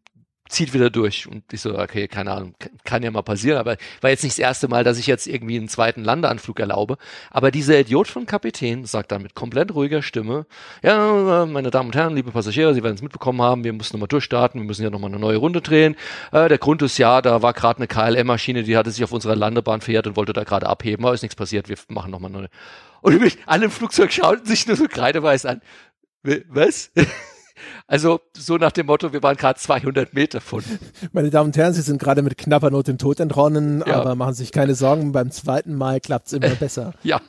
[0.50, 1.28] zieht wieder durch.
[1.28, 4.40] Und ich so, okay, keine Ahnung, kann, ja mal passieren, aber war jetzt nicht das
[4.40, 6.98] erste Mal, dass ich jetzt irgendwie einen zweiten Landeanflug erlaube.
[7.30, 10.48] Aber dieser Idiot von Kapitän sagt dann mit komplett ruhiger Stimme,
[10.84, 14.08] ja, meine Damen und Herren, liebe Passagiere, Sie werden es mitbekommen haben, wir müssen nochmal
[14.08, 15.96] durchstarten, wir müssen ja nochmal eine neue Runde drehen.
[16.32, 19.36] Äh, der Grund ist ja, da war gerade eine KLM-Maschine, die hatte sich auf unserer
[19.36, 22.50] Landebahn verirrt und wollte da gerade abheben, aber ist nichts passiert, wir machen nochmal eine.
[23.02, 25.62] Und mich, alle im Flugzeug schauten sich nur so kreideweiß an.
[26.24, 26.92] Was?
[27.92, 30.64] Also so nach dem Motto, wir waren gerade 200 Meter von.
[31.12, 33.96] Meine Damen und Herren, Sie sind gerade mit knapper Not dem Tod entronnen, Ja.
[34.00, 36.94] aber machen Sie sich keine Sorgen, beim zweiten Mal klappt's immer besser.
[37.04, 37.20] Ja,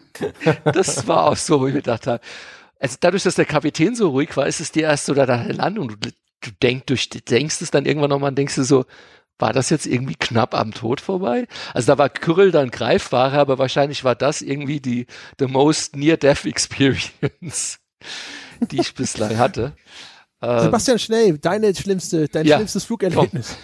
[0.64, 2.20] das war auch so, wo ich mir gedacht habe.
[2.78, 5.50] Also dadurch, dass der Kapitän so ruhig war, ist es dir erst so da der
[5.54, 5.88] Landung.
[5.88, 8.84] Du, du denkst, du denkst es dann irgendwann nochmal und denkst du so,
[9.38, 11.46] war das jetzt irgendwie knapp am Tod vorbei?
[11.72, 15.06] Also da war Kyrill dann greifbarer, aber wahrscheinlich war das irgendwie die
[15.38, 17.78] the most near-death experience,
[18.60, 19.72] die ich bislang hatte.
[20.42, 23.56] Ähm, Sebastian, schnell, deine schlimmste, dein Ja, schlimmstes Flugerlebnis.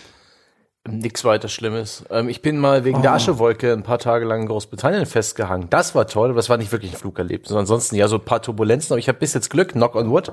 [0.89, 2.05] Nix weiter Schlimmes.
[2.11, 5.69] Ähm, ich bin mal wegen der Aschewolke ein paar Tage lang in Großbritannien festgehangen.
[5.69, 7.49] Das war toll, aber das war nicht wirklich ein Flugerlebnis.
[7.49, 10.11] sondern Ansonsten ja so ein paar Turbulenzen, aber ich habe bis jetzt Glück, knock on
[10.11, 10.33] wood,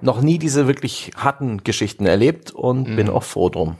[0.00, 3.76] noch nie diese wirklich harten Geschichten erlebt und bin auch froh drum.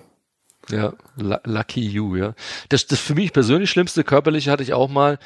[0.71, 2.35] Ja, lu- lucky you, ja.
[2.69, 5.19] Das, das für mich persönlich schlimmste körperliche hatte ich auch mal.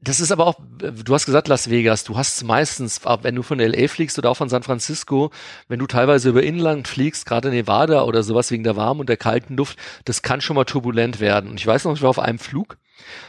[0.00, 3.58] Das ist aber auch, du hast gesagt Las Vegas, du hast meistens, wenn du von
[3.58, 5.30] LA fliegst oder auch von San Francisco,
[5.68, 9.16] wenn du teilweise über Inland fliegst, gerade Nevada oder sowas wegen der warmen und der
[9.16, 11.50] kalten Luft, das kann schon mal turbulent werden.
[11.50, 12.78] Und ich weiß noch, ich war auf einem Flug,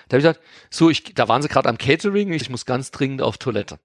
[0.07, 2.91] da habe ich gesagt, so, ich, da waren sie gerade am Catering, ich muss ganz
[2.91, 3.79] dringend auf Toilette.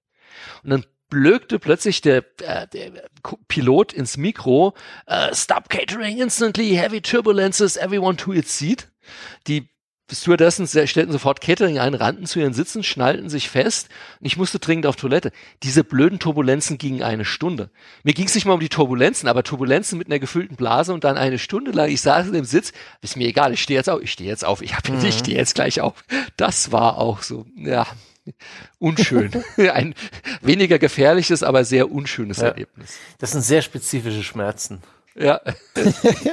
[0.63, 3.03] Und dann blökte plötzlich der, äh, der
[3.47, 4.73] Pilot ins Mikro,
[5.05, 8.87] äh, Stop catering instantly, heavy turbulences, everyone to its seat.
[9.45, 9.69] Die
[10.11, 13.87] Stewardessen se- stellten sofort Catering ein, rannten zu ihren Sitzen, schnallten sich fest
[14.19, 15.31] und ich musste dringend auf Toilette.
[15.63, 17.69] Diese blöden Turbulenzen gingen eine Stunde.
[18.03, 21.05] Mir ging es nicht mal um die Turbulenzen, aber Turbulenzen mit einer gefüllten Blase und
[21.05, 23.89] dann eine Stunde lang, ich saß in dem Sitz, ist mir egal, ich stehe jetzt
[23.89, 26.03] auf, ich stehe jetzt auf, ich, hab, ich stehe jetzt gleich auf.
[26.35, 27.87] Das war auch so, ja,
[28.79, 29.31] unschön.
[29.57, 29.95] Ein
[30.41, 32.49] weniger gefährliches, aber sehr unschönes Ja.
[32.49, 32.97] Erlebnis.
[33.19, 34.81] Das sind sehr spezifische Schmerzen.
[35.15, 35.41] Ja,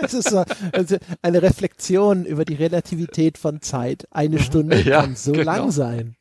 [0.03, 4.07] das ist so, also eine Reflexion über die Relativität von Zeit.
[4.11, 5.45] Eine Stunde Ja, kann so genau.
[5.45, 6.17] lang sein.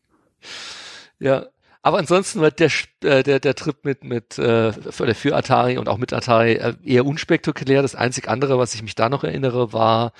[1.20, 1.46] ja.
[1.84, 2.70] Aber ansonsten war der,
[3.04, 6.74] äh, der, der Trip mit, mit äh, für, für Atari und auch mit Atari äh,
[6.84, 7.82] eher unspektakulär.
[7.82, 10.12] Das einzig andere, was ich mich da noch erinnere, war,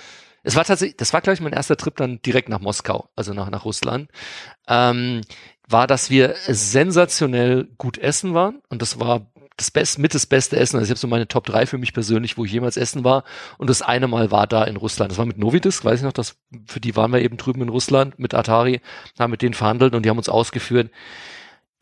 [0.48, 3.34] es war tatsächlich, das war, glaube ich, mein erster Trip dann direkt nach Moskau, also
[3.34, 4.10] nach, nach Russland,
[4.70, 5.20] ähm,
[5.68, 10.56] war, dass wir sensationell gut essen waren und das war das Best, mit das beste
[10.56, 10.78] Essen.
[10.78, 13.24] Also ich habe so meine Top 3 für mich persönlich, wo ich jemals essen war.
[13.58, 15.12] Und das eine Mal war da in Russland.
[15.12, 16.38] Das war mit Novidisk, weiß ich noch, das,
[16.68, 18.82] für die waren wir eben drüben in Russland mit Atari,
[19.20, 20.92] haben mit denen verhandelt und die haben uns ausgeführt.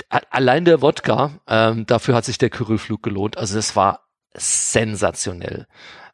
[0.09, 3.37] Allein der Wodka, ähm, dafür hat sich der Kyrillflug gelohnt.
[3.37, 5.67] Also das war sensationell.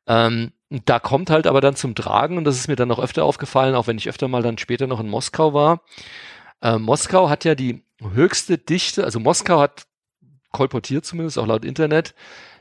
[0.08, 3.00] Ähm, und da kommt halt aber dann zum Tragen, und das ist mir dann noch
[3.00, 5.82] öfter aufgefallen, auch wenn ich öfter mal dann später noch in Moskau war.
[6.62, 9.84] Äh, Moskau hat ja die höchste Dichte, also Moskau hat
[10.52, 12.16] kolportiert zumindest, auch laut Internet,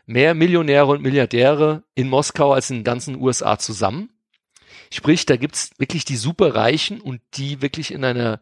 [0.07, 4.11] mehr Millionäre und Milliardäre in Moskau als in den ganzen USA zusammen.
[4.93, 8.41] Sprich, da gibt's wirklich die Superreichen und die wirklich in einer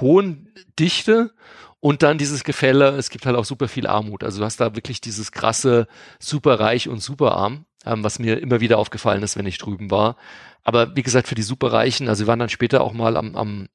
[0.00, 1.32] hohen Dichte
[1.80, 4.24] Und dann dieses Gefälle, es gibt halt auch super viel Armut.
[4.24, 5.86] Also du hast da wirklich dieses krasse
[6.18, 10.16] superreich und superarm, ähm, was mir immer wieder aufgefallen ist, wenn ich drüben war.
[10.64, 13.68] Aber wie gesagt, für die Superreichen, also wir waren dann später auch mal am, am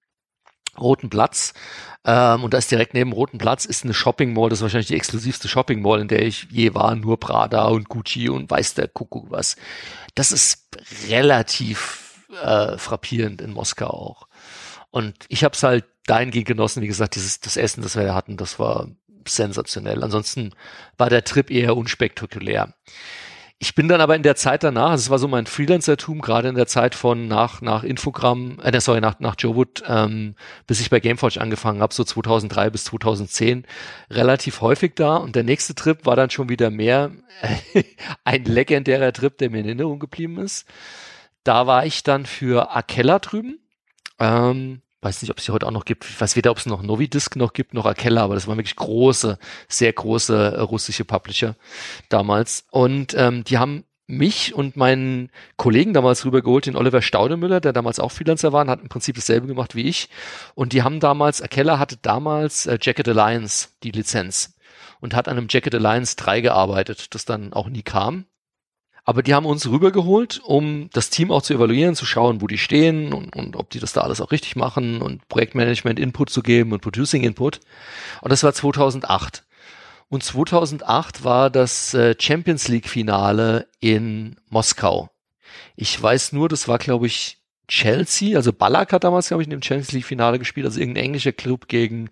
[0.78, 1.54] Roten Platz.
[2.06, 4.88] Ähm, und da ist direkt neben Roten Platz ist eine Shopping Mall, das ist wahrscheinlich
[4.88, 8.74] die exklusivste Shopping Mall, in der ich je war, nur Prada und Gucci und weiß
[8.74, 9.56] der Kuckuck was.
[10.16, 10.68] Das ist
[11.10, 14.28] relativ äh, frappierend in Moskau auch.
[14.92, 18.38] Und ich habe es halt dahingehend genossen, wie gesagt, dieses das Essen, das wir hatten,
[18.38, 18.90] das war
[19.28, 20.04] sensationell.
[20.04, 20.52] Ansonsten
[20.98, 22.74] war der Trip eher unspektakulär.
[23.64, 26.50] Ich bin dann aber in der Zeit danach, also es war so mein Freelancer-Tum, gerade
[26.50, 30.36] in der Zeit von nach, nach Infogramm, äh, sorry, nach, nach Jowood, ähm,
[30.68, 33.66] bis ich bei Gameforge angefangen habe, so 2003 bis 2010,
[34.10, 35.16] relativ häufig da.
[35.16, 37.12] Und der nächste Trip war dann schon wieder mehr
[38.26, 40.68] ein legendärer Trip, der mir in Erinnerung geblieben ist.
[41.46, 43.60] Da war ich dann für Akella drüben.
[44.20, 46.06] Ähm, weiß nicht, ob es sie heute auch noch gibt.
[46.06, 48.76] Ich weiß weder, ob es noch Novidisk noch gibt, noch Akella, aber das waren wirklich
[48.76, 51.56] große, sehr große äh, russische Publisher
[52.10, 52.66] damals.
[52.72, 58.00] Und ähm, die haben mich und meinen Kollegen damals rübergeholt, den Oliver Staudemüller, der damals
[58.00, 60.10] auch Freelancer war, und hat im Prinzip dasselbe gemacht wie ich.
[60.56, 64.56] Und die haben damals, Akella hatte damals äh, Jacket Alliance, die Lizenz,
[65.00, 68.26] und hat an einem Jacket Alliance 3 gearbeitet, das dann auch nie kam.
[69.06, 72.58] Aber die haben uns rübergeholt, um das Team auch zu evaluieren, zu schauen, wo die
[72.58, 76.42] stehen und, und ob die das da alles auch richtig machen und Projektmanagement Input zu
[76.42, 77.60] geben und Producing Input.
[78.22, 79.44] Und das war 2008.
[80.08, 85.10] Und 2008 war das äh, Champions League Finale in Moskau.
[85.76, 89.52] Ich weiß nur, das war glaube ich Chelsea, also Ballack hat damals glaube ich in
[89.52, 92.10] dem Champions League Finale gespielt, also irgendein englischer Club gegen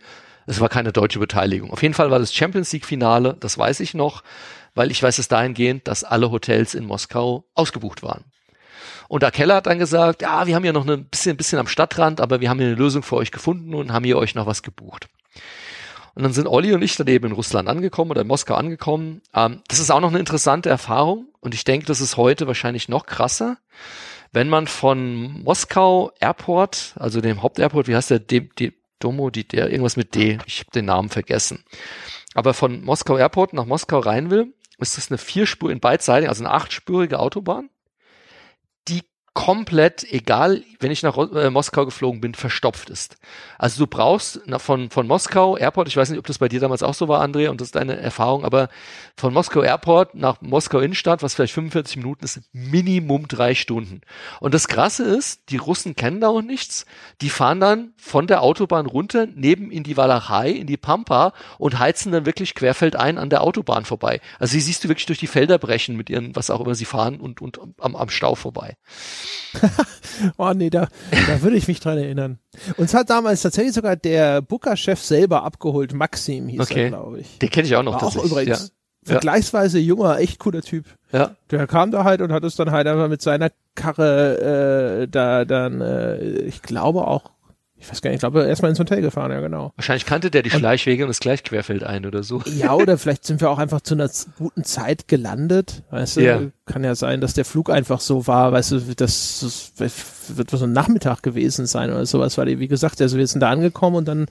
[0.48, 1.72] es war keine deutsche Beteiligung.
[1.72, 4.24] Auf jeden Fall war das Champions League Finale, das weiß ich noch
[4.76, 8.26] weil ich weiß es dahingehend, dass alle Hotels in Moskau ausgebucht waren.
[9.08, 11.60] Und der Keller hat dann gesagt, ja, wir haben ja noch ein bisschen, ein bisschen
[11.60, 14.36] am Stadtrand, aber wir haben hier eine Lösung für euch gefunden und haben hier euch
[14.36, 15.10] noch was gebucht.
[16.14, 19.22] Und dann sind Olli und ich daneben in Russland angekommen oder in Moskau angekommen.
[19.34, 22.90] Ähm, das ist auch noch eine interessante Erfahrung und ich denke, das ist heute wahrscheinlich
[22.90, 23.58] noch krasser.
[24.34, 29.46] Wenn man von Moskau Airport, also dem Hauptairport, wie heißt der, De, De, Domo, die,
[29.46, 31.64] der, irgendwas mit D, ich habe den Namen vergessen.
[32.34, 36.44] Aber von Moskau Airport nach Moskau rein will, ist das eine Vierspur in beidseitig, also
[36.44, 37.70] eine achtspurige Autobahn,
[39.34, 43.16] komplett, egal, wenn ich nach äh, Moskau geflogen bin, verstopft ist.
[43.58, 46.60] Also du brauchst na, von, von Moskau Airport, ich weiß nicht, ob das bei dir
[46.60, 48.68] damals auch so war, André, und das ist deine Erfahrung, aber
[49.16, 54.02] von Moskau Airport nach Moskau Innenstadt, was vielleicht 45 Minuten ist, Minimum drei Stunden.
[54.42, 56.86] Und das Krasse ist, die Russen kennen da auch nichts.
[57.22, 61.80] Die fahren dann von der Autobahn runter, neben in die Walachei, in die Pampa und
[61.80, 64.20] heizen dann wirklich querfeldein an der Autobahn vorbei.
[64.40, 66.86] Also sie siehst du wirklich durch die Felder brechen mit ihren, was auch immer sie
[66.86, 68.76] fahren und, und am, am Stau vorbei.
[70.38, 70.88] oh nee, da,
[71.28, 72.40] da würde ich mich dran erinnern.
[72.78, 76.84] Uns hat damals tatsächlich sogar der Booker-Chef selber abgeholt, Maxim hieß okay.
[76.84, 77.38] er, glaube ich.
[77.40, 78.02] Den kenne ich auch noch.
[78.02, 78.74] War auch übrigens
[79.06, 79.14] ja.
[79.14, 80.86] vergleichsweise junger, echt cooler Typ.
[81.12, 81.36] Ja.
[81.50, 85.46] Der kam da halt und hat es dann halt einfach mit seiner Karre äh, da
[85.46, 87.32] dann, äh, ich glaube auch
[87.82, 89.74] ich weiß gar nicht, ich glaube, erstmal ins Hotel gefahren, ja genau.
[89.76, 92.44] Wahrscheinlich kannte der die und, Schleichwege und ist gleich querfeld ein oder so.
[92.46, 96.22] Ja, oder vielleicht sind wir auch einfach zu einer guten Zeit gelandet, weißt du?
[96.22, 96.42] Ja.
[96.66, 100.64] Kann ja sein, dass der Flug einfach so war, weißt du, das, das wird so
[100.64, 104.08] ein Nachmittag gewesen sein oder sowas, weil, wie gesagt, also wir sind da angekommen und
[104.08, 104.28] dann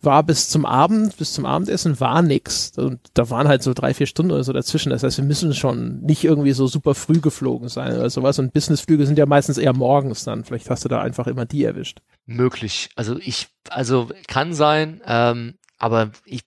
[0.00, 2.72] war bis zum Abend, bis zum Abendessen war nix.
[2.76, 4.90] Und da waren halt so drei, vier Stunden oder so dazwischen.
[4.90, 8.38] Das heißt, wir müssen schon nicht irgendwie so super früh geflogen sein oder sowas.
[8.38, 10.44] Und Businessflüge sind ja meistens eher morgens dann.
[10.44, 12.90] Vielleicht hast du da einfach immer die erwischt möglich.
[12.96, 16.42] Also ich, also kann sein, ähm, aber ich,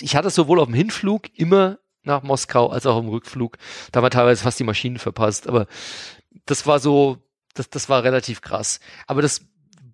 [0.00, 3.56] ich hatte sowohl auf dem Hinflug immer nach Moskau als auch im Rückflug.
[3.92, 5.66] Da war teilweise fast die Maschinen verpasst, aber
[6.46, 7.18] das war so,
[7.54, 8.80] das, das war relativ krass.
[9.06, 9.42] Aber das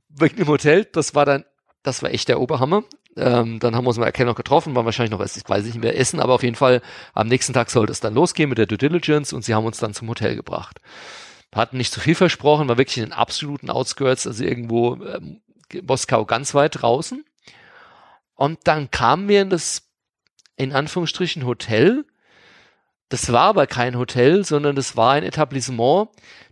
[0.09, 1.45] wegen dem Hotel, das war dann,
[1.83, 2.85] das war echt der Oberhammer.
[3.17, 5.79] Ähm, dann haben wir uns mal erkennen noch getroffen, waren wahrscheinlich noch, ich weiß nicht
[5.79, 6.83] mehr, essen, aber auf jeden Fall
[7.15, 9.79] am nächsten Tag sollte es dann losgehen mit der Due Diligence und sie haben uns
[9.79, 10.81] dann zum Hotel gebracht
[11.57, 15.41] hatten nicht zu viel versprochen, war wirklich in den absoluten Outskirts, also irgendwo ähm,
[15.83, 17.25] Moskau ganz weit draußen.
[18.35, 19.83] Und dann kamen wir in das,
[20.57, 22.05] in Anführungsstrichen, Hotel.
[23.09, 26.11] Das war aber kein Hotel, sondern das war ein Etablissement,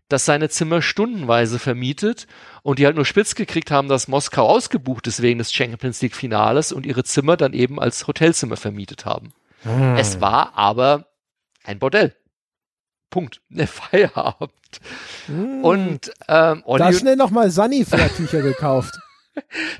[0.08, 2.26] das seine Zimmer stundenweise vermietet
[2.62, 6.14] und die halt nur spitz gekriegt haben, dass Moskau ausgebucht ist wegen des Champions League
[6.14, 9.32] Finales und ihre Zimmer dann eben als Hotelzimmer vermietet haben.
[9.62, 9.96] Hm.
[9.96, 11.06] Es war aber
[11.64, 12.14] ein Bordell.
[13.10, 13.40] Punkt.
[13.48, 14.52] Der Feierabend.
[15.28, 15.64] Mm.
[15.64, 18.94] Und ähm, Olli da schnell nochmal Sunny-Tücher gekauft.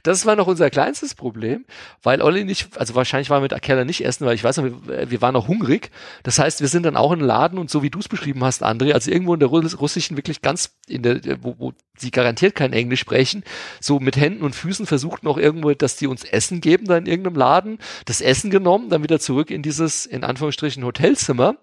[0.03, 1.65] Das war noch unser kleinstes Problem,
[2.03, 4.65] weil Olli nicht, also wahrscheinlich waren wir mit Keller nicht essen, weil ich weiß noch,
[4.65, 5.91] wir, wir waren noch hungrig.
[6.23, 8.45] Das heißt, wir sind dann auch in den Laden und so wie du es beschrieben
[8.45, 12.55] hast, André, also irgendwo in der russischen wirklich ganz in der, wo, wo sie garantiert
[12.55, 13.45] kein Englisch sprechen,
[13.81, 17.07] so mit Händen und Füßen versucht noch irgendwo, dass die uns Essen geben, da in
[17.07, 21.57] irgendeinem Laden, das Essen genommen, dann wieder zurück in dieses, in Anführungsstrichen, Hotelzimmer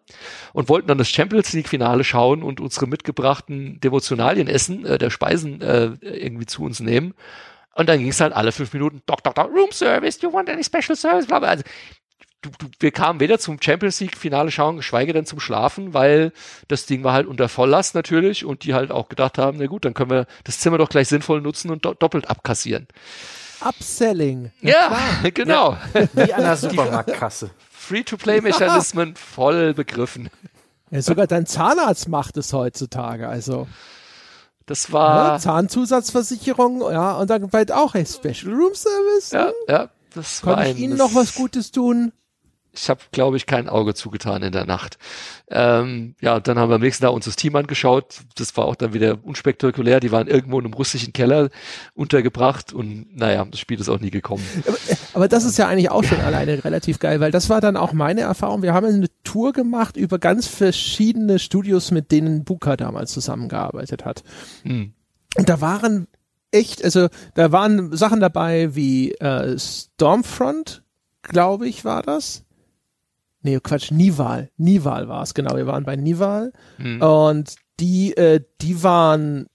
[0.53, 5.09] und wollten dann das Champions League Finale schauen und unsere mitgebrachten Devotionalien essen, äh, der
[5.09, 7.13] Speisen äh, irgendwie zu uns nehmen.
[7.81, 10.33] Und dann ging es halt alle fünf Minuten, Doc, Doc, Doc, Room Service, do you
[10.33, 11.25] want any special service?
[11.25, 11.49] Bla, bla.
[11.49, 11.63] Also,
[12.43, 16.31] du, du, wir kamen weder zum Champions League Finale schauen, geschweige denn zum Schlafen, weil
[16.67, 19.83] das Ding war halt unter Volllast natürlich und die halt auch gedacht haben, na gut,
[19.83, 22.87] dann können wir das Zimmer doch gleich sinnvoll nutzen und do doppelt abkassieren.
[23.61, 24.51] Upselling.
[24.61, 24.95] Ja,
[25.33, 25.75] genau.
[25.95, 27.49] Ja, wie an der Supermarktkasse.
[27.71, 30.29] Free-to-Play-Mechanismen voll begriffen.
[30.91, 33.67] Ja, sogar dein Zahnarzt macht es heutzutage, also.
[34.71, 35.33] Das war.
[35.33, 39.31] Ja, Zahnzusatzversicherung, ja, und dann bald auch ein Special Room Service.
[39.31, 42.13] Ja, ja, das Kann ich Ihnen noch was Gutes tun?
[42.73, 44.97] Ich habe, glaube ich, kein Auge zugetan in der Nacht.
[45.49, 48.21] Ähm, ja, dann haben wir am nächsten Tag uns das Team angeschaut.
[48.35, 49.99] Das war auch dann wieder unspektakulär.
[49.99, 51.49] Die waren irgendwo in einem russischen Keller
[51.93, 54.45] untergebracht und naja, das Spiel ist auch nie gekommen.
[54.65, 54.77] Aber,
[55.13, 57.91] aber das ist ja eigentlich auch schon alleine relativ geil, weil das war dann auch
[57.91, 58.61] meine Erfahrung.
[58.61, 64.23] Wir haben eine Tour gemacht über ganz verschiedene Studios, mit denen Buka damals zusammengearbeitet hat.
[64.63, 64.93] Hm.
[65.37, 66.07] Und da waren
[66.51, 70.83] echt, also da waren Sachen dabei wie äh, Stormfront,
[71.21, 72.45] glaube ich, war das
[73.41, 74.49] nee, Quatsch, Nival.
[74.57, 75.55] Nival war es, genau.
[75.55, 76.53] Wir waren bei Nival.
[76.77, 77.01] Mhm.
[77.01, 79.47] Und die, äh, die waren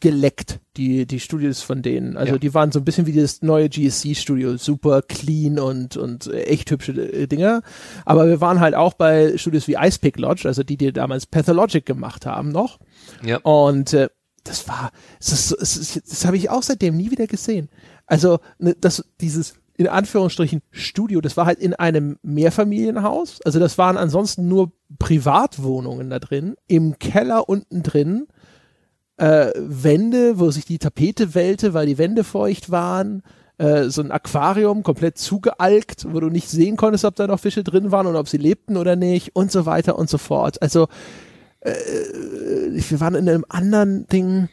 [0.00, 2.16] geleckt, die, die Studios von denen.
[2.16, 2.38] Also ja.
[2.38, 6.92] die waren so ein bisschen wie das neue GSC-Studio, super clean und, und echt hübsche
[6.92, 7.62] äh, Dinger.
[8.04, 11.86] Aber wir waren halt auch bei Studios wie Icepick Lodge, also die, die damals Pathologic
[11.86, 12.78] gemacht haben noch.
[13.24, 13.38] Ja.
[13.38, 14.08] Und äh,
[14.44, 17.68] das war, das, das, das, das habe ich auch seitdem nie wieder gesehen.
[18.06, 21.20] Also ne, das, dieses in Anführungsstrichen Studio.
[21.20, 23.40] Das war halt in einem Mehrfamilienhaus.
[23.42, 26.54] Also das waren ansonsten nur Privatwohnungen da drin.
[26.66, 28.26] Im Keller unten drin
[29.16, 33.22] äh, Wände, wo sich die Tapete wellte, weil die Wände feucht waren.
[33.58, 37.64] Äh, so ein Aquarium komplett zugealkt, wo du nicht sehen konntest, ob da noch Fische
[37.64, 40.60] drin waren und ob sie lebten oder nicht und so weiter und so fort.
[40.62, 40.88] Also
[41.60, 41.72] äh,
[42.70, 44.48] wir waren in einem anderen Ding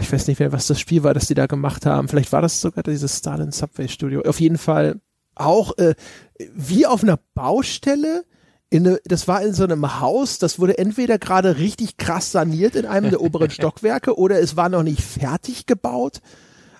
[0.00, 2.08] ich weiß nicht mehr, was das Spiel war, das die da gemacht haben.
[2.08, 4.22] Vielleicht war das sogar dieses Stalin Subway Studio.
[4.22, 5.00] Auf jeden Fall
[5.34, 5.94] auch äh,
[6.54, 8.24] wie auf einer Baustelle.
[8.70, 12.74] In eine, das war in so einem Haus, das wurde entweder gerade richtig krass saniert
[12.74, 16.20] in einem der oberen Stockwerke oder es war noch nicht fertig gebaut.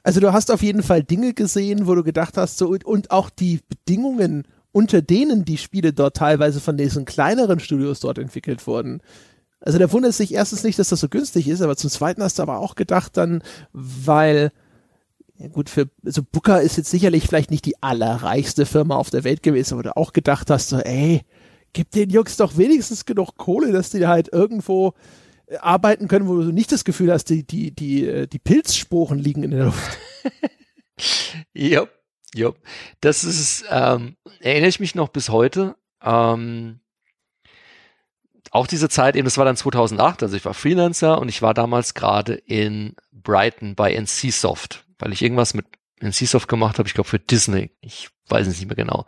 [0.03, 3.31] Also du hast auf jeden Fall Dinge gesehen, wo du gedacht hast, so und auch
[3.31, 9.01] die Bedingungen, unter denen die Spiele dort teilweise von diesen kleineren Studios dort entwickelt wurden,
[9.65, 12.39] also da wundert sich erstens nicht, dass das so günstig ist, aber zum Zweiten hast
[12.39, 13.43] du aber auch gedacht dann,
[13.73, 14.53] weil
[15.37, 19.11] ja gut, für so also Booker ist jetzt sicherlich vielleicht nicht die allerreichste Firma auf
[19.11, 21.23] der Welt gewesen, aber du auch gedacht hast, so, ey,
[21.73, 24.93] gib den Jungs doch wenigstens genug Kohle, dass die halt irgendwo
[25.47, 29.19] äh, arbeiten können, wo du nicht das Gefühl hast, die, die, die, äh, die Pilzsporen
[29.19, 29.99] liegen in der Luft.
[31.55, 31.87] ja,
[32.35, 32.53] ja.
[33.01, 35.75] Das ist, ähm, erinnere ich mich noch bis heute.
[36.03, 36.81] Ähm,
[38.55, 41.55] auch diese Zeit, eben, das war dann 2008, also ich war Freelancer und ich war
[41.55, 45.67] damals gerade in Brighton bei NCSoft, weil ich irgendwas mit
[46.01, 47.73] NCSoft gemacht habe, ich glaube für Disney.
[47.81, 49.07] Ich weiß es nicht mehr genau.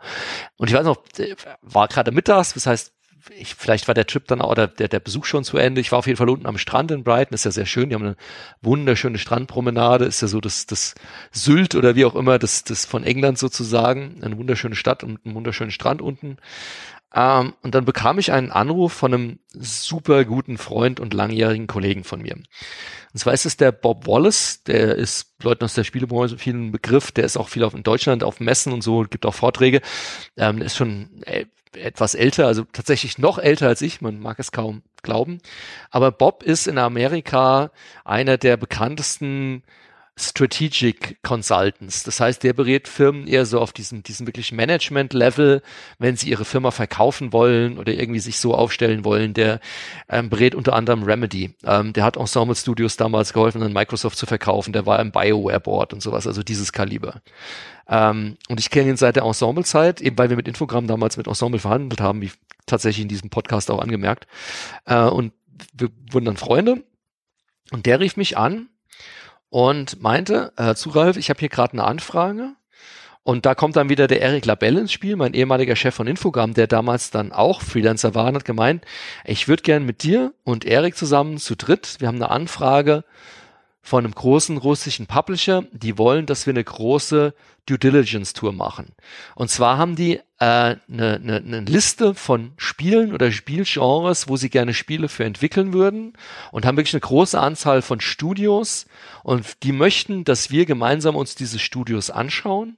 [0.57, 1.01] Und ich weiß noch,
[1.61, 2.93] war gerade mittags, das heißt,
[3.35, 5.81] ich, vielleicht war der Trip dann auch, oder der, der Besuch schon zu Ende.
[5.81, 7.89] Ich war auf jeden Fall unten am Strand in Brighton, ist ja sehr schön.
[7.89, 8.15] Die haben eine
[8.61, 10.95] wunderschöne Strandpromenade, ist ja so das, das
[11.31, 14.19] Sylt oder wie auch immer, das, das von England sozusagen.
[14.21, 16.37] Eine wunderschöne Stadt und einen wunderschönen Strand unten.
[17.13, 22.03] Ähm, und dann bekam ich einen Anruf von einem super guten Freund und langjährigen Kollegen
[22.03, 22.35] von mir.
[22.35, 27.11] Und zwar ist es der Bob Wallace, der ist Leuten aus der Spielebranche vielen Begriff,
[27.11, 29.81] der ist auch viel auf in Deutschland auf Messen und so, gibt auch Vorträge.
[30.35, 34.51] Ähm, ist schon äh, etwas älter, also tatsächlich noch älter als ich, man mag es
[34.51, 35.39] kaum glauben.
[35.91, 37.71] Aber Bob ist in Amerika
[38.03, 39.63] einer der bekanntesten
[40.19, 42.03] Strategic Consultants.
[42.03, 45.61] Das heißt, der berät Firmen eher so auf diesem, diesem wirklich Management-Level,
[45.99, 49.35] wenn sie ihre Firma verkaufen wollen oder irgendwie sich so aufstellen wollen.
[49.35, 49.59] Der
[50.09, 51.53] ähm, berät unter anderem Remedy.
[51.63, 54.73] Ähm, der hat Ensemble Studios damals geholfen, an Microsoft zu verkaufen.
[54.73, 57.21] Der war im BioWare Board und sowas, also dieses Kaliber.
[57.87, 61.27] Ähm, und ich kenne ihn seit der Ensemble-Zeit, eben weil wir mit Infogramm damals mit
[61.27, 62.31] Ensemble verhandelt haben, wie
[62.65, 64.25] tatsächlich in diesem Podcast auch angemerkt.
[64.85, 65.31] Äh, und
[65.73, 66.83] wir wurden dann Freunde.
[67.71, 68.69] Und der rief mich an
[69.57, 72.51] und meinte, äh, zu Ralf, ich habe hier gerade eine Anfrage.
[73.23, 76.53] Und da kommt dann wieder der Eric Labelle ins Spiel, mein ehemaliger Chef von Infogramm,
[76.53, 78.85] der damals dann auch Freelancer war und hat gemeint,
[79.25, 83.03] ich würde gern mit dir und Eric zusammen zu dritt, wir haben eine Anfrage
[83.87, 87.33] von einem großen russischen Publisher, die wollen, dass wir eine große
[87.65, 88.87] Due Diligence Tour machen.
[89.33, 94.35] Und zwar haben die eine äh, ne, ne, ne Liste von Spielen oder Spielgenres, wo
[94.35, 96.17] sie gerne Spiele für entwickeln würden
[96.51, 98.87] und haben wirklich eine große Anzahl von Studios
[99.23, 102.77] und die möchten, dass wir gemeinsam uns diese Studios anschauen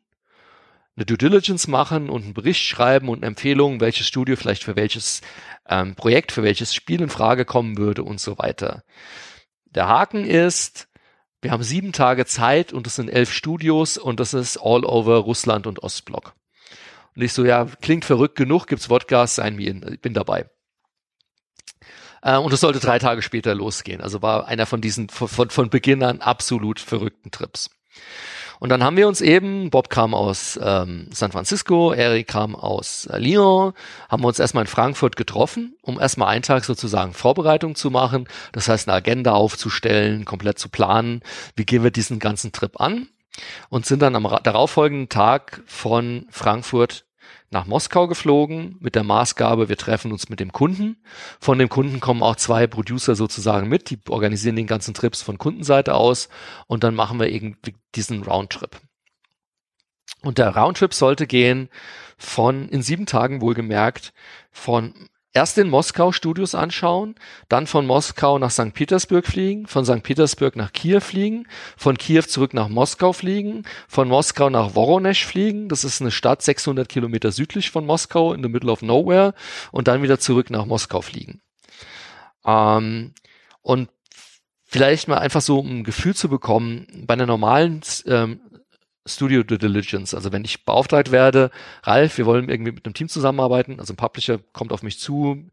[0.95, 4.75] eine Due Diligence machen und einen Bericht schreiben und eine Empfehlung, welches Studio vielleicht für
[4.75, 5.21] welches
[5.65, 8.83] ähm, Projekt, für welches Spiel in Frage kommen würde und so weiter.
[9.65, 10.88] Der Haken ist,
[11.41, 15.17] wir haben sieben Tage Zeit und es sind elf Studios und das ist all over
[15.17, 16.35] Russland und Ostblock.
[17.15, 20.49] Und ich so, ja, klingt verrückt genug, gibt's Wodkas, sein mir, ich bin dabei.
[22.21, 24.01] Äh, und es sollte drei Tage später losgehen.
[24.01, 27.69] Also war einer von diesen von, von Beginn an absolut verrückten Trips.
[28.59, 33.05] Und dann haben wir uns eben, Bob kam aus ähm, San Francisco, Eric kam aus
[33.05, 33.73] äh, Lyon,
[34.09, 38.27] haben wir uns erstmal in Frankfurt getroffen, um erstmal einen Tag sozusagen Vorbereitung zu machen.
[38.51, 41.21] Das heißt, eine Agenda aufzustellen, komplett zu planen.
[41.55, 43.07] Wie gehen wir diesen ganzen Trip an?
[43.69, 47.05] Und sind dann am darauffolgenden Tag von Frankfurt
[47.51, 50.97] nach Moskau geflogen mit der Maßgabe, wir treffen uns mit dem Kunden.
[51.39, 55.37] Von dem Kunden kommen auch zwei Producer sozusagen mit, die organisieren den ganzen Trips von
[55.37, 56.29] Kundenseite aus
[56.67, 58.79] und dann machen wir irgendwie diesen Roundtrip.
[60.21, 61.69] Und der Roundtrip sollte gehen
[62.17, 64.13] von, in sieben Tagen wohlgemerkt,
[64.51, 64.93] von
[65.33, 67.15] erst in Moskau Studios anschauen,
[67.49, 68.73] dann von Moskau nach St.
[68.73, 70.03] Petersburg fliegen, von St.
[70.03, 71.47] Petersburg nach Kiew fliegen,
[71.77, 76.41] von Kiew zurück nach Moskau fliegen, von Moskau nach Voronezh fliegen, das ist eine Stadt
[76.41, 79.33] 600 Kilometer südlich von Moskau in the middle of nowhere
[79.71, 81.41] und dann wieder zurück nach Moskau fliegen.
[82.45, 83.13] Ähm,
[83.61, 83.89] und
[84.65, 88.39] vielleicht mal einfach so um ein Gefühl zu bekommen, bei einer normalen ähm,
[89.09, 90.13] Studio Due Diligence.
[90.13, 91.51] Also wenn ich beauftragt werde,
[91.83, 95.49] Ralf, wir wollen irgendwie mit einem Team zusammenarbeiten, also ein Publisher kommt auf mich zu,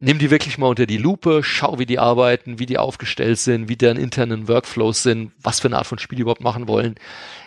[0.00, 3.68] nimm die wirklich mal unter die Lupe, schau, wie die arbeiten, wie die aufgestellt sind,
[3.68, 6.96] wie deren internen Workflows sind, was für eine Art von Spiel die überhaupt machen wollen,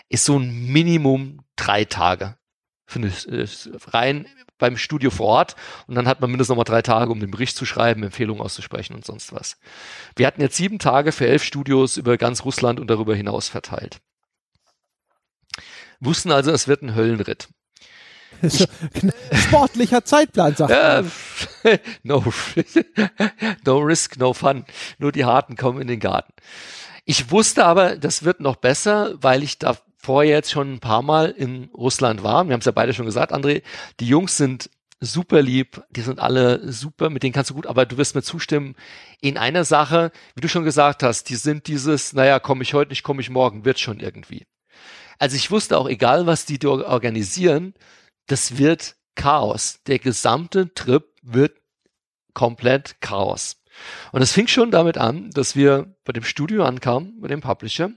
[0.09, 2.37] ist so ein Minimum drei Tage.
[2.85, 3.45] Finde ich äh,
[3.87, 4.25] rein
[4.57, 5.55] beim Studio vor Ort
[5.87, 8.41] und dann hat man mindestens noch mal drei Tage, um den Bericht zu schreiben, Empfehlungen
[8.41, 9.59] auszusprechen und sonst was.
[10.15, 14.01] Wir hatten jetzt sieben Tage für elf Studios über ganz Russland und darüber hinaus verteilt
[15.99, 17.49] wussten also, es wird ein Höllenritt.
[19.33, 21.03] Sportlicher Zeitplan, sagt ja,
[22.03, 22.23] no,
[23.65, 24.65] no risk, no fun.
[24.99, 26.33] Nur die Harten kommen in den Garten.
[27.05, 31.01] Ich wusste aber, das wird noch besser, weil ich da vorher jetzt schon ein paar
[31.01, 32.45] Mal in Russland war.
[32.45, 33.63] Wir haben es ja beide schon gesagt, André.
[33.99, 34.69] Die Jungs sind
[34.99, 38.23] super lieb, die sind alle super, mit denen kannst du gut, aber du wirst mir
[38.23, 38.75] zustimmen,
[39.21, 42.89] in einer Sache, wie du schon gesagt hast, die sind dieses, naja, komme ich heute
[42.89, 44.45] nicht, komme ich morgen, wird schon irgendwie.
[45.19, 47.73] Also ich wusste auch, egal was die organisieren,
[48.27, 49.79] das wird Chaos.
[49.87, 51.57] Der gesamte Trip wird
[52.33, 53.57] komplett Chaos.
[54.11, 57.91] Und es fing schon damit an, dass wir bei dem Studio ankamen, bei dem Publisher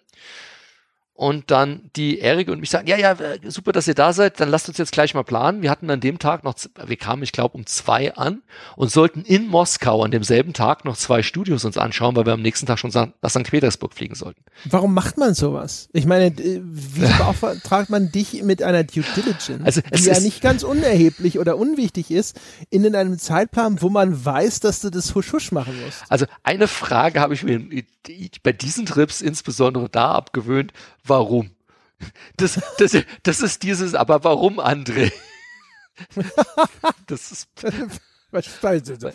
[1.20, 3.14] und dann die Erik und mich sagen, ja, ja,
[3.46, 5.60] super, dass ihr da seid, dann lasst uns jetzt gleich mal planen.
[5.60, 8.40] Wir hatten an dem Tag noch, wir kamen, ich glaube, um zwei an
[8.74, 12.40] und sollten in Moskau an demselben Tag noch zwei Studios uns anschauen, weil wir am
[12.40, 13.42] nächsten Tag schon nach St.
[13.50, 14.40] Petersburg fliegen sollten.
[14.64, 15.90] Warum macht man sowas?
[15.92, 20.62] Ich meine, wie beauftragt man dich mit einer Due Diligence, also, die ja nicht ganz
[20.62, 22.40] unerheblich oder unwichtig ist,
[22.70, 26.02] in einem Zeitplan, wo man weiß, dass du das husch-husch machen musst?
[26.08, 27.60] Also eine Frage habe ich mir
[28.42, 30.72] bei diesen Trips insbesondere da abgewöhnt,
[31.10, 31.50] warum?
[32.36, 35.12] Das, das, das ist dieses, aber warum, André?
[37.06, 37.48] Das ist.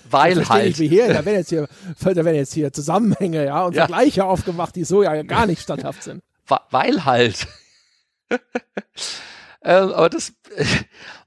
[0.10, 0.76] Weil halt.
[0.76, 1.68] Hier, da werden jetzt hier,
[2.04, 3.88] da werden jetzt hier Zusammenhänge, ja, und ja.
[3.88, 6.22] Vergleiche aufgemacht, die so ja gar nicht statthaft sind.
[6.70, 7.48] Weil halt.
[9.64, 10.34] ähm, aber das,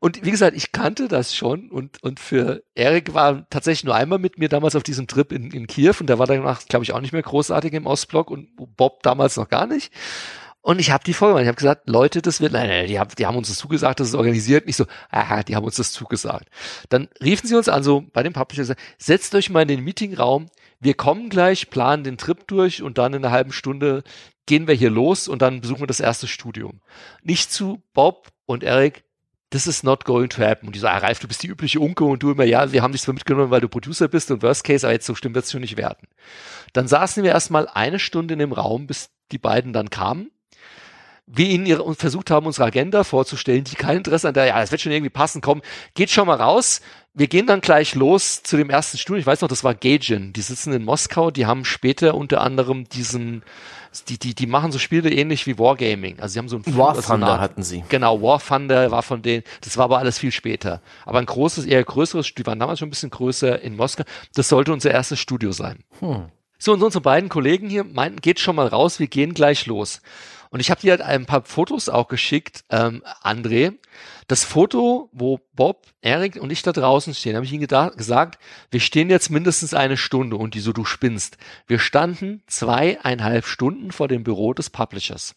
[0.01, 4.19] und wie gesagt, ich kannte das schon und, und für Erik war tatsächlich nur einmal
[4.19, 6.93] mit mir damals auf diesem Trip in, in Kiew und der war danach, glaube ich,
[6.93, 9.93] auch nicht mehr großartig im Ostblock und Bob damals noch gar nicht.
[10.60, 13.10] Und ich habe die Folge, ich habe gesagt, Leute, das wird, nein, nein, die haben,
[13.16, 14.66] die haben uns das zugesagt, das ist organisiert.
[14.66, 16.48] Nicht so, aha, die haben uns das zugesagt.
[16.89, 19.85] Dann riefen sie uns an, so bei dem Publisher, gesagt, setzt euch mal in den
[19.85, 20.47] Meetingraum,
[20.80, 24.02] wir kommen gleich, planen den Trip durch und dann in einer halben Stunde
[24.47, 26.80] gehen wir hier los und dann besuchen wir das erste Studium.
[27.22, 29.05] Nicht zu Bob und Eric,
[29.51, 30.66] this is not going to happen.
[30.66, 32.82] Und die so, ah, Ralf, du bist die übliche Unke und du immer, ja, wir
[32.82, 35.35] haben dich zwar mitgenommen, weil du Producer bist und Worst Case, aber jetzt so stimmt
[35.35, 36.09] wird's schon nicht werden.
[36.72, 40.30] Dann saßen wir erstmal eine Stunde in dem Raum, bis die beiden dann kamen
[41.31, 44.71] wir ihnen ihre, versucht haben, unsere Agenda vorzustellen, die kein Interesse an der, ja, das
[44.71, 45.63] wird schon irgendwie passen, komm,
[45.95, 46.81] geht schon mal raus.
[47.15, 49.19] Wir gehen dann gleich los zu dem ersten Studio.
[49.21, 50.33] Ich weiß noch, das war Gagin.
[50.33, 53.43] Die sitzen in Moskau, die haben später unter anderem diesen,
[54.09, 56.21] die, die, die machen so Spiele ähnlich wie Wargaming.
[56.21, 57.83] Also sie haben so ein War also Thunder hatten sie.
[57.89, 60.81] Genau, War Thunder war von denen, das war aber alles viel später.
[61.05, 64.05] Aber ein großes, eher größeres, die waren damals schon ein bisschen größer in Moskau.
[64.35, 65.83] Das sollte unser erstes Studio sein.
[65.99, 66.27] Hm.
[66.61, 70.03] So, und unsere beiden Kollegen hier meinten, geht schon mal raus, wir gehen gleich los.
[70.51, 73.75] Und ich habe dir halt ein paar Fotos auch geschickt, ähm, André.
[74.27, 78.39] Das Foto, wo Bob, Erik und ich da draußen stehen, habe ich ihnen gesagt,
[78.70, 81.39] wir stehen jetzt mindestens eine Stunde und die so, du spinnst.
[81.66, 85.35] Wir standen zweieinhalb Stunden vor dem Büro des Publishers.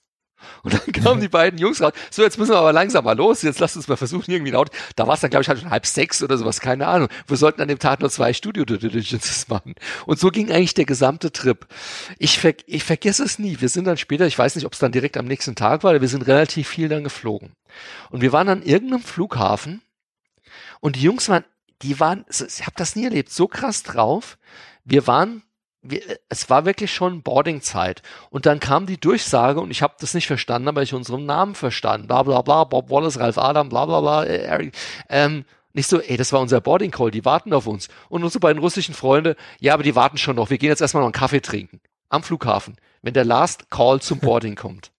[0.64, 1.94] Und dann kamen die beiden Jungs raus.
[2.10, 3.42] So, jetzt müssen wir aber langsam mal los.
[3.42, 4.70] Jetzt lasst uns mal versuchen, irgendwie laut.
[4.96, 7.10] Da war es dann, glaube ich, halt schon halb sechs oder sowas, keine Ahnung.
[7.28, 9.76] Wir sollten an dem Tag nur zwei Studio-Diligences machen.
[10.06, 11.68] Und so ging eigentlich der gesamte Trip.
[12.20, 13.60] Ich, ver ich vergesse es nie.
[13.60, 15.92] Wir sind dann später, ich weiß nicht, ob es dann direkt am nächsten Tag war,
[15.92, 17.54] aber wir sind relativ viel dann geflogen.
[18.10, 19.82] Und wir waren an irgendeinem Flughafen
[20.80, 21.46] und die Jungs waren,
[21.82, 24.38] die waren, ich habe das nie erlebt, so krass drauf.
[24.84, 25.44] Wir waren
[26.30, 28.02] es war wirklich schon Boardingzeit.
[28.30, 31.56] Und dann kam die Durchsage und ich habe das nicht verstanden, aber ich unseren Namen
[31.56, 32.08] verstanden.
[32.08, 34.76] Bla bla bla, Bob Wallace, Ralf Adam, bla bla bla, äh, Eric.
[35.10, 37.88] Ähm, nicht so, ey, das war unser Boarding Call, die warten auf uns.
[38.10, 40.50] Und unsere beiden russischen Freunde, ja, aber die warten schon noch.
[40.50, 41.80] Wir gehen jetzt erstmal noch einen Kaffee trinken.
[42.10, 42.76] Am Flughafen.
[43.02, 44.92] Wenn der Last Call zum Boarding kommt.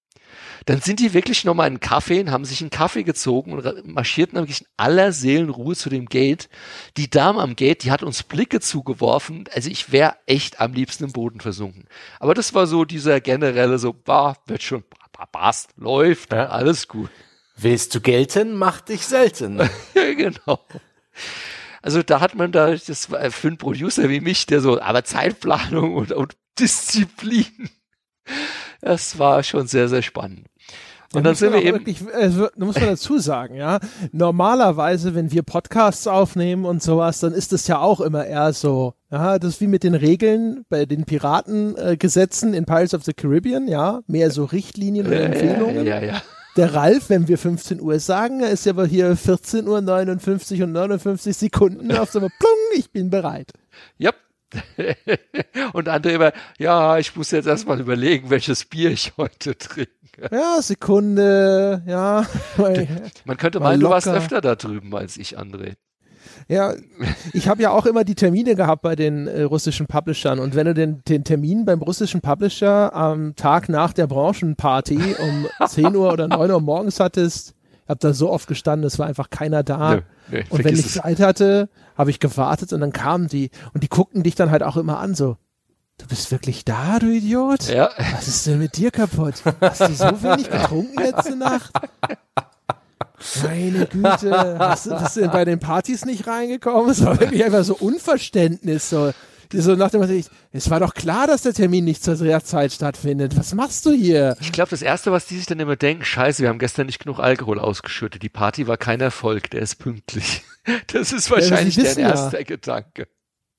[0.67, 3.87] Dann sind die wirklich nochmal in einen Kaffee und haben sich einen Kaffee gezogen und
[3.87, 6.49] marschierten wirklich in aller Seelenruhe zu dem Gate.
[6.97, 9.49] Die Dame am Gate, die hat uns Blicke zugeworfen.
[9.55, 11.85] Also ich wäre echt am liebsten im Boden versunken.
[12.21, 14.85] Aber das war so dieser generelle, so, bah, wird schon,
[15.31, 16.49] passt, läuft, ja.
[16.49, 17.11] alles gut.
[17.57, 19.59] Willst du gelten, mach dich selten.
[19.95, 20.61] ja, genau.
[21.83, 25.05] Also da hat man da, das war für einen Producer wie mich, der so, aber
[25.05, 27.71] Zeitplanung und, und Disziplin.
[28.81, 30.47] Das war schon sehr, sehr spannend.
[31.15, 31.79] Und dann sind wir eben.
[31.79, 33.81] Wirklich, also, muss man dazu sagen, ja.
[34.13, 38.95] Normalerweise, wenn wir Podcasts aufnehmen und sowas, dann ist das ja auch immer eher so,
[39.11, 43.13] ja, das ist wie mit den Regeln bei den Piratengesetzen äh, in Pirates of the
[43.13, 44.01] Caribbean, ja.
[44.07, 45.87] Mehr so Richtlinien oder Empfehlungen.
[45.87, 46.23] Ja, ja, ja.
[46.57, 50.73] Der Ralf, wenn wir 15 Uhr sagen, ist ja aber hier 14 Uhr 59 und
[50.73, 52.31] 59 Sekunden auf so Plung,
[52.77, 53.53] ich bin bereit.
[53.99, 54.15] Yep.
[55.73, 59.89] und andere immer, ja, ich muss jetzt erstmal überlegen, welches Bier ich heute trinke.
[60.31, 62.25] Ja, Sekunde, ja.
[63.25, 65.75] Man könnte meinen, du warst öfter da drüben als ich, André.
[66.49, 66.75] Ja,
[67.33, 70.39] ich habe ja auch immer die Termine gehabt bei den äh, russischen Publishern.
[70.39, 75.47] Und wenn du den, den Termin beim russischen Publisher am Tag nach der Branchenparty um
[75.67, 77.55] 10 Uhr oder 9 Uhr morgens hattest,
[77.89, 79.97] habe da so oft gestanden, es war einfach keiner da.
[79.97, 80.01] Nö,
[80.31, 80.89] nö, und wenn ich.
[80.89, 84.63] Zeit hatte, habe ich gewartet und dann kamen die und die guckten dich dann halt
[84.63, 85.37] auch immer an, so,
[85.99, 87.69] du bist wirklich da, du Idiot?
[87.69, 87.91] Ja.
[88.15, 89.35] Was ist denn mit dir kaputt?
[89.61, 91.73] Hast du so wenig getrunken letzte Nacht?
[93.43, 96.91] Meine Güte, hast du, bist du denn bei den Partys nicht reingekommen?
[96.91, 99.13] Es war wirklich einfach so Unverständnis, so
[99.61, 100.15] so nach dem Motto,
[100.53, 103.37] es war doch klar, dass der Termin nicht zur Zeit stattfindet.
[103.37, 104.37] Was machst du hier?
[104.41, 107.01] Ich glaube, das Erste, was die sich dann immer denken, scheiße, wir haben gestern nicht
[107.01, 108.23] genug Alkohol ausgeschüttet.
[108.23, 110.43] Die Party war kein Erfolg, der ist pünktlich.
[110.87, 112.45] Das ist wahrscheinlich ja, der erste ja.
[112.45, 113.09] Gedanke.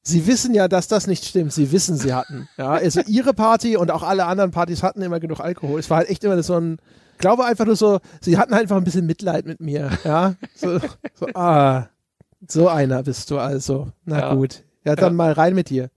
[0.05, 1.53] Sie wissen ja, dass das nicht stimmt.
[1.53, 2.49] Sie wissen, sie hatten.
[2.57, 5.79] Ja, also ihre Party und auch alle anderen Partys hatten immer genug Alkohol.
[5.79, 6.77] Es war halt echt immer so ein,
[7.17, 9.91] glaube einfach nur so, sie hatten einfach ein bisschen Mitleid mit mir.
[10.03, 10.79] Ja, so,
[11.13, 11.87] so ah,
[12.47, 13.91] so einer bist du also.
[14.05, 14.35] Na ja.
[14.35, 14.63] gut.
[14.83, 15.17] Ja, dann ja.
[15.17, 15.89] mal rein mit dir.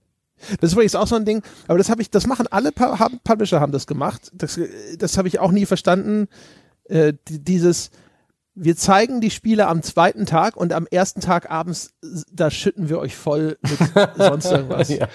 [0.61, 3.59] Das ist übrigens auch so ein Ding, aber das habe ich, das machen alle Publisher
[3.59, 4.31] haben das gemacht.
[4.33, 4.59] Das,
[4.97, 6.27] das habe ich auch nie verstanden.
[6.85, 7.91] Äh, dieses,
[8.59, 11.93] wir zeigen die Spiele am zweiten Tag und am ersten Tag abends,
[12.31, 14.89] da schütten wir euch voll mit sonst irgendwas.
[14.89, 15.07] ja.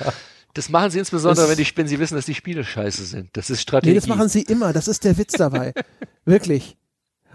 [0.55, 3.31] Das machen sie insbesondere, das, wenn, die, wenn sie wissen, dass die Spiele scheiße sind.
[3.33, 3.91] Das ist Strategie.
[3.91, 4.73] Nee, das machen sie immer.
[4.73, 5.73] Das ist der Witz dabei.
[6.25, 6.77] Wirklich.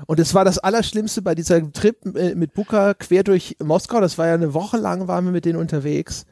[0.06, 4.00] Und es war das Allerschlimmste bei dieser Trip äh, mit Buka quer durch Moskau.
[4.00, 6.26] Das war ja eine Woche lang, waren wir mit denen unterwegs.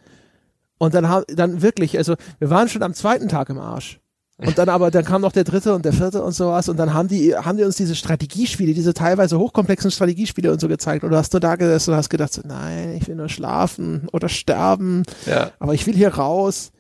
[0.78, 4.00] Und dann haben, dann wirklich, also wir waren schon am zweiten Tag im Arsch.
[4.38, 6.94] Und dann aber, dann kam noch der dritte und der vierte und sowas und dann
[6.94, 11.12] haben die, haben die uns diese Strategiespiele, diese teilweise hochkomplexen Strategiespiele und so gezeigt und
[11.12, 14.28] du hast nur da gesessen und hast gedacht, so, nein, ich will nur schlafen oder
[14.28, 15.52] sterben, ja.
[15.60, 16.74] aber ich will hier raus.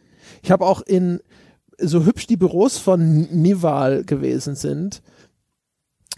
[0.44, 1.22] Ich habe auch in,
[1.80, 5.02] so hübsch die Büros von Nival gewesen sind,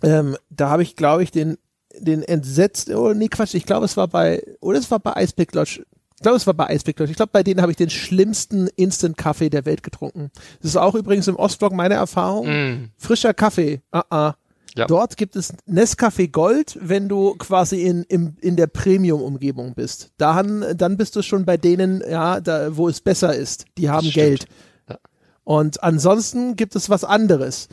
[0.04, 1.58] ähm, da habe ich, glaube ich, den,
[2.00, 5.54] den entsetzt, oh nee, Quatsch, ich glaube, es war bei, oder es war bei Icepick
[5.54, 5.84] Lodge.
[6.18, 7.04] Ich glaube, es war bei Lodge.
[7.12, 10.32] Ich glaube, bei denen habe ich den schlimmsten Instant-Kaffee der Welt getrunken.
[10.62, 12.48] Das ist auch übrigens im Ostblock meine Erfahrung.
[12.48, 12.92] Mm.
[12.98, 14.34] Frischer Kaffee, ah, ah.
[14.76, 14.86] Ja.
[14.86, 20.12] Dort gibt es Nescafé Gold, wenn du quasi in, in, in der Premium-Umgebung bist.
[20.18, 23.66] Dann, dann bist du schon bei denen, ja, da, wo es besser ist.
[23.78, 24.46] Die haben Geld.
[24.88, 24.98] Ja.
[25.44, 27.70] Und ansonsten gibt es was anderes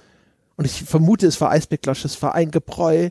[0.57, 3.11] und ich vermute, es war Eisbecklasch, es war ein Gebräu.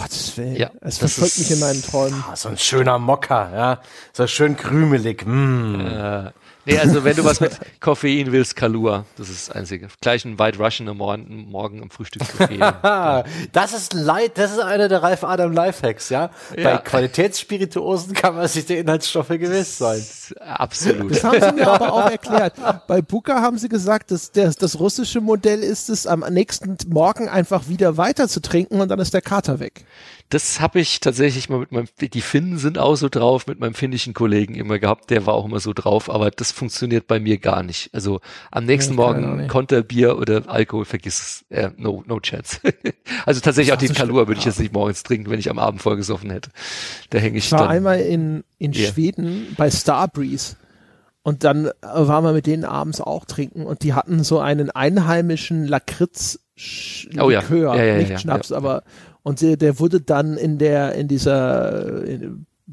[0.00, 0.54] Gottes Willen.
[0.56, 2.24] Ja, es das verfolgt mich in meinen Träumen.
[2.30, 3.80] Ah, so ein schöner Mokka, ja.
[4.12, 5.26] So schön krümelig.
[5.26, 5.80] Mm.
[5.80, 6.30] Äh,
[6.68, 9.04] nee, also wenn du was mit Koffein willst, Kalua.
[9.16, 9.88] Das ist das Einzige.
[10.00, 12.60] Gleich ein White Russian am Morgen, morgen im Frühstücksbuffet.
[12.62, 16.30] Ah, das ist Leid, das ist einer der Ralf Adam Lifehacks, ja.
[16.54, 16.78] Bei Ja.
[16.78, 20.04] Qualitätsspirituosen kann man sich der Inhaltsstoffe gewiss sein.
[20.40, 21.10] Absolut.
[21.10, 22.54] Das haben sie mir aber auch erklärt.
[22.86, 27.28] Bei Buka haben sie gesagt, dass das, das russische Modell ist es, am nächsten Morgen
[27.28, 29.84] einfach wieder weiter zu trinken und dann ist der Kater weg.
[30.30, 33.72] Das habe ich tatsächlich mal mit meinem, die Finnen sind auch so drauf, mit meinem
[33.72, 37.38] finnischen Kollegen immer gehabt, der war auch immer so drauf, aber das funktioniert bei mir
[37.38, 37.88] gar nicht.
[37.94, 39.48] Also am nächsten Nee, Morgen.
[39.48, 42.60] Konterbier oder Alkohol, vergiss es, äh, no, no chance.
[43.26, 45.48] also tatsächlich auch den ist so Kalua würde ich jetzt nicht morgens trinken, wenn ich
[45.50, 46.50] am Abend vollgesoffen hätte.
[47.08, 47.68] Da hänge ich Ich war dann.
[47.68, 48.86] einmal in, in Ja.
[48.90, 50.56] Schweden bei Starbreeze
[51.22, 54.70] und dann äh, waren wir mit denen abends auch trinken und die hatten so einen
[54.70, 57.40] einheimischen Lakritz Sch- Oh ja.
[57.40, 58.82] Likör, Ja, ja, nicht Schnaps, aber
[59.22, 62.30] und der, der wurde dann in der in dieser äh,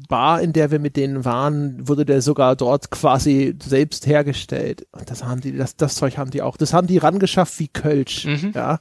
[0.08, 4.86] Bar, in der wir mit denen waren, wurde der sogar dort quasi selbst hergestellt.
[4.92, 6.58] Und das haben die, das, das Zeug haben die auch.
[6.58, 8.52] Das haben die rangeschafft wie Kölsch, Mhm.
[8.54, 8.80] ja.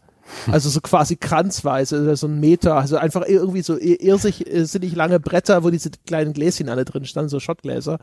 [0.51, 5.19] Also so quasi kranzweise, also so ein Meter, also einfach irgendwie so irrsig, irrsinnig lange
[5.19, 7.99] Bretter, wo diese kleinen Gläschen alle drin standen, so Schottgläser.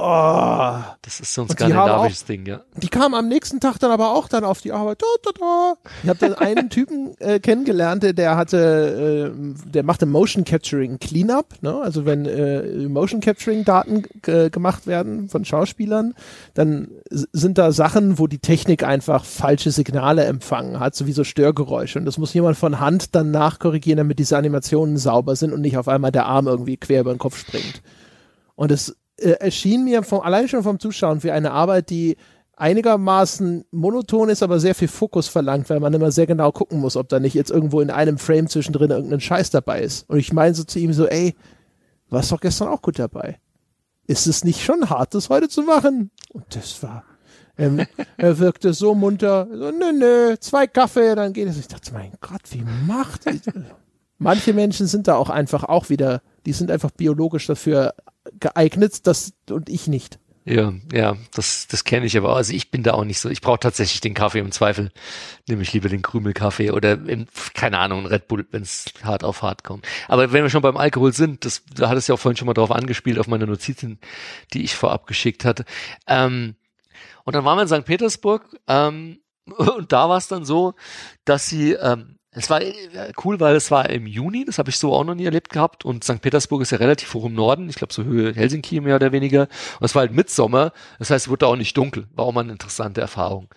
[0.00, 2.60] Oh, Das ist so ein skandinavisches Ding, ja.
[2.76, 5.02] die kamen am nächsten Tag dann aber auch dann auf die Arbeit.
[5.02, 5.74] Da, da, da.
[6.04, 11.54] Ich habe dann einen Typen äh, kennengelernt, der- hatte, äh, der machte Motion Capturing Cleanup,
[11.62, 11.80] ne?
[11.82, 16.14] Also wenn äh, Motion Capturing Daten äh, gemacht werden von Schauspielern,
[16.54, 21.98] dann sind da Sachen, wo die Technik einfach falsche Signale empfangen hat, sowieso Störgeräusche.
[21.98, 25.76] Und das muss jemand von Hand dann nachkorrigieren, damit diese Animationen sauber sind und nicht
[25.76, 27.82] auf einmal der Arm irgendwie quer über den Kopf springt.
[28.54, 32.16] Und es äh, erschien mir vom, allein schon vom Zuschauen wie eine Arbeit, die
[32.56, 36.96] einigermaßen monoton ist, aber sehr viel Fokus verlangt, weil man immer sehr genau gucken muss,
[36.96, 40.08] ob da nicht jetzt irgendwo in einem Frame zwischendrin irgendein Scheiß dabei ist.
[40.08, 41.36] Und ich meine so zu ihm so, ey,
[42.10, 43.38] warst doch gestern auch gut dabei.
[44.06, 46.10] Ist es nicht schon hart, das heute zu machen?
[46.32, 47.04] Und das war,
[47.56, 47.86] ähm,
[48.16, 51.58] er wirkte so munter, so, nö, nö, zwei Kaffee, dann geht es.
[51.58, 53.36] Ich dachte, mein Gott, wie macht das?
[54.18, 57.94] Manche Menschen sind da auch einfach auch wieder, die sind einfach biologisch dafür
[58.38, 60.18] geeignet, das und ich nicht.
[60.50, 62.34] Ja, ja, das, das kenne ich aber.
[62.34, 63.28] Also ich bin da auch nicht so.
[63.28, 64.90] Ich brauche tatsächlich den Kaffee im Zweifel.
[65.46, 69.42] Nehme ich lieber den Krümelkaffee oder im, keine Ahnung, Red Bull, wenn es hart auf
[69.42, 69.86] hart kommt.
[70.08, 72.46] Aber wenn wir schon beim Alkohol sind, das, da hat es ja auch vorhin schon
[72.46, 74.00] mal drauf angespielt, auf meine Notizen,
[74.54, 75.66] die ich vorab geschickt hatte.
[76.06, 76.56] Ähm,
[77.24, 77.84] und dann waren wir in St.
[77.84, 80.72] Petersburg ähm, und da war es dann so,
[81.26, 82.74] dass sie ähm, es war äh,
[83.24, 85.84] cool, weil es war im Juni, das habe ich so auch noch nie erlebt gehabt.
[85.84, 86.20] Und St.
[86.20, 89.48] Petersburg ist ja relativ hoch im Norden, ich glaube so Höhe Helsinki mehr oder weniger.
[89.80, 92.06] Und es war halt Mitsommer, das heißt, es wurde auch nicht dunkel.
[92.14, 93.48] War auch mal eine interessante Erfahrung.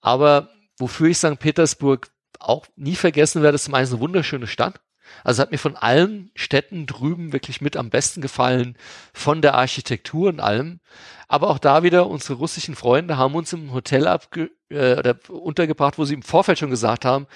[0.00, 1.38] Aber wofür ich St.
[1.38, 4.80] Petersburg auch nie vergessen werde, ist zum einen eine wunderschöne Stadt.
[5.24, 8.76] Also hat mir von allen Städten drüben wirklich mit am besten gefallen,
[9.12, 10.80] von der Architektur und allem.
[11.26, 15.98] Aber auch da wieder, unsere russischen Freunde haben uns im Hotel abge äh, oder untergebracht,
[15.98, 17.26] wo sie im Vorfeld schon gesagt haben,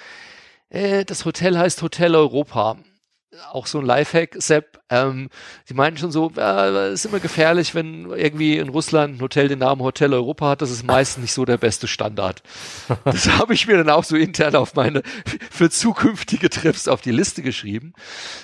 [0.69, 2.77] äh, das Hotel heißt Hotel Europa.
[3.51, 4.79] Auch so ein Lifehack, Sepp.
[4.89, 5.29] Ähm,
[5.67, 9.59] die meinten schon so, äh, ist immer gefährlich, wenn irgendwie in Russland ein Hotel den
[9.59, 10.61] Namen Hotel Europa hat.
[10.61, 12.43] Das ist meistens nicht so der beste Standard.
[13.03, 15.01] Das habe ich mir dann auch so intern auf meine
[15.51, 17.93] für zukünftige Trips auf die Liste geschrieben.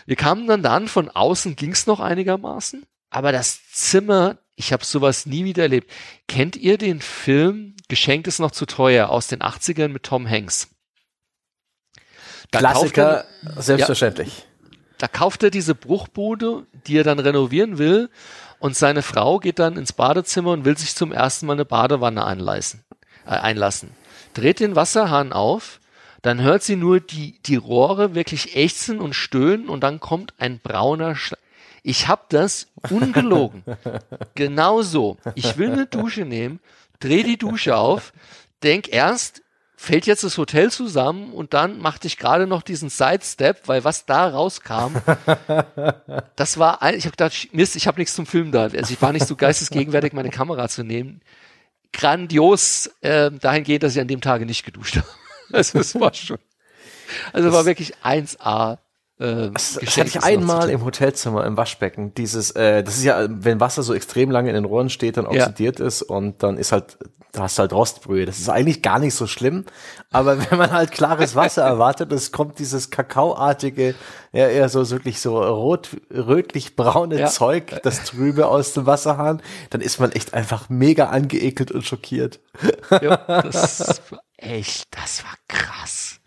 [0.06, 5.26] Wir kamen dann an, von außen ging's noch einigermaßen, aber das Zimmer, ich habe sowas
[5.26, 5.90] nie wieder erlebt.
[6.28, 10.70] Kennt ihr den Film Geschenkt ist noch zu teuer aus den 80ern mit Tom Hanks?
[12.52, 14.46] Da kauft er- Klassiker, selbstverständlich.
[14.98, 18.10] da kauft er diese Bruchbude, die er dann renovieren will,
[18.60, 22.24] und seine Frau geht dann ins Badezimmer und will sich zum ersten Mal eine Badewanne
[22.26, 22.84] einlassen,
[23.26, 23.90] äh, einlassen.
[24.36, 25.80] Dreht den Wasserhahn auf,
[26.22, 30.60] dann hört sie nur die, die Rohre wirklich ächzen und stöhnen und dann kommt ein
[30.60, 31.34] brauner Sch
[31.82, 33.64] Ich hab das ungelogen.
[34.36, 35.18] genau so.
[35.34, 36.60] Ich will eine Dusche nehmen,
[37.00, 38.14] dreh die Dusche auf,
[38.62, 39.41] denk erst,
[39.82, 44.06] fällt jetzt das Hotel zusammen und dann machte ich gerade noch diesen Sidestep, weil was
[44.06, 44.96] da rauskam,
[46.36, 48.66] das war, ein, ich habe gedacht, Mist, ich habe nichts zum Filmen da.
[48.66, 51.22] Also ich war nicht so geistesgegenwärtig, meine Kamera zu nehmen.
[51.94, 55.08] Grandios, äh, dahingehend, dass ich an dem Tage nicht geduscht habe.
[55.52, 56.38] Also es war schon,
[57.34, 58.78] also war wirklich 1A.
[59.22, 62.14] Äh, Das, hatte ich einmal im Hotelzimmer im Waschbecken.
[62.16, 65.26] Dieses, äh, das ist ja, wenn Wasser so extrem lange in den Rohren steht, dann
[65.26, 65.32] Ja.
[65.46, 66.98] oxidiert ist und dann ist halt,
[67.34, 68.26] da hast du halt Rostbrühe.
[68.26, 69.66] Das ist eigentlich gar nicht so schlimm,
[70.12, 73.96] aber wenn man halt klares Wasser erwartet, es kommt dieses kakaoartige,
[74.34, 77.28] ja eher so wirklich so rot, rötlich-braune Ja.
[77.28, 82.40] Zeug, das trübe aus dem Wasserhahn, dann ist man echt einfach mega angeekelt und schockiert.
[83.02, 86.18] Ja, das war echt, das war krass.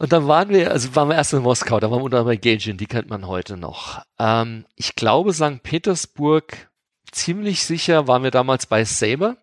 [0.00, 2.36] Und dann waren wir, also waren wir erst in Moskau, da waren wir unter bei
[2.36, 4.02] Gagin, die kennt man heute noch.
[4.18, 5.62] Ähm, ich glaube, St.
[5.62, 6.70] Petersburg,
[7.12, 9.36] ziemlich sicher waren wir damals bei Saber.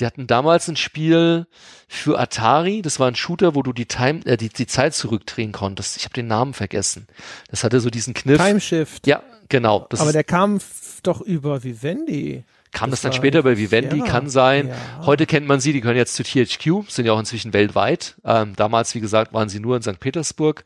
[0.00, 1.46] Die hatten damals ein Spiel
[1.88, 2.80] für Atari.
[2.80, 5.98] Das war ein Shooter, wo du die Time, äh, die, die Zeit zurückdrehen konntest.
[5.98, 7.06] Ich habe den Namen vergessen.
[7.50, 8.42] Das hatte so diesen Kniff.
[8.42, 9.06] Time Shift.
[9.06, 9.86] Ja, genau.
[9.98, 10.58] Aber der kam
[11.02, 12.44] doch über Vivendi.
[12.72, 14.68] Kam das, das dann später bei Vivendi, ja, kann sein.
[14.68, 15.06] Ja.
[15.06, 18.16] Heute kennt man sie, die gehören jetzt zu THQ, sind ja auch inzwischen weltweit.
[18.24, 20.00] Ähm, damals, wie gesagt, waren sie nur in St.
[20.00, 20.64] Petersburg.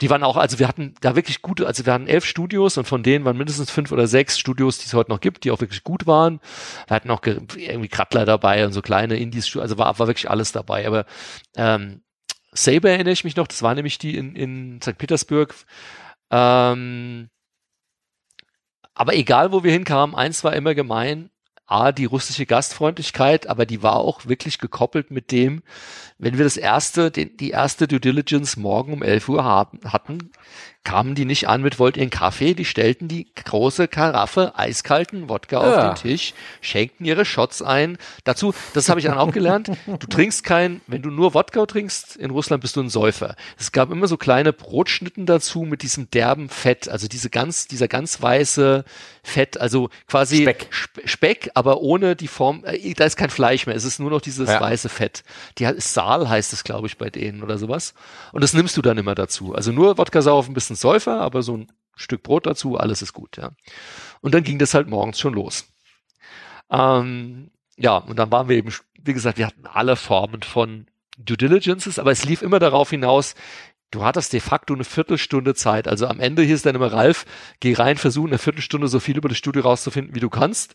[0.00, 2.86] Die waren auch, also wir hatten da wirklich gute, also wir hatten elf Studios und
[2.86, 5.60] von denen waren mindestens fünf oder sechs Studios, die es heute noch gibt, die auch
[5.60, 6.40] wirklich gut waren.
[6.88, 10.52] Wir hatten auch irgendwie Krattler dabei und so kleine Indies, also war, war wirklich alles
[10.52, 10.86] dabei.
[10.86, 11.04] Aber
[11.56, 12.00] ähm,
[12.52, 14.96] Saber erinnere ich mich noch, das war nämlich die in, in St.
[14.96, 15.54] Petersburg.
[16.30, 17.28] Ähm,
[18.94, 21.30] aber egal, wo wir hinkamen, eins war immer gemein,
[21.72, 25.62] A, die russische Gastfreundlichkeit, aber die war auch wirklich gekoppelt mit dem,
[26.18, 30.30] wenn wir das erste, den, die erste Due Diligence morgen um 11 Uhr haben, hatten,
[30.84, 35.28] kamen die nicht an mit wollt ihr einen Kaffee, die stellten die große Karaffe eiskalten
[35.28, 35.90] Wodka ja.
[35.90, 37.98] auf den Tisch, schenkten ihre Shots ein.
[38.24, 42.16] Dazu, das habe ich dann auch gelernt, du trinkst kein, wenn du nur Wodka trinkst,
[42.16, 43.36] in Russland bist du ein Säufer.
[43.58, 47.86] Es gab immer so kleine Brotschnitten dazu mit diesem derben Fett, also diese ganz, dieser
[47.86, 48.84] ganz weiße
[49.22, 50.66] Fett, also quasi Speck,
[51.04, 54.20] Speck aber ohne die Form, äh, da ist kein Fleisch mehr, es ist nur noch
[54.20, 54.60] dieses ja.
[54.60, 55.22] weiße Fett.
[55.58, 55.66] Die
[56.02, 57.94] Saal heißt es, glaube ich, bei denen oder sowas.
[58.32, 59.54] Und das nimmst du dann immer dazu.
[59.54, 63.36] Also nur Wodka saufen, bisschen Säufer, aber so ein Stück Brot dazu, alles ist gut,
[63.36, 63.52] ja.
[64.20, 65.66] Und dann ging das halt morgens schon los.
[66.70, 70.86] Ähm, ja, und dann waren wir eben, wie gesagt, wir hatten alle Formen von
[71.18, 73.34] Due Diligences, aber es lief immer darauf hinaus,
[73.90, 75.86] du hattest de facto eine Viertelstunde Zeit.
[75.86, 77.26] Also am Ende hieß dann immer Ralf,
[77.60, 80.74] geh rein, versuch eine Viertelstunde so viel über das Studio rauszufinden, wie du kannst.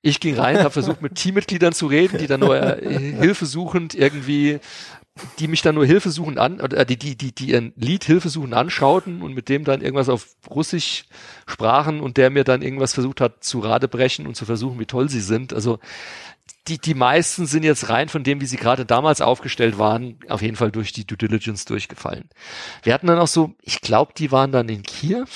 [0.00, 4.60] Ich ging rein, habe versucht mit Teammitgliedern zu reden, die dann nur äh, hilfesuchend irgendwie
[5.38, 9.22] die mich dann nur hilfesuchend an, oder die, die, die, die ihren Lied hilfesuchend anschauten
[9.22, 11.04] und mit dem dann irgendwas auf Russisch
[11.46, 15.08] sprachen und der mir dann irgendwas versucht hat zu Radebrechen und zu versuchen, wie toll
[15.08, 15.52] sie sind.
[15.52, 15.78] Also
[16.68, 20.42] die, die meisten sind jetzt rein von dem, wie sie gerade damals aufgestellt waren, auf
[20.42, 22.28] jeden Fall durch die Due Diligence durchgefallen.
[22.82, 25.26] Wir hatten dann auch so, ich glaube, die waren dann in Kiew,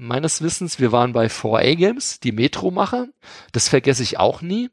[0.00, 0.78] meines Wissens.
[0.78, 3.08] Wir waren bei 4A Games, die Metro-Macher.
[3.52, 4.70] Das vergesse ich auch nie.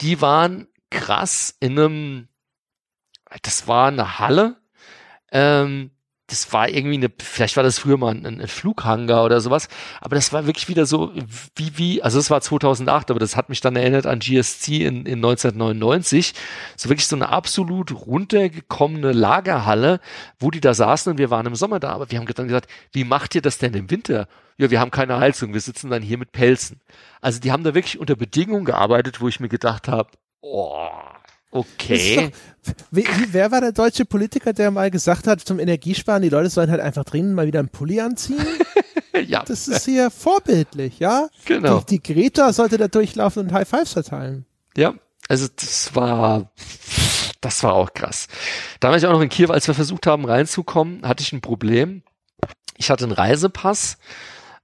[0.00, 2.28] Die waren krass in einem
[3.42, 4.56] das war eine Halle.
[5.30, 5.90] Ähm,
[6.28, 9.68] das war irgendwie eine, vielleicht war das früher mal ein, ein Flughanger oder sowas,
[10.00, 11.12] aber das war wirklich wieder so
[11.56, 15.06] wie, wie, also das war 2008, aber das hat mich dann erinnert an GSC in,
[15.06, 16.34] in 1999,
[16.76, 20.00] so wirklich so eine absolut runtergekommene Lagerhalle,
[20.38, 22.70] wo die da saßen und wir waren im Sommer da, aber wir haben dann gesagt,
[22.92, 24.28] wie macht ihr das denn im Winter?
[24.58, 26.80] Ja, wir haben keine Heizung, wir sitzen dann hier mit Pelzen.
[27.22, 30.10] Also die haben da wirklich unter Bedingungen gearbeitet, wo ich mir gedacht habe,
[30.42, 30.88] oh,
[31.50, 32.30] Okay.
[32.64, 36.50] Doch, wie, wer war der deutsche Politiker, der mal gesagt hat, zum Energiesparen, die Leute
[36.50, 38.44] sollen halt einfach dringend mal wieder einen Pulli anziehen?
[39.26, 39.44] ja.
[39.44, 41.28] Das ist hier vorbildlich, ja?
[41.46, 41.80] Genau.
[41.80, 44.44] Die, die Greta sollte da durchlaufen und High Fives verteilen.
[44.76, 44.94] Ja,
[45.28, 46.52] also das war,
[47.40, 48.28] das war auch krass.
[48.80, 51.40] Da war ich auch noch in Kiew, als wir versucht haben reinzukommen, hatte ich ein
[51.40, 52.02] Problem.
[52.76, 53.98] Ich hatte einen Reisepass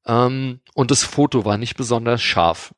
[0.07, 2.75] ähm, und das Foto war nicht besonders scharf.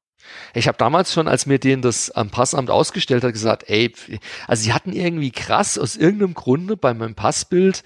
[0.55, 3.93] Ich habe damals schon, als mir den das am Passamt ausgestellt hat, gesagt, ey,
[4.47, 7.83] also sie hatten irgendwie krass aus irgendeinem Grunde bei meinem Passbild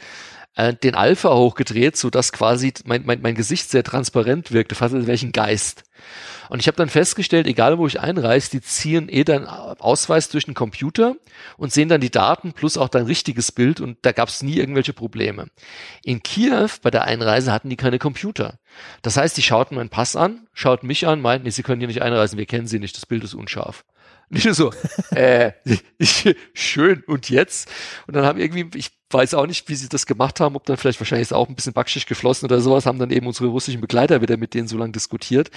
[0.61, 4.95] äh, den Alpha hochgedreht, so dass quasi mein, mein, mein Gesicht sehr transparent wirkte, fast
[4.95, 5.85] als welchen Geist.
[6.51, 10.45] Und ich habe dann festgestellt, egal wo ich einreise, die ziehen eh deinen Ausweis durch
[10.45, 11.15] den Computer
[11.57, 14.57] und sehen dann die Daten plus auch dein richtiges Bild und da gab es nie
[14.57, 15.47] irgendwelche Probleme.
[16.05, 18.59] In Kiew bei der Einreise hatten die keine Computer.
[19.03, 21.89] Das heißt, die schauten meinen Pass an, schauten mich an, meinten, nee, sie können hier
[21.89, 23.85] nicht einreisen, wir kennen sie nicht, das Bild ist unscharf.
[24.33, 24.73] Nicht nur so,
[25.11, 25.53] äh,
[26.55, 27.69] schön, und jetzt?
[28.07, 30.77] Und dann haben irgendwie, ich weiß auch nicht, wie sie das gemacht haben, ob dann
[30.77, 33.81] vielleicht wahrscheinlich ist auch ein bisschen backschig geflossen oder sowas, haben dann eben unsere russischen
[33.81, 35.51] Begleiter wieder mit denen so lange diskutiert.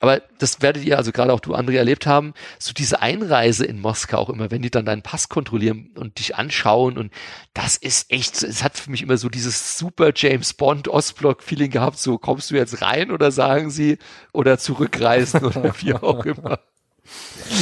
[0.00, 3.80] Aber das werdet ihr, also gerade auch du, André, erlebt haben, so diese Einreise in
[3.80, 7.12] Moskau auch immer, wenn die dann deinen Pass kontrollieren und dich anschauen und
[7.54, 11.98] das ist echt, es hat für mich immer so dieses super James Bond Ostblock-Feeling gehabt,
[11.98, 13.98] so kommst du jetzt rein oder sagen sie
[14.32, 16.58] oder zurückreisen oder wie auch immer.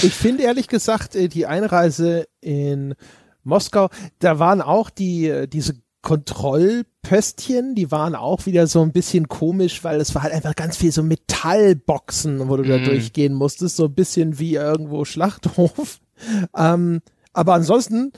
[0.02, 2.94] Ich finde ehrlich gesagt, äh, die Einreise in
[3.42, 9.26] Moskau, da waren auch die, äh, diese Kontrollpöstchen, die waren auch wieder so ein bisschen
[9.28, 12.68] komisch, weil es war halt einfach ganz viel so Metallboxen, wo du mm.
[12.68, 12.84] da mhm.
[12.84, 16.00] durchgehen musstest, so ein bisschen wie irgendwo Schlachthof.
[16.56, 17.00] Ähm,
[17.32, 18.12] aber ansonsten,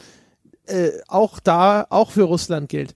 [0.66, 2.94] äh, auch da, auch für Russland gilt,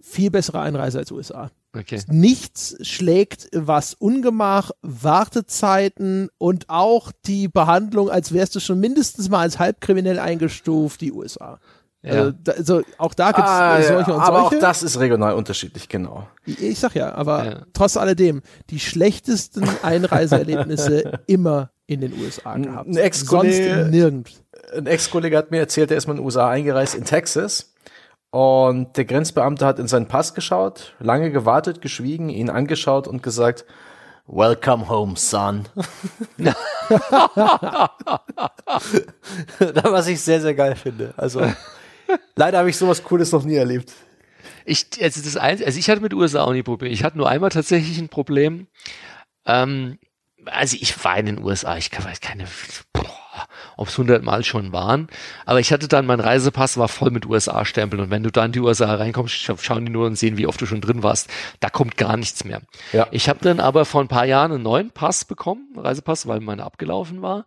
[0.00, 1.50] viel bessere Einreise als USA.
[1.74, 2.02] Okay.
[2.08, 9.40] Nichts schlägt was Ungemach, Wartezeiten und auch die Behandlung, als wärst du schon mindestens mal
[9.40, 11.58] als halbkriminell eingestuft, die USA.
[12.02, 12.12] Ja.
[12.12, 14.56] Also, da, also auch da gibt es ah, solche ja, und aber solche.
[14.56, 16.26] auch das ist regional unterschiedlich, genau.
[16.44, 17.62] Ich, sag ja, aber ja.
[17.72, 22.88] trotz alledem, die schlechtesten Einreiseerlebnisse immer in den USA gehabt.
[22.88, 24.42] Ein Ex-Kollege, nirgends.
[24.76, 27.71] Ein Ex-Kollege hat mir erzählt, er ist mal in den USA eingereist, in Texas.
[28.32, 33.66] Und der Grenzbeamte hat in seinen Pass geschaut, lange gewartet, geschwiegen, ihn angeschaut und gesagt,
[34.26, 35.68] Welcome home, son.
[39.58, 41.12] was ich sehr, sehr geil finde.
[41.18, 41.42] Also,
[42.34, 43.92] leider habe ich sowas Cooles noch nie erlebt.
[44.64, 46.94] Ich, also das eins, also ich hatte mit USA auch nie Probleme.
[46.94, 48.66] Ich hatte nur einmal tatsächlich ein Problem.
[49.44, 49.98] Ähm,
[50.46, 52.46] also ich war in den USA, ich weiß keine,
[53.82, 55.08] ob es hundertmal schon waren.
[55.44, 58.52] Aber ich hatte dann, mein Reisepass war voll mit USA-Stempeln und wenn du da in
[58.52, 61.28] die USA reinkommst, schauen die nur und sehen, wie oft du schon drin warst.
[61.60, 62.62] Da kommt gar nichts mehr.
[62.92, 63.08] Ja.
[63.10, 66.40] Ich habe dann aber vor ein paar Jahren einen neuen Pass bekommen, einen Reisepass, weil
[66.40, 67.46] meine abgelaufen war.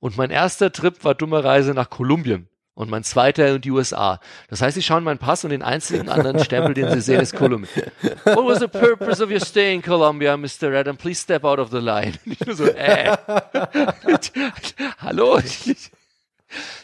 [0.00, 4.20] Und mein erster Trip war dummerweise nach Kolumbien und mein zweiter in die USA.
[4.48, 7.34] Das heißt, sie schauen meinen Pass und den einzigen anderen Stempel, den sie sehen, ist
[7.34, 7.90] Kolumbien.
[8.24, 10.72] What was the purpose of your stay in Colombia, Mr.
[10.74, 10.96] Adam?
[10.96, 12.12] Please step out of the line.
[12.26, 13.16] ich nur so, äh.
[14.98, 15.40] Hallo?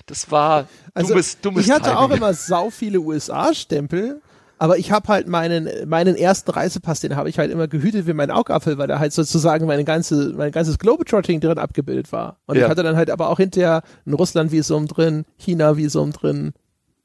[0.06, 1.96] Das war dummes, also, dummes Ich hatte Timing.
[1.98, 4.22] auch immer sau viele USA-Stempel
[4.62, 8.12] aber ich habe halt meinen, meinen ersten Reisepass, den habe ich halt immer gehütet wie
[8.12, 12.38] mein Augapfel, weil da halt sozusagen meine ganze, mein ganzes Globetrotting drin abgebildet war.
[12.46, 12.62] Und ja.
[12.62, 16.52] ich hatte dann halt aber auch hinterher ein Russland-Visum drin, China-Visum drin.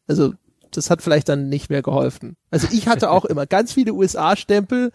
[0.06, 0.34] Also
[0.70, 2.36] das hat vielleicht dann nicht mehr geholfen.
[2.52, 4.92] Also ich hatte auch immer ganz viele USA-Stempel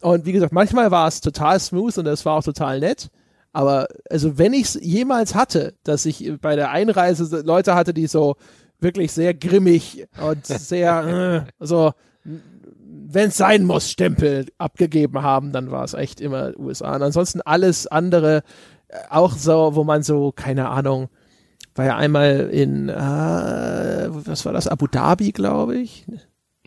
[0.00, 3.08] und wie gesagt, manchmal war es total smooth und das war auch total nett.
[3.52, 8.06] Aber also wenn ich es jemals hatte, dass ich bei der Einreise Leute hatte, die
[8.06, 8.36] so,
[8.80, 11.92] wirklich sehr grimmig und sehr äh, so
[13.10, 16.96] wenn es sein muss, Stempel abgegeben haben, dann war es echt immer USA.
[16.96, 18.42] Und ansonsten alles andere
[18.88, 21.08] äh, auch so, wo man so, keine Ahnung,
[21.74, 26.06] war ja einmal in, äh, was war das, Abu Dhabi, glaube ich.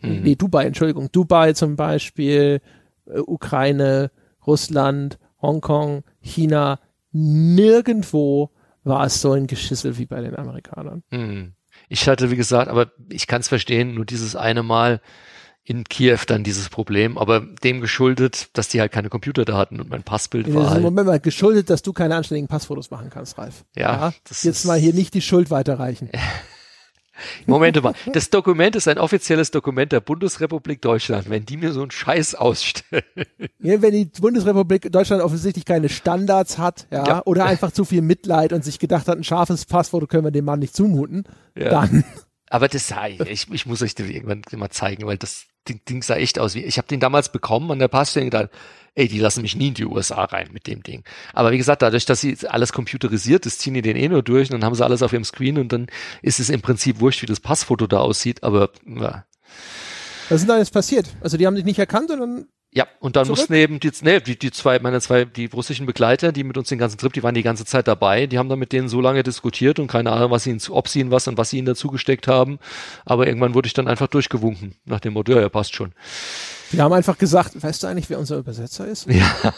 [0.02, 0.22] Mhm.
[0.22, 1.10] Nee, Dubai, Entschuldigung.
[1.12, 2.60] Dubai zum Beispiel,
[3.06, 4.10] äh, Ukraine,
[4.44, 6.80] Russland, Hongkong, China.
[7.12, 8.50] Nirgendwo
[8.82, 11.04] war es so ein Geschissel wie bei den Amerikanern.
[11.10, 11.52] Mhm.
[11.88, 15.00] Ich hatte, wie gesagt, aber ich kann es verstehen, nur dieses eine Mal
[15.64, 19.80] in Kiew dann dieses Problem, aber dem geschuldet, dass die halt keine Computer da hatten
[19.80, 20.70] und mein Passbild in war.
[20.70, 23.64] Halt Moment mal, geschuldet, dass du keine anständigen Passfotos machen kannst, Ralf.
[23.76, 24.10] Ja.
[24.10, 24.12] ja?
[24.42, 26.10] Jetzt mal hier nicht die Schuld weiterreichen.
[27.46, 31.30] Moment mal, das Dokument ist ein offizielles Dokument der Bundesrepublik Deutschland.
[31.30, 33.04] Wenn die mir so einen Scheiß ausstellen.
[33.60, 37.22] Ja, wenn die Bundesrepublik Deutschland offensichtlich keine Standards hat, ja, ja.
[37.24, 40.44] oder einfach zu viel Mitleid und sich gedacht hat, ein scharfes Passfoto können wir dem
[40.44, 41.24] Mann nicht zumuten,
[41.56, 41.70] ja.
[41.70, 42.04] dann.
[42.50, 46.02] Aber das sei, ich, ich muss euch das irgendwann mal zeigen, weil das Ding, Ding
[46.02, 48.50] sah echt aus wie, ich habe den damals bekommen an der Passstelle gedacht,
[48.94, 51.04] ey, die lassen mich nie in die USA rein mit dem Ding.
[51.32, 54.50] Aber wie gesagt, dadurch, dass sie alles computerisiert ist, ziehen die den eh nur durch
[54.50, 55.86] und dann haben sie alles auf ihrem Screen und dann
[56.20, 59.24] ist es im Prinzip wurscht, wie das Passfoto da aussieht, aber ja.
[60.28, 61.08] Was ist denn da jetzt passiert?
[61.20, 63.38] Also die haben dich nicht erkannt und dann ja, und dann zurück?
[63.38, 66.70] mussten eben die, nee, die, die zwei, meine zwei, die russischen Begleiter, die mit uns
[66.70, 69.02] den ganzen Trip, die waren die ganze Zeit dabei, die haben dann mit denen so
[69.02, 71.58] lange diskutiert und keine Ahnung, was sie ihnen, ob sie ihnen was und was sie
[71.58, 72.58] ihnen dazu gesteckt haben.
[73.04, 75.92] Aber irgendwann wurde ich dann einfach durchgewunken, nach dem Motto, ja, passt schon.
[76.72, 79.06] Die haben einfach gesagt, weißt du eigentlich, wer unser Übersetzer ist?
[79.06, 79.52] Ja,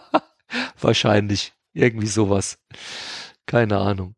[0.80, 1.52] wahrscheinlich.
[1.72, 2.58] Irgendwie sowas.
[3.44, 4.16] Keine Ahnung.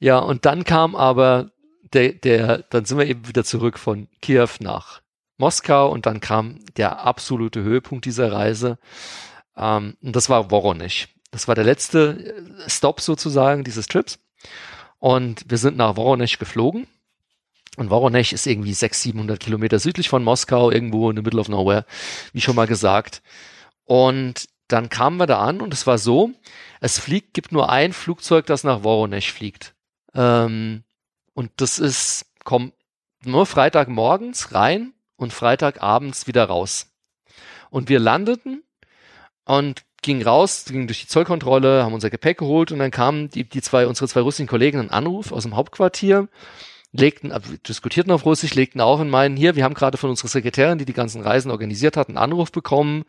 [0.00, 1.52] Ja, und dann kam aber
[1.92, 5.02] der, der, dann sind wir eben wieder zurück von Kiew nach
[5.38, 8.78] Moskau und dann kam der absolute Höhepunkt dieser Reise.
[9.56, 11.08] Ähm, und das war Voronezh.
[11.30, 12.34] Das war der letzte
[12.66, 14.18] äh, Stop sozusagen dieses Trips.
[14.98, 16.86] Und wir sind nach Voronezh geflogen.
[17.76, 21.48] Und Voronezh ist irgendwie 600, 700 Kilometer südlich von Moskau, irgendwo in the middle of
[21.48, 21.84] nowhere,
[22.32, 23.22] wie schon mal gesagt.
[23.84, 26.30] Und dann kamen wir da an und es war so,
[26.80, 29.74] es fliegt, gibt nur ein Flugzeug, das nach Voronezh fliegt.
[30.14, 30.84] Ähm,
[31.34, 32.72] und das ist, kommt
[33.24, 36.92] nur Freitagmorgens rein und Freitagabends wieder raus.
[37.70, 38.62] Und wir landeten
[39.44, 43.48] und gingen raus, gingen durch die Zollkontrolle, haben unser Gepäck geholt und dann kamen die,
[43.48, 46.28] die zwei, unsere zwei russischen Kollegen einen Anruf aus dem Hauptquartier,
[46.92, 47.32] legten,
[47.66, 50.84] diskutierten auf Russisch, legten auch in meinen, hier, wir haben gerade von unserer Sekretärin, die
[50.84, 53.04] die ganzen Reisen organisiert hat, einen Anruf bekommen,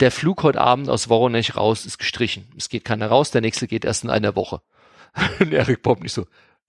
[0.00, 2.46] der Flug heute Abend aus Voronezh raus ist gestrichen.
[2.56, 4.60] Es geht keiner raus, der nächste geht erst in einer Woche.
[5.40, 6.26] und Erik Bob nicht so,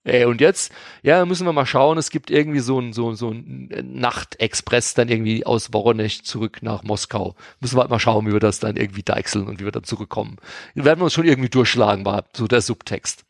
[0.08, 0.72] Ey, und jetzt,
[1.02, 5.08] ja, müssen wir mal schauen, es gibt irgendwie so ein, so, so ein Nachtexpress dann
[5.08, 7.34] irgendwie aus Voronezh zurück nach Moskau.
[7.60, 9.84] Müssen wir halt mal schauen, wie wir das dann irgendwie deichseln und wie wir dann
[9.84, 10.38] zurückkommen.
[10.74, 13.24] Dann werden wir uns schon irgendwie durchschlagen, war so der Subtext.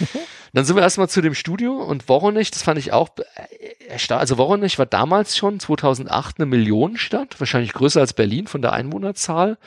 [0.54, 4.38] dann sind wir erstmal zu dem Studio und Voronezh, das fand ich auch, äh, also
[4.38, 9.58] Voronezh war damals schon 2008 eine Millionenstadt, wahrscheinlich größer als Berlin von der Einwohnerzahl.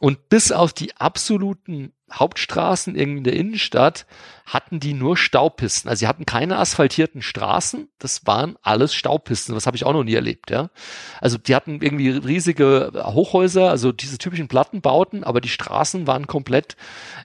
[0.00, 4.06] Und bis auf die absoluten Hauptstraßen irgendwie in der Innenstadt
[4.46, 5.90] hatten die nur Staupisten.
[5.90, 9.54] Also sie hatten keine asphaltierten Straßen, das waren alles Staupisten.
[9.54, 10.70] Das habe ich auch noch nie erlebt, ja.
[11.20, 16.76] Also die hatten irgendwie riesige Hochhäuser, also diese typischen Plattenbauten, aber die Straßen waren komplett,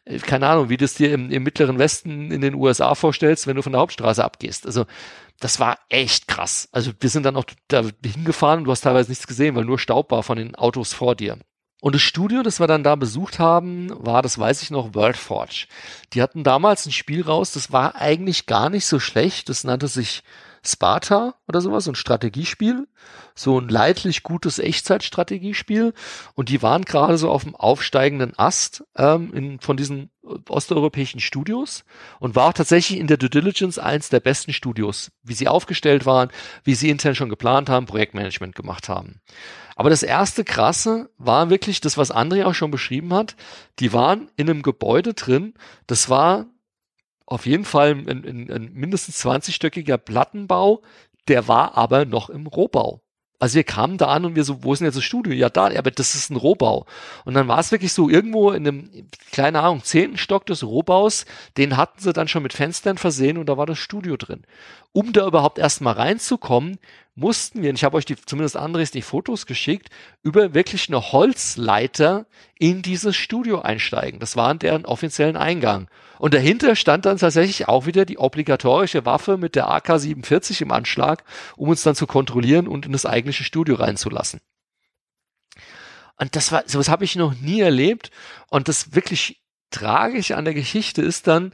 [0.06, 3.48] äh, keine Ahnung, wie du es dir im, im mittleren Westen in den USA vorstellst,
[3.48, 4.66] wenn du von der Hauptstraße abgehst.
[4.66, 4.86] Also
[5.40, 6.68] das war echt krass.
[6.72, 9.80] Also wir sind dann auch da hingefahren und du hast teilweise nichts gesehen, weil nur
[9.80, 11.38] Staub war von den Autos vor dir.
[11.84, 15.68] Und das Studio, das wir dann da besucht haben, war, das weiß ich noch, WorldForge.
[16.14, 19.50] Die hatten damals ein Spiel raus, das war eigentlich gar nicht so schlecht.
[19.50, 20.24] Das nannte sich
[20.66, 22.88] Sparta oder sowas, so ein Strategiespiel,
[23.36, 25.94] so ein leidlich gutes Echtzeitstrategiespiel.
[26.36, 30.10] Und die waren gerade so auf dem aufsteigenden Ast ähm, in, von diesen
[30.48, 31.84] osteuropäischen Studios
[32.20, 36.06] und war auch tatsächlich in der Due Diligence eins der besten Studios, wie sie aufgestellt
[36.06, 36.30] waren,
[36.64, 39.20] wie sie intern schon geplant haben, Projektmanagement gemacht haben.
[39.76, 43.36] Aber das erste Krasse war wirklich das, was André auch schon beschrieben hat.
[43.80, 45.56] Die waren in einem Gebäude drin.
[45.88, 46.46] Das war
[47.26, 50.82] auf jeden Fall ein, ein, ein mindestens 20-stöckiger Plattenbau.
[51.28, 53.02] Der war aber noch im Rohbau.
[53.44, 55.34] Also wir kamen da an und wir so, wo ist denn jetzt das Studio?
[55.34, 56.86] Ja, da, aber das ist ein Rohbau.
[57.26, 61.26] Und dann war es wirklich so irgendwo in einem, keine Ahnung, zehnten Stock des Rohbaus,
[61.58, 64.44] den hatten sie dann schon mit Fenstern versehen und da war das Studio drin.
[64.94, 66.80] Um da überhaupt erstmal reinzukommen,
[67.16, 69.90] mussten wir, und ich habe euch die, zumindest Andres die Fotos geschickt,
[70.22, 72.26] über wirklich eine Holzleiter
[72.58, 74.22] in dieses Studio einsteigen.
[74.22, 75.90] Das war deren offiziellen Eingang.
[76.24, 81.26] Und dahinter stand dann tatsächlich auch wieder die obligatorische Waffe mit der AK-47 im Anschlag,
[81.58, 84.40] um uns dann zu kontrollieren und in das eigentliche Studio reinzulassen.
[86.18, 88.10] Und das war, sowas habe ich noch nie erlebt.
[88.50, 91.52] Und das wirklich Tragische an der Geschichte ist dann,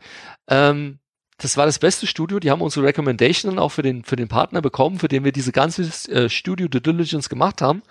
[0.48, 1.00] ähm,
[1.40, 2.40] das war das beste Studio.
[2.40, 5.32] Die haben unsere Recommendation dann auch für den, für den Partner bekommen, für den wir
[5.32, 5.82] diese ganze
[6.12, 7.82] äh, Studio Due Diligence gemacht haben.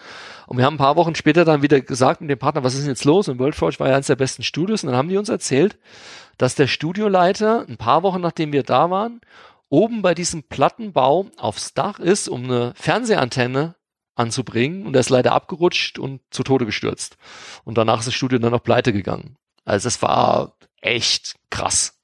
[0.47, 2.83] Und wir haben ein paar Wochen später dann wieder gesagt mit dem Partner, was ist
[2.83, 3.27] denn jetzt los?
[3.27, 4.85] Und WorldForge war ja eines der besten Studios.
[4.85, 5.77] Und dann haben die uns erzählt,
[6.39, 9.21] dass der Studioleiter ein paar Wochen nachdem wir da waren,
[9.69, 13.75] oben bei diesem Plattenbau aufs Dach ist, um eine Fernsehantenne
[14.15, 14.87] anzubringen.
[14.87, 17.17] Und er ist leider abgerutscht und zu Tode gestürzt.
[17.65, 19.37] Und danach ist das Studio dann noch pleite gegangen.
[19.65, 21.99] Also es war echt krass.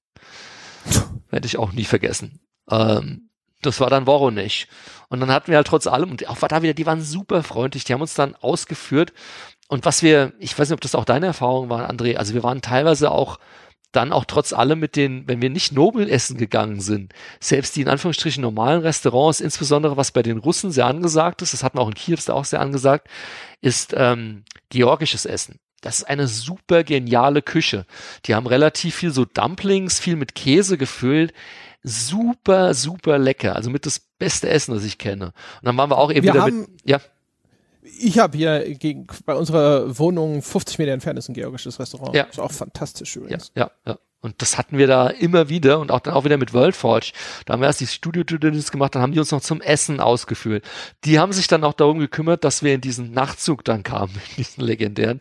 [1.31, 2.40] Werde ich auch nie vergessen.
[2.70, 3.31] Ähm,
[3.62, 4.66] das war dann Voronezh.
[5.09, 7.85] Und dann hatten wir halt trotz allem, und auch da wieder, die waren super freundlich,
[7.85, 9.12] die haben uns dann ausgeführt.
[9.69, 12.43] Und was wir, ich weiß nicht, ob das auch deine Erfahrung war, André, also wir
[12.43, 13.39] waren teilweise auch
[13.96, 17.82] dann auch trotz allem mit den, wenn wir nicht Nobel essen gegangen sind, selbst die
[17.82, 21.82] in Anführungsstrichen normalen Restaurants, insbesondere was bei den Russen sehr angesagt ist, das hatten wir
[21.82, 23.08] auch in Kiew auch sehr angesagt,
[23.60, 25.58] ist ähm, georgisches Essen.
[25.80, 27.84] Das ist eine super geniale Küche.
[28.24, 31.34] Die haben relativ viel so Dumplings, viel mit Käse gefüllt.
[31.82, 33.54] Super, super lecker.
[33.54, 35.26] Also mit das beste Essen, das ich kenne.
[35.26, 37.00] Und dann waren wir auch eben wir wieder mit, ja.
[37.85, 42.15] Ich habe hier gegen, bei unserer Wohnung 50 Meter entfernt ist ein georgisches Restaurant.
[42.15, 42.24] Ja.
[42.24, 43.52] Ist auch fantastisch übrigens.
[43.55, 43.98] Ja, ja, ja.
[44.24, 47.12] Und das hatten wir da immer wieder und auch dann auch wieder mit WorldForge.
[47.44, 50.01] Da haben wir erst die studio tutorials gemacht, dann haben die uns noch zum Essen
[50.01, 50.65] ausgeführt.
[51.05, 54.36] Die haben sich dann auch darum gekümmert, dass wir in diesen Nachtzug dann kamen, in
[54.36, 55.19] diesen legendären,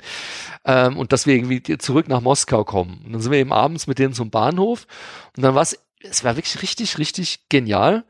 [0.63, 3.01] ähm, und dass wir irgendwie zurück nach Moskau kommen.
[3.05, 4.87] Und dann sind wir eben abends mit denen zum Bahnhof
[5.35, 8.05] und dann war es, es war wirklich richtig, richtig genial.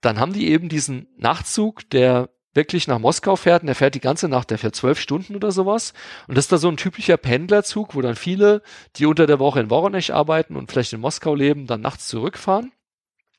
[0.00, 4.00] Dann haben die eben diesen Nachtzug, der wirklich nach Moskau fährt und der fährt die
[4.00, 5.92] ganze Nacht, der fährt zwölf Stunden oder sowas.
[6.26, 8.62] Und das ist da so ein typischer Pendlerzug, wo dann viele,
[8.96, 12.72] die unter der Woche in Voronezh arbeiten und vielleicht in Moskau leben, dann nachts zurückfahren.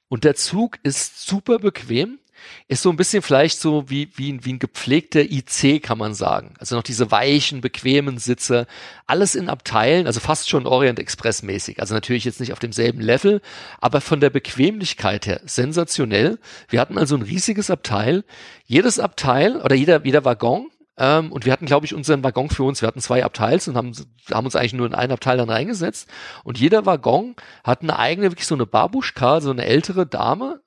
[0.07, 2.19] Und der Zug ist super bequem
[2.67, 6.53] ist so ein bisschen vielleicht so wie, wie, wie ein gepflegter IC, kann man sagen.
[6.59, 8.67] Also noch diese weichen, bequemen Sitze.
[9.07, 11.79] Alles in Abteilen, also fast schon Orient Express mäßig.
[11.79, 13.41] Also natürlich jetzt nicht auf demselben Level,
[13.79, 16.39] aber von der Bequemlichkeit her sensationell.
[16.69, 18.23] Wir hatten also ein riesiges Abteil.
[18.65, 22.63] Jedes Abteil oder jeder, jeder Waggon ähm, und wir hatten, glaube ich, unseren Waggon für
[22.63, 22.81] uns.
[22.81, 23.93] Wir hatten zwei Abteils und haben,
[24.31, 26.09] haben uns eigentlich nur in einen Abteil dann reingesetzt.
[26.43, 30.61] Und jeder Waggon hat eine eigene, wirklich so eine Babuschka, so eine ältere Dame,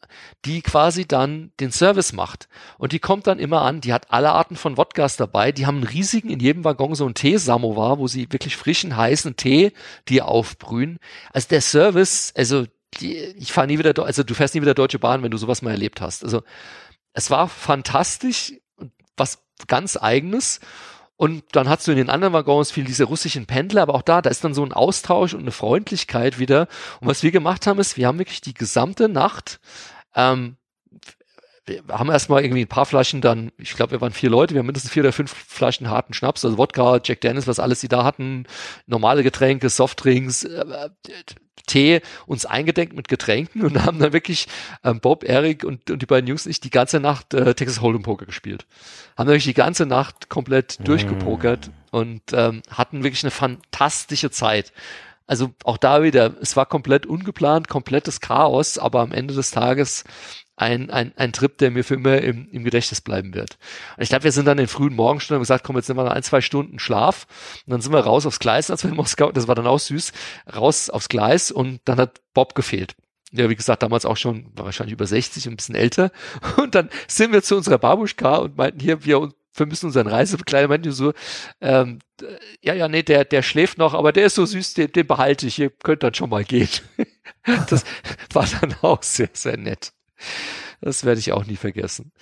[0.45, 2.49] die quasi dann den Service macht.
[2.79, 5.53] Und die kommt dann immer an, die hat alle Arten von Wodkas dabei.
[5.53, 9.37] Die haben einen riesigen, in jedem Waggon so einen Teesamovar, wo sie wirklich frischen, heißen
[9.37, 9.73] Tee,
[10.09, 10.99] die aufbrühen.
[11.33, 12.65] Also der Service, also
[12.99, 15.61] die, ich fahre nie wieder, also du fährst nie wieder Deutsche Bahn, wenn du sowas
[15.61, 16.25] mal erlebt hast.
[16.25, 16.43] Also
[17.13, 18.55] es war fantastisch,
[19.17, 20.61] was ganz eigenes.
[21.17, 24.21] Und dann hast du in den anderen Waggons viel diese russischen Pendler, aber auch da,
[24.21, 26.67] da ist dann so ein Austausch und eine Freundlichkeit wieder.
[27.01, 29.61] Und was wir gemacht haben, ist, wir haben wirklich die gesamte Nacht,
[30.17, 30.57] ähm,
[31.67, 34.59] wir haben erstmal irgendwie ein paar Flaschen dann, ich glaube, wir waren vier Leute, wir
[34.59, 37.89] haben mindestens vier oder fünf Flaschen harten Schnaps, also Wodka, Jack Dennis, was alles sie
[37.89, 38.45] da hatten,
[38.87, 40.91] normale Getränke, Softdrinks, äh,
[41.67, 44.49] Tee uns eingedenkt mit Getränken und haben dann wirklich
[44.83, 48.03] ähm, Bob, Eric und, und die beiden Jungs nicht die ganze Nacht äh, Texas Hold'em
[48.03, 48.67] Poker gespielt.
[49.17, 50.85] Haben natürlich die ganze Nacht komplett mhm.
[50.85, 54.73] durchgepokert und ähm, hatten wirklich eine fantastische Zeit.
[55.27, 60.05] Also auch da wieder, es war komplett ungeplant, komplettes Chaos, aber am Ende des Tages
[60.57, 63.59] ein, ein, ein Trip, der mir für immer im, im Gedächtnis bleiben wird.
[63.97, 65.99] Und ich glaube, wir sind dann in den frühen Morgenstunden und gesagt, komm, jetzt nehmen
[65.99, 67.27] wir noch ein, zwei Stunden Schlaf.
[67.67, 69.81] Und dann sind wir raus aufs Gleis, als wir in Moskau, das war dann auch
[69.81, 70.13] süß,
[70.55, 72.95] raus aufs Gleis und dann hat Bob gefehlt.
[73.33, 76.13] Ja, wie gesagt, damals auch schon, war wahrscheinlich über 60, ein bisschen älter.
[76.57, 80.93] Und dann sind wir zu unserer Babuschka und meinten hier, wir vermissen unseren Reisebegleiter, meinten
[80.93, 81.13] so,
[81.61, 81.99] ähm,
[82.63, 85.49] ja, ja, nee, der, der schläft noch, aber der ist so süß, den, den behalte
[85.49, 86.69] ich, ihr könnt dann schon mal gehen.
[87.69, 87.85] das
[88.33, 89.93] war dann auch sehr, sehr nett.
[90.81, 92.13] Das werde ich auch nie vergessen.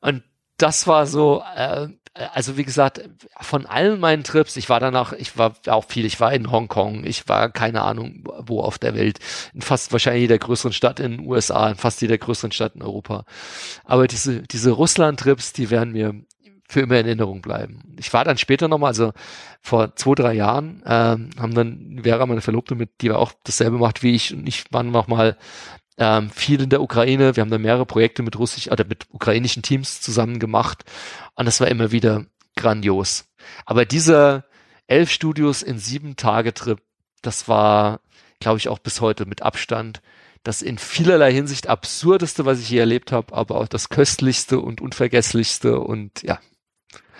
[0.00, 0.22] Und
[0.58, 3.08] das war so, äh, also wie gesagt,
[3.40, 7.04] von allen meinen Trips, ich war danach, ich war auch viel, ich war in Hongkong,
[7.04, 9.18] ich war keine Ahnung wo auf der Welt,
[9.54, 12.82] in fast wahrscheinlich jeder größeren Stadt in den USA, in fast jeder größeren Stadt in
[12.82, 13.24] Europa.
[13.84, 16.14] Aber diese, diese Russland-Trips, die werden mir
[16.68, 17.82] für immer in Erinnerung bleiben.
[17.98, 19.12] Ich war dann später nochmal, also
[19.60, 24.02] vor zwei, drei Jahren, ähm, haben dann Vera, meine Verlobte, mit, die auch dasselbe macht
[24.02, 25.36] wie ich, und ich war nochmal
[25.98, 27.36] ähm, viel in der Ukraine.
[27.36, 30.84] Wir haben da mehrere Projekte mit russisch oder mit ukrainischen Teams zusammen gemacht
[31.34, 33.26] und das war immer wieder grandios.
[33.66, 34.44] Aber dieser
[34.86, 36.80] elf Studios in sieben Tage Trip,
[37.22, 38.00] das war,
[38.40, 40.02] glaube ich, auch bis heute mit Abstand
[40.42, 44.80] das in vielerlei Hinsicht absurdeste, was ich je erlebt habe, aber auch das köstlichste und
[44.80, 46.40] unvergesslichste und ja,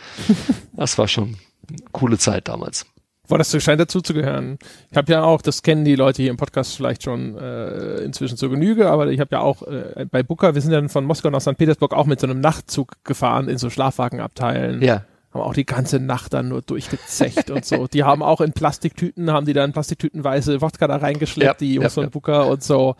[0.72, 1.38] das war schon
[1.68, 2.86] eine coole Zeit damals.
[3.28, 4.58] Boah, das scheint dazu zu gehören.
[4.90, 8.36] Ich habe ja auch, das kennen die Leute hier im Podcast vielleicht schon äh, inzwischen
[8.36, 11.30] zur Genüge, aber ich habe ja auch äh, bei Booker, wir sind dann von Moskau
[11.30, 11.56] nach St.
[11.56, 14.82] Petersburg auch mit so einem Nachtzug gefahren in so Schlafwagenabteilen.
[14.82, 15.04] Ja.
[15.32, 17.86] Haben auch die ganze Nacht dann nur durchgezecht und so.
[17.86, 21.84] Die haben auch in Plastiktüten, haben die dann Plastiktütenweise Wodka da reingeschleppt, ja, die Jungs
[21.84, 22.10] ja, von ja.
[22.10, 22.96] Booker und so.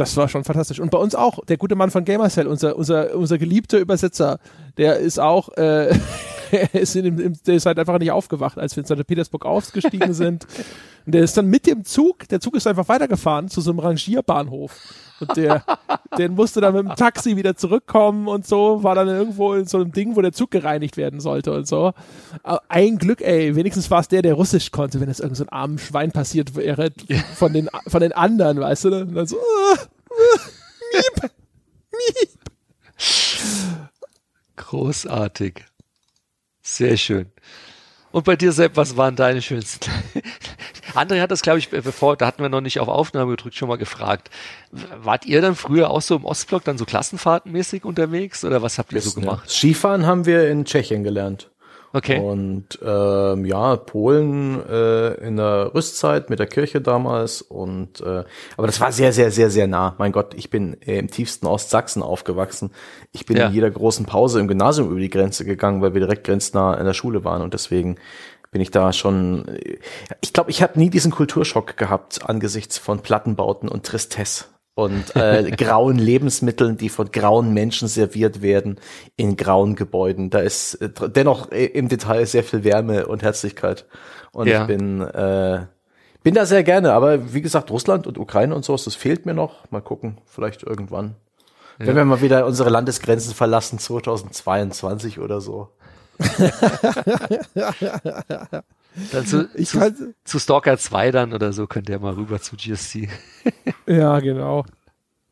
[0.00, 0.80] Das war schon fantastisch.
[0.80, 4.38] Und bei uns auch, der gute Mann von Gamercell, unser, unser, unser geliebter Übersetzer,
[4.78, 5.94] der ist auch, äh,
[6.50, 9.06] er ist, in dem, der ist halt einfach nicht aufgewacht, als wir in St.
[9.06, 10.46] Petersburg ausgestiegen sind.
[11.04, 13.80] Und der ist dann mit dem Zug, der Zug ist einfach weitergefahren zu so einem
[13.80, 14.72] Rangierbahnhof.
[15.20, 15.64] Und der,
[16.18, 19.78] den musste dann mit dem Taxi wieder zurückkommen und so, war dann irgendwo in so
[19.78, 21.92] einem Ding, wo der Zug gereinigt werden sollte und so.
[22.42, 25.44] Aber ein Glück, ey, wenigstens war es der, der Russisch konnte, wenn es irgend so
[25.50, 26.90] armen Schwein passiert wäre
[27.34, 30.38] von den, von den anderen, weißt du, und dann so, uh, uh,
[30.92, 31.30] miep,
[31.92, 32.30] miep.
[34.56, 35.64] Großartig.
[36.62, 37.26] Sehr schön.
[38.12, 39.90] Und bei dir, Sepp, was waren deine schönsten?
[40.94, 43.68] André hat das, glaube ich, bevor, da hatten wir noch nicht auf Aufnahme gedrückt, schon
[43.68, 44.30] mal gefragt.
[45.02, 48.92] Wart ihr dann früher auch so im Ostblock dann so klassenfahrtenmäßig unterwegs oder was habt
[48.92, 49.50] ihr so gemacht?
[49.50, 51.50] Skifahren haben wir in Tschechien gelernt.
[51.92, 52.20] Okay.
[52.20, 58.22] Und ähm, ja, Polen äh, in der Rüstzeit mit der Kirche damals und äh,
[58.56, 59.96] aber das war sehr, sehr, sehr, sehr nah.
[59.98, 62.70] Mein Gott, ich bin äh, im tiefsten Ostsachsen aufgewachsen.
[63.10, 63.48] Ich bin ja.
[63.48, 66.86] in jeder großen Pause im Gymnasium über die Grenze gegangen, weil wir direkt grenznah in
[66.86, 67.96] der Schule waren und deswegen
[68.50, 69.44] bin ich da schon.
[70.20, 75.50] Ich glaube, ich habe nie diesen Kulturschock gehabt angesichts von Plattenbauten und Tristesse und äh,
[75.56, 78.80] grauen Lebensmitteln, die von grauen Menschen serviert werden
[79.16, 80.30] in grauen Gebäuden.
[80.30, 83.86] Da ist äh, dennoch äh, im Detail sehr viel Wärme und Herzlichkeit.
[84.32, 84.62] Und ja.
[84.62, 85.66] ich bin äh,
[86.22, 89.32] bin da sehr gerne, aber wie gesagt, Russland und Ukraine und sowas, das fehlt mir
[89.32, 89.70] noch.
[89.70, 91.16] Mal gucken, vielleicht irgendwann.
[91.78, 91.86] Ja.
[91.86, 95.70] Wenn wir mal wieder unsere Landesgrenzen verlassen, 2022 oder so.
[99.12, 102.40] Dann zu, ich zu, kann, zu Stalker 2 dann oder so könnt ihr mal rüber
[102.40, 103.08] zu GSC.
[103.86, 104.64] ja, genau.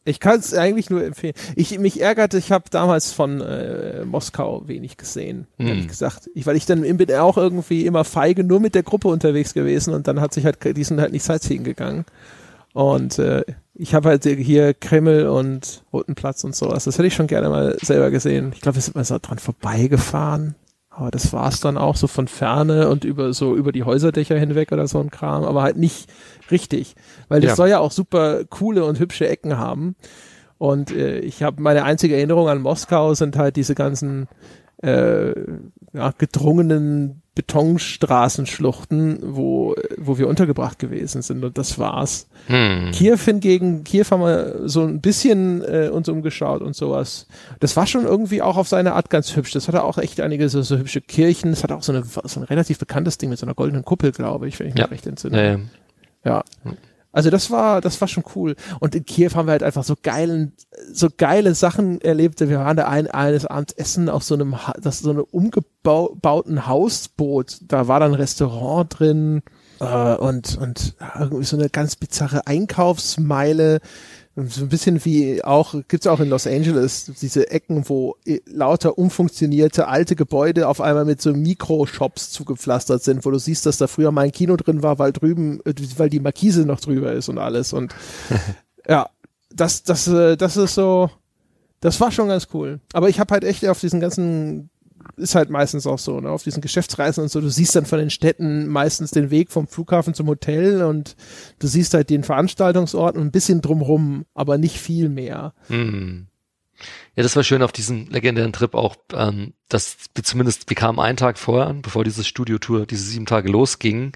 [0.04, 1.34] Ich kann es eigentlich nur empfehlen.
[1.54, 5.66] Ich mich ärgerte, ich habe damals von äh, Moskau wenig gesehen, hm.
[5.66, 6.30] ehrlich gesagt.
[6.34, 9.92] Ich, weil ich dann bin auch irgendwie immer feige nur mit der Gruppe unterwegs gewesen
[9.92, 12.06] und dann hat sich halt, die sind halt nicht Sightseeing gegangen.
[12.72, 13.44] Und äh,
[13.74, 16.84] ich habe halt hier Kreml und Roten Platz und sowas.
[16.84, 18.52] Das hätte ich schon gerne mal selber gesehen.
[18.54, 20.54] Ich glaube, wir sind mal so dran vorbeigefahren.
[20.98, 24.72] Aber das war's dann auch so von Ferne und über so über die Häuserdächer hinweg
[24.72, 26.10] oder so ein Kram, aber halt nicht
[26.50, 26.96] richtig,
[27.28, 27.54] weil das ja.
[27.54, 29.94] soll ja auch super coole und hübsche Ecken haben.
[30.58, 34.26] Und äh, ich habe meine einzige Erinnerung an Moskau sind halt diese ganzen
[34.82, 35.34] äh,
[35.92, 42.26] ja, gedrungenen Betonstraßenschluchten, wo, wo wir untergebracht gewesen sind und das war's.
[42.48, 42.90] Hm.
[42.90, 47.28] Kiew hingegen, Kiew haben wir so ein bisschen äh, uns umgeschaut und sowas.
[47.60, 49.52] Das war schon irgendwie auch auf seine Art ganz hübsch.
[49.52, 51.50] Das hatte auch echt einige so, so hübsche Kirchen.
[51.52, 54.10] Das hatte auch so, eine, so ein relativ bekanntes Ding mit so einer goldenen Kuppel,
[54.10, 55.70] glaube ich, wenn ich mich recht entsinne.
[56.24, 56.32] Ja.
[56.32, 56.44] ja.
[56.64, 56.72] ja.
[57.18, 58.54] Also das war, das war schon cool.
[58.78, 60.52] Und in Kiew haben wir halt einfach so geilen,
[60.92, 62.38] so geile Sachen erlebt.
[62.38, 67.58] Wir waren da ein, eines Abends essen auf so einem, das so einem umgebauten Hausboot.
[67.62, 69.42] Da war dann ein Restaurant drin
[69.80, 73.80] äh, und und irgendwie so eine ganz bizarre Einkaufsmeile
[74.46, 78.14] So ein bisschen wie auch, gibt's auch in Los Angeles, diese Ecken, wo
[78.46, 83.78] lauter umfunktionierte alte Gebäude auf einmal mit so Mikroshops zugepflastert sind, wo du siehst, dass
[83.78, 87.12] da früher mal ein Kino drin war, weil drüben, äh, weil die Markise noch drüber
[87.12, 87.72] ist und alles.
[87.72, 87.92] Und
[88.88, 89.10] ja,
[89.52, 91.10] das, das, äh, das ist so,
[91.80, 92.78] das war schon ganz cool.
[92.92, 94.70] Aber ich habe halt echt auf diesen ganzen
[95.16, 96.30] ist halt meistens auch so, ne?
[96.30, 99.66] auf diesen Geschäftsreisen und so, du siehst dann von den Städten meistens den Weg vom
[99.66, 101.16] Flughafen zum Hotel und
[101.58, 105.54] du siehst halt den Veranstaltungsort und ein bisschen drumrum, aber nicht viel mehr.
[105.68, 106.28] Mhm.
[107.16, 111.00] Ja, das war schön auf diesem legendären Trip auch, ähm, dass wir zumindest, wir kamen
[111.00, 114.12] einen Tag vorher an, bevor dieses Studiotour, diese sieben Tage losging.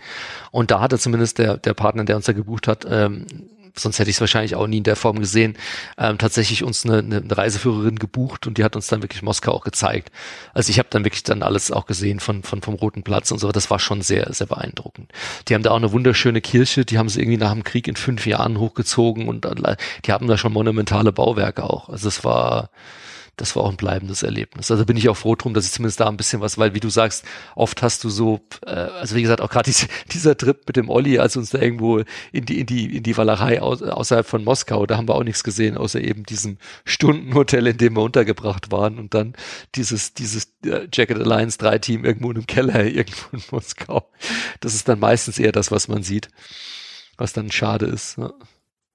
[0.53, 3.27] Und da hatte zumindest der, der Partner, der uns da gebucht hat, ähm,
[3.75, 5.57] sonst hätte ich es wahrscheinlich auch nie in der Form gesehen,
[5.99, 9.65] ähm, tatsächlich uns eine, eine Reiseführerin gebucht und die hat uns dann wirklich Moskau auch
[9.65, 10.11] gezeigt.
[10.55, 13.39] Also ich habe dann wirklich dann alles auch gesehen von, von vom Roten Platz und
[13.39, 13.53] so.
[13.53, 15.13] Das war schon sehr, sehr beeindruckend.
[15.49, 17.97] Die haben da auch eine wunderschöne Kirche, die haben sie irgendwie nach dem Krieg in
[17.97, 19.47] fünf Jahren hochgezogen und
[20.05, 21.89] die haben da schon monumentale Bauwerke auch.
[21.89, 22.71] Also es war
[23.37, 24.71] das war auch ein bleibendes Erlebnis.
[24.71, 26.81] Also bin ich auch froh drum, dass ich zumindest da ein bisschen was, weil wie
[26.81, 27.25] du sagst,
[27.57, 30.91] oft hast du so, äh, also wie gesagt, auch gerade diese, dieser Trip mit dem
[30.91, 34.45] Olli, als uns da irgendwo in die, in die, in die Wallerei aus, außerhalb von
[34.45, 38.71] Moskau, da haben wir auch nichts gesehen, außer eben diesem Stundenhotel, in dem wir untergebracht
[38.71, 39.35] waren und dann
[39.77, 44.11] dieses, dieses äh, Jacket Alliance 3 Team irgendwo in einem Keller irgendwo in Moskau.
[44.61, 46.29] Das ist dann meistens eher das, was man sieht,
[47.17, 48.19] was dann schade ist.
[48.19, 48.33] Ne?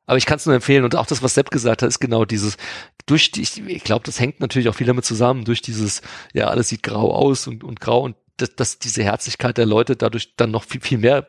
[0.08, 2.26] Aber ich kann es nur empfehlen und auch das, was Sepp gesagt hat, ist genau
[2.26, 2.58] dieses,
[3.06, 6.02] durch die, ich glaube, das hängt natürlich auch viel damit zusammen, durch dieses,
[6.34, 9.96] ja, alles sieht grau aus und, und grau und dass, dass diese Herzlichkeit der Leute
[9.96, 11.28] dadurch dann noch viel, viel mehr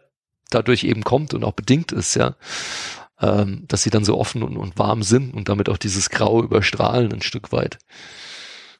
[0.50, 2.36] dadurch eben kommt und auch bedingt ist, ja.
[3.20, 6.40] Ähm, dass sie dann so offen und, und warm sind und damit auch dieses Grau
[6.40, 7.78] überstrahlen ein Stück weit.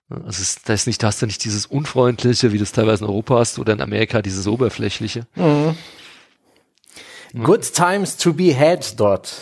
[0.08, 3.04] Also es, da ist nicht, da hast du nicht dieses Unfreundliche, wie du es teilweise
[3.04, 5.26] in Europa hast, oder in Amerika dieses Oberflächliche.
[5.34, 5.76] Mhm.
[7.42, 9.34] Good times to be had dort.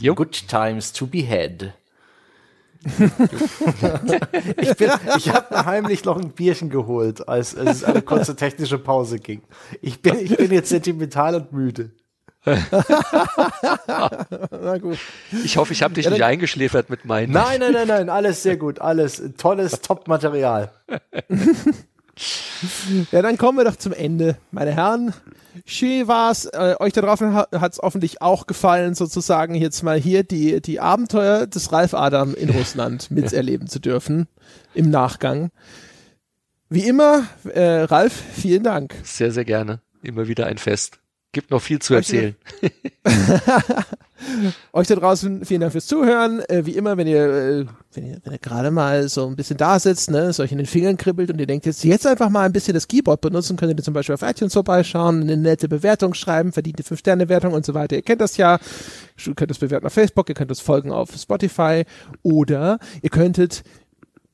[0.00, 0.14] Jo.
[0.14, 1.74] Good times to be had.
[4.58, 8.36] ich bin, ich habe mir heimlich noch ein Bierchen geholt, als, als es eine kurze
[8.36, 9.40] technische Pause ging.
[9.80, 11.92] Ich bin, ich bin jetzt sentimental und müde.
[12.44, 12.60] Na
[14.78, 14.98] gut.
[15.44, 17.32] Ich hoffe, ich habe dich ja, nicht eingeschläfert mit meinen.
[17.32, 20.70] Nein, nein, nein, nein, alles sehr gut, alles tolles Top-Material.
[23.12, 25.14] Ja, dann kommen wir doch zum Ende, meine Herren
[25.64, 26.46] schön war's.
[26.46, 30.80] Äh, euch da draußen hat es hoffentlich auch gefallen, sozusagen jetzt mal hier die, die
[30.80, 34.28] Abenteuer des Ralf Adam in Russland miterleben zu dürfen
[34.74, 35.50] im Nachgang.
[36.68, 38.94] Wie immer, äh, Ralf, vielen Dank.
[39.04, 39.80] Sehr, sehr gerne.
[40.02, 40.98] Immer wieder ein Fest.
[41.34, 42.36] Gibt noch viel zu erzählen.
[44.72, 46.40] Euch da draußen vielen Dank fürs Zuhören.
[46.48, 49.56] Äh, wie immer, wenn ihr, äh, wenn ihr, wenn ihr gerade mal so ein bisschen
[49.56, 52.30] da sitzt, ne, es euch in den Fingern kribbelt und ihr denkt jetzt, jetzt einfach
[52.30, 55.68] mal ein bisschen das Keyboard benutzen, könnt ihr zum Beispiel auf iTunes vorbeischauen, eine nette
[55.68, 57.96] Bewertung schreiben, verdiente 5-Sterne-Wertung und so weiter.
[57.96, 58.60] Ihr kennt das ja.
[59.26, 61.84] Ihr könnt es bewerten auf Facebook, ihr könnt es folgen auf Spotify
[62.22, 63.64] oder ihr könntet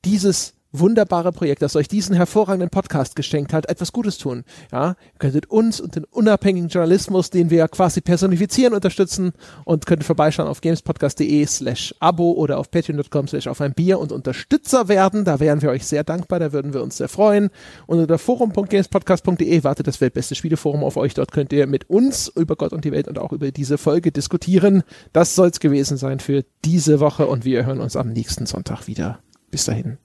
[0.04, 4.44] dieses wunderbare Projekt, das euch diesen hervorragenden Podcast geschenkt hat, etwas Gutes tun.
[4.72, 9.32] Ja, ihr könntet uns und den unabhängigen Journalismus, den wir quasi personifizieren, unterstützen
[9.64, 14.12] und könntet vorbeischauen auf gamespodcast.de slash abo oder auf patreon.com slash auf ein Bier und
[14.12, 15.24] Unterstützer werden.
[15.24, 17.50] Da wären wir euch sehr dankbar, da würden wir uns sehr freuen.
[17.86, 21.14] Und unter forum.gamespodcast.de wartet das weltbeste Spieleforum auf euch.
[21.14, 24.12] Dort könnt ihr mit uns über Gott und die Welt und auch über diese Folge
[24.12, 24.82] diskutieren.
[25.12, 29.20] Das soll's gewesen sein für diese Woche und wir hören uns am nächsten Sonntag wieder.
[29.50, 29.98] Bis dahin.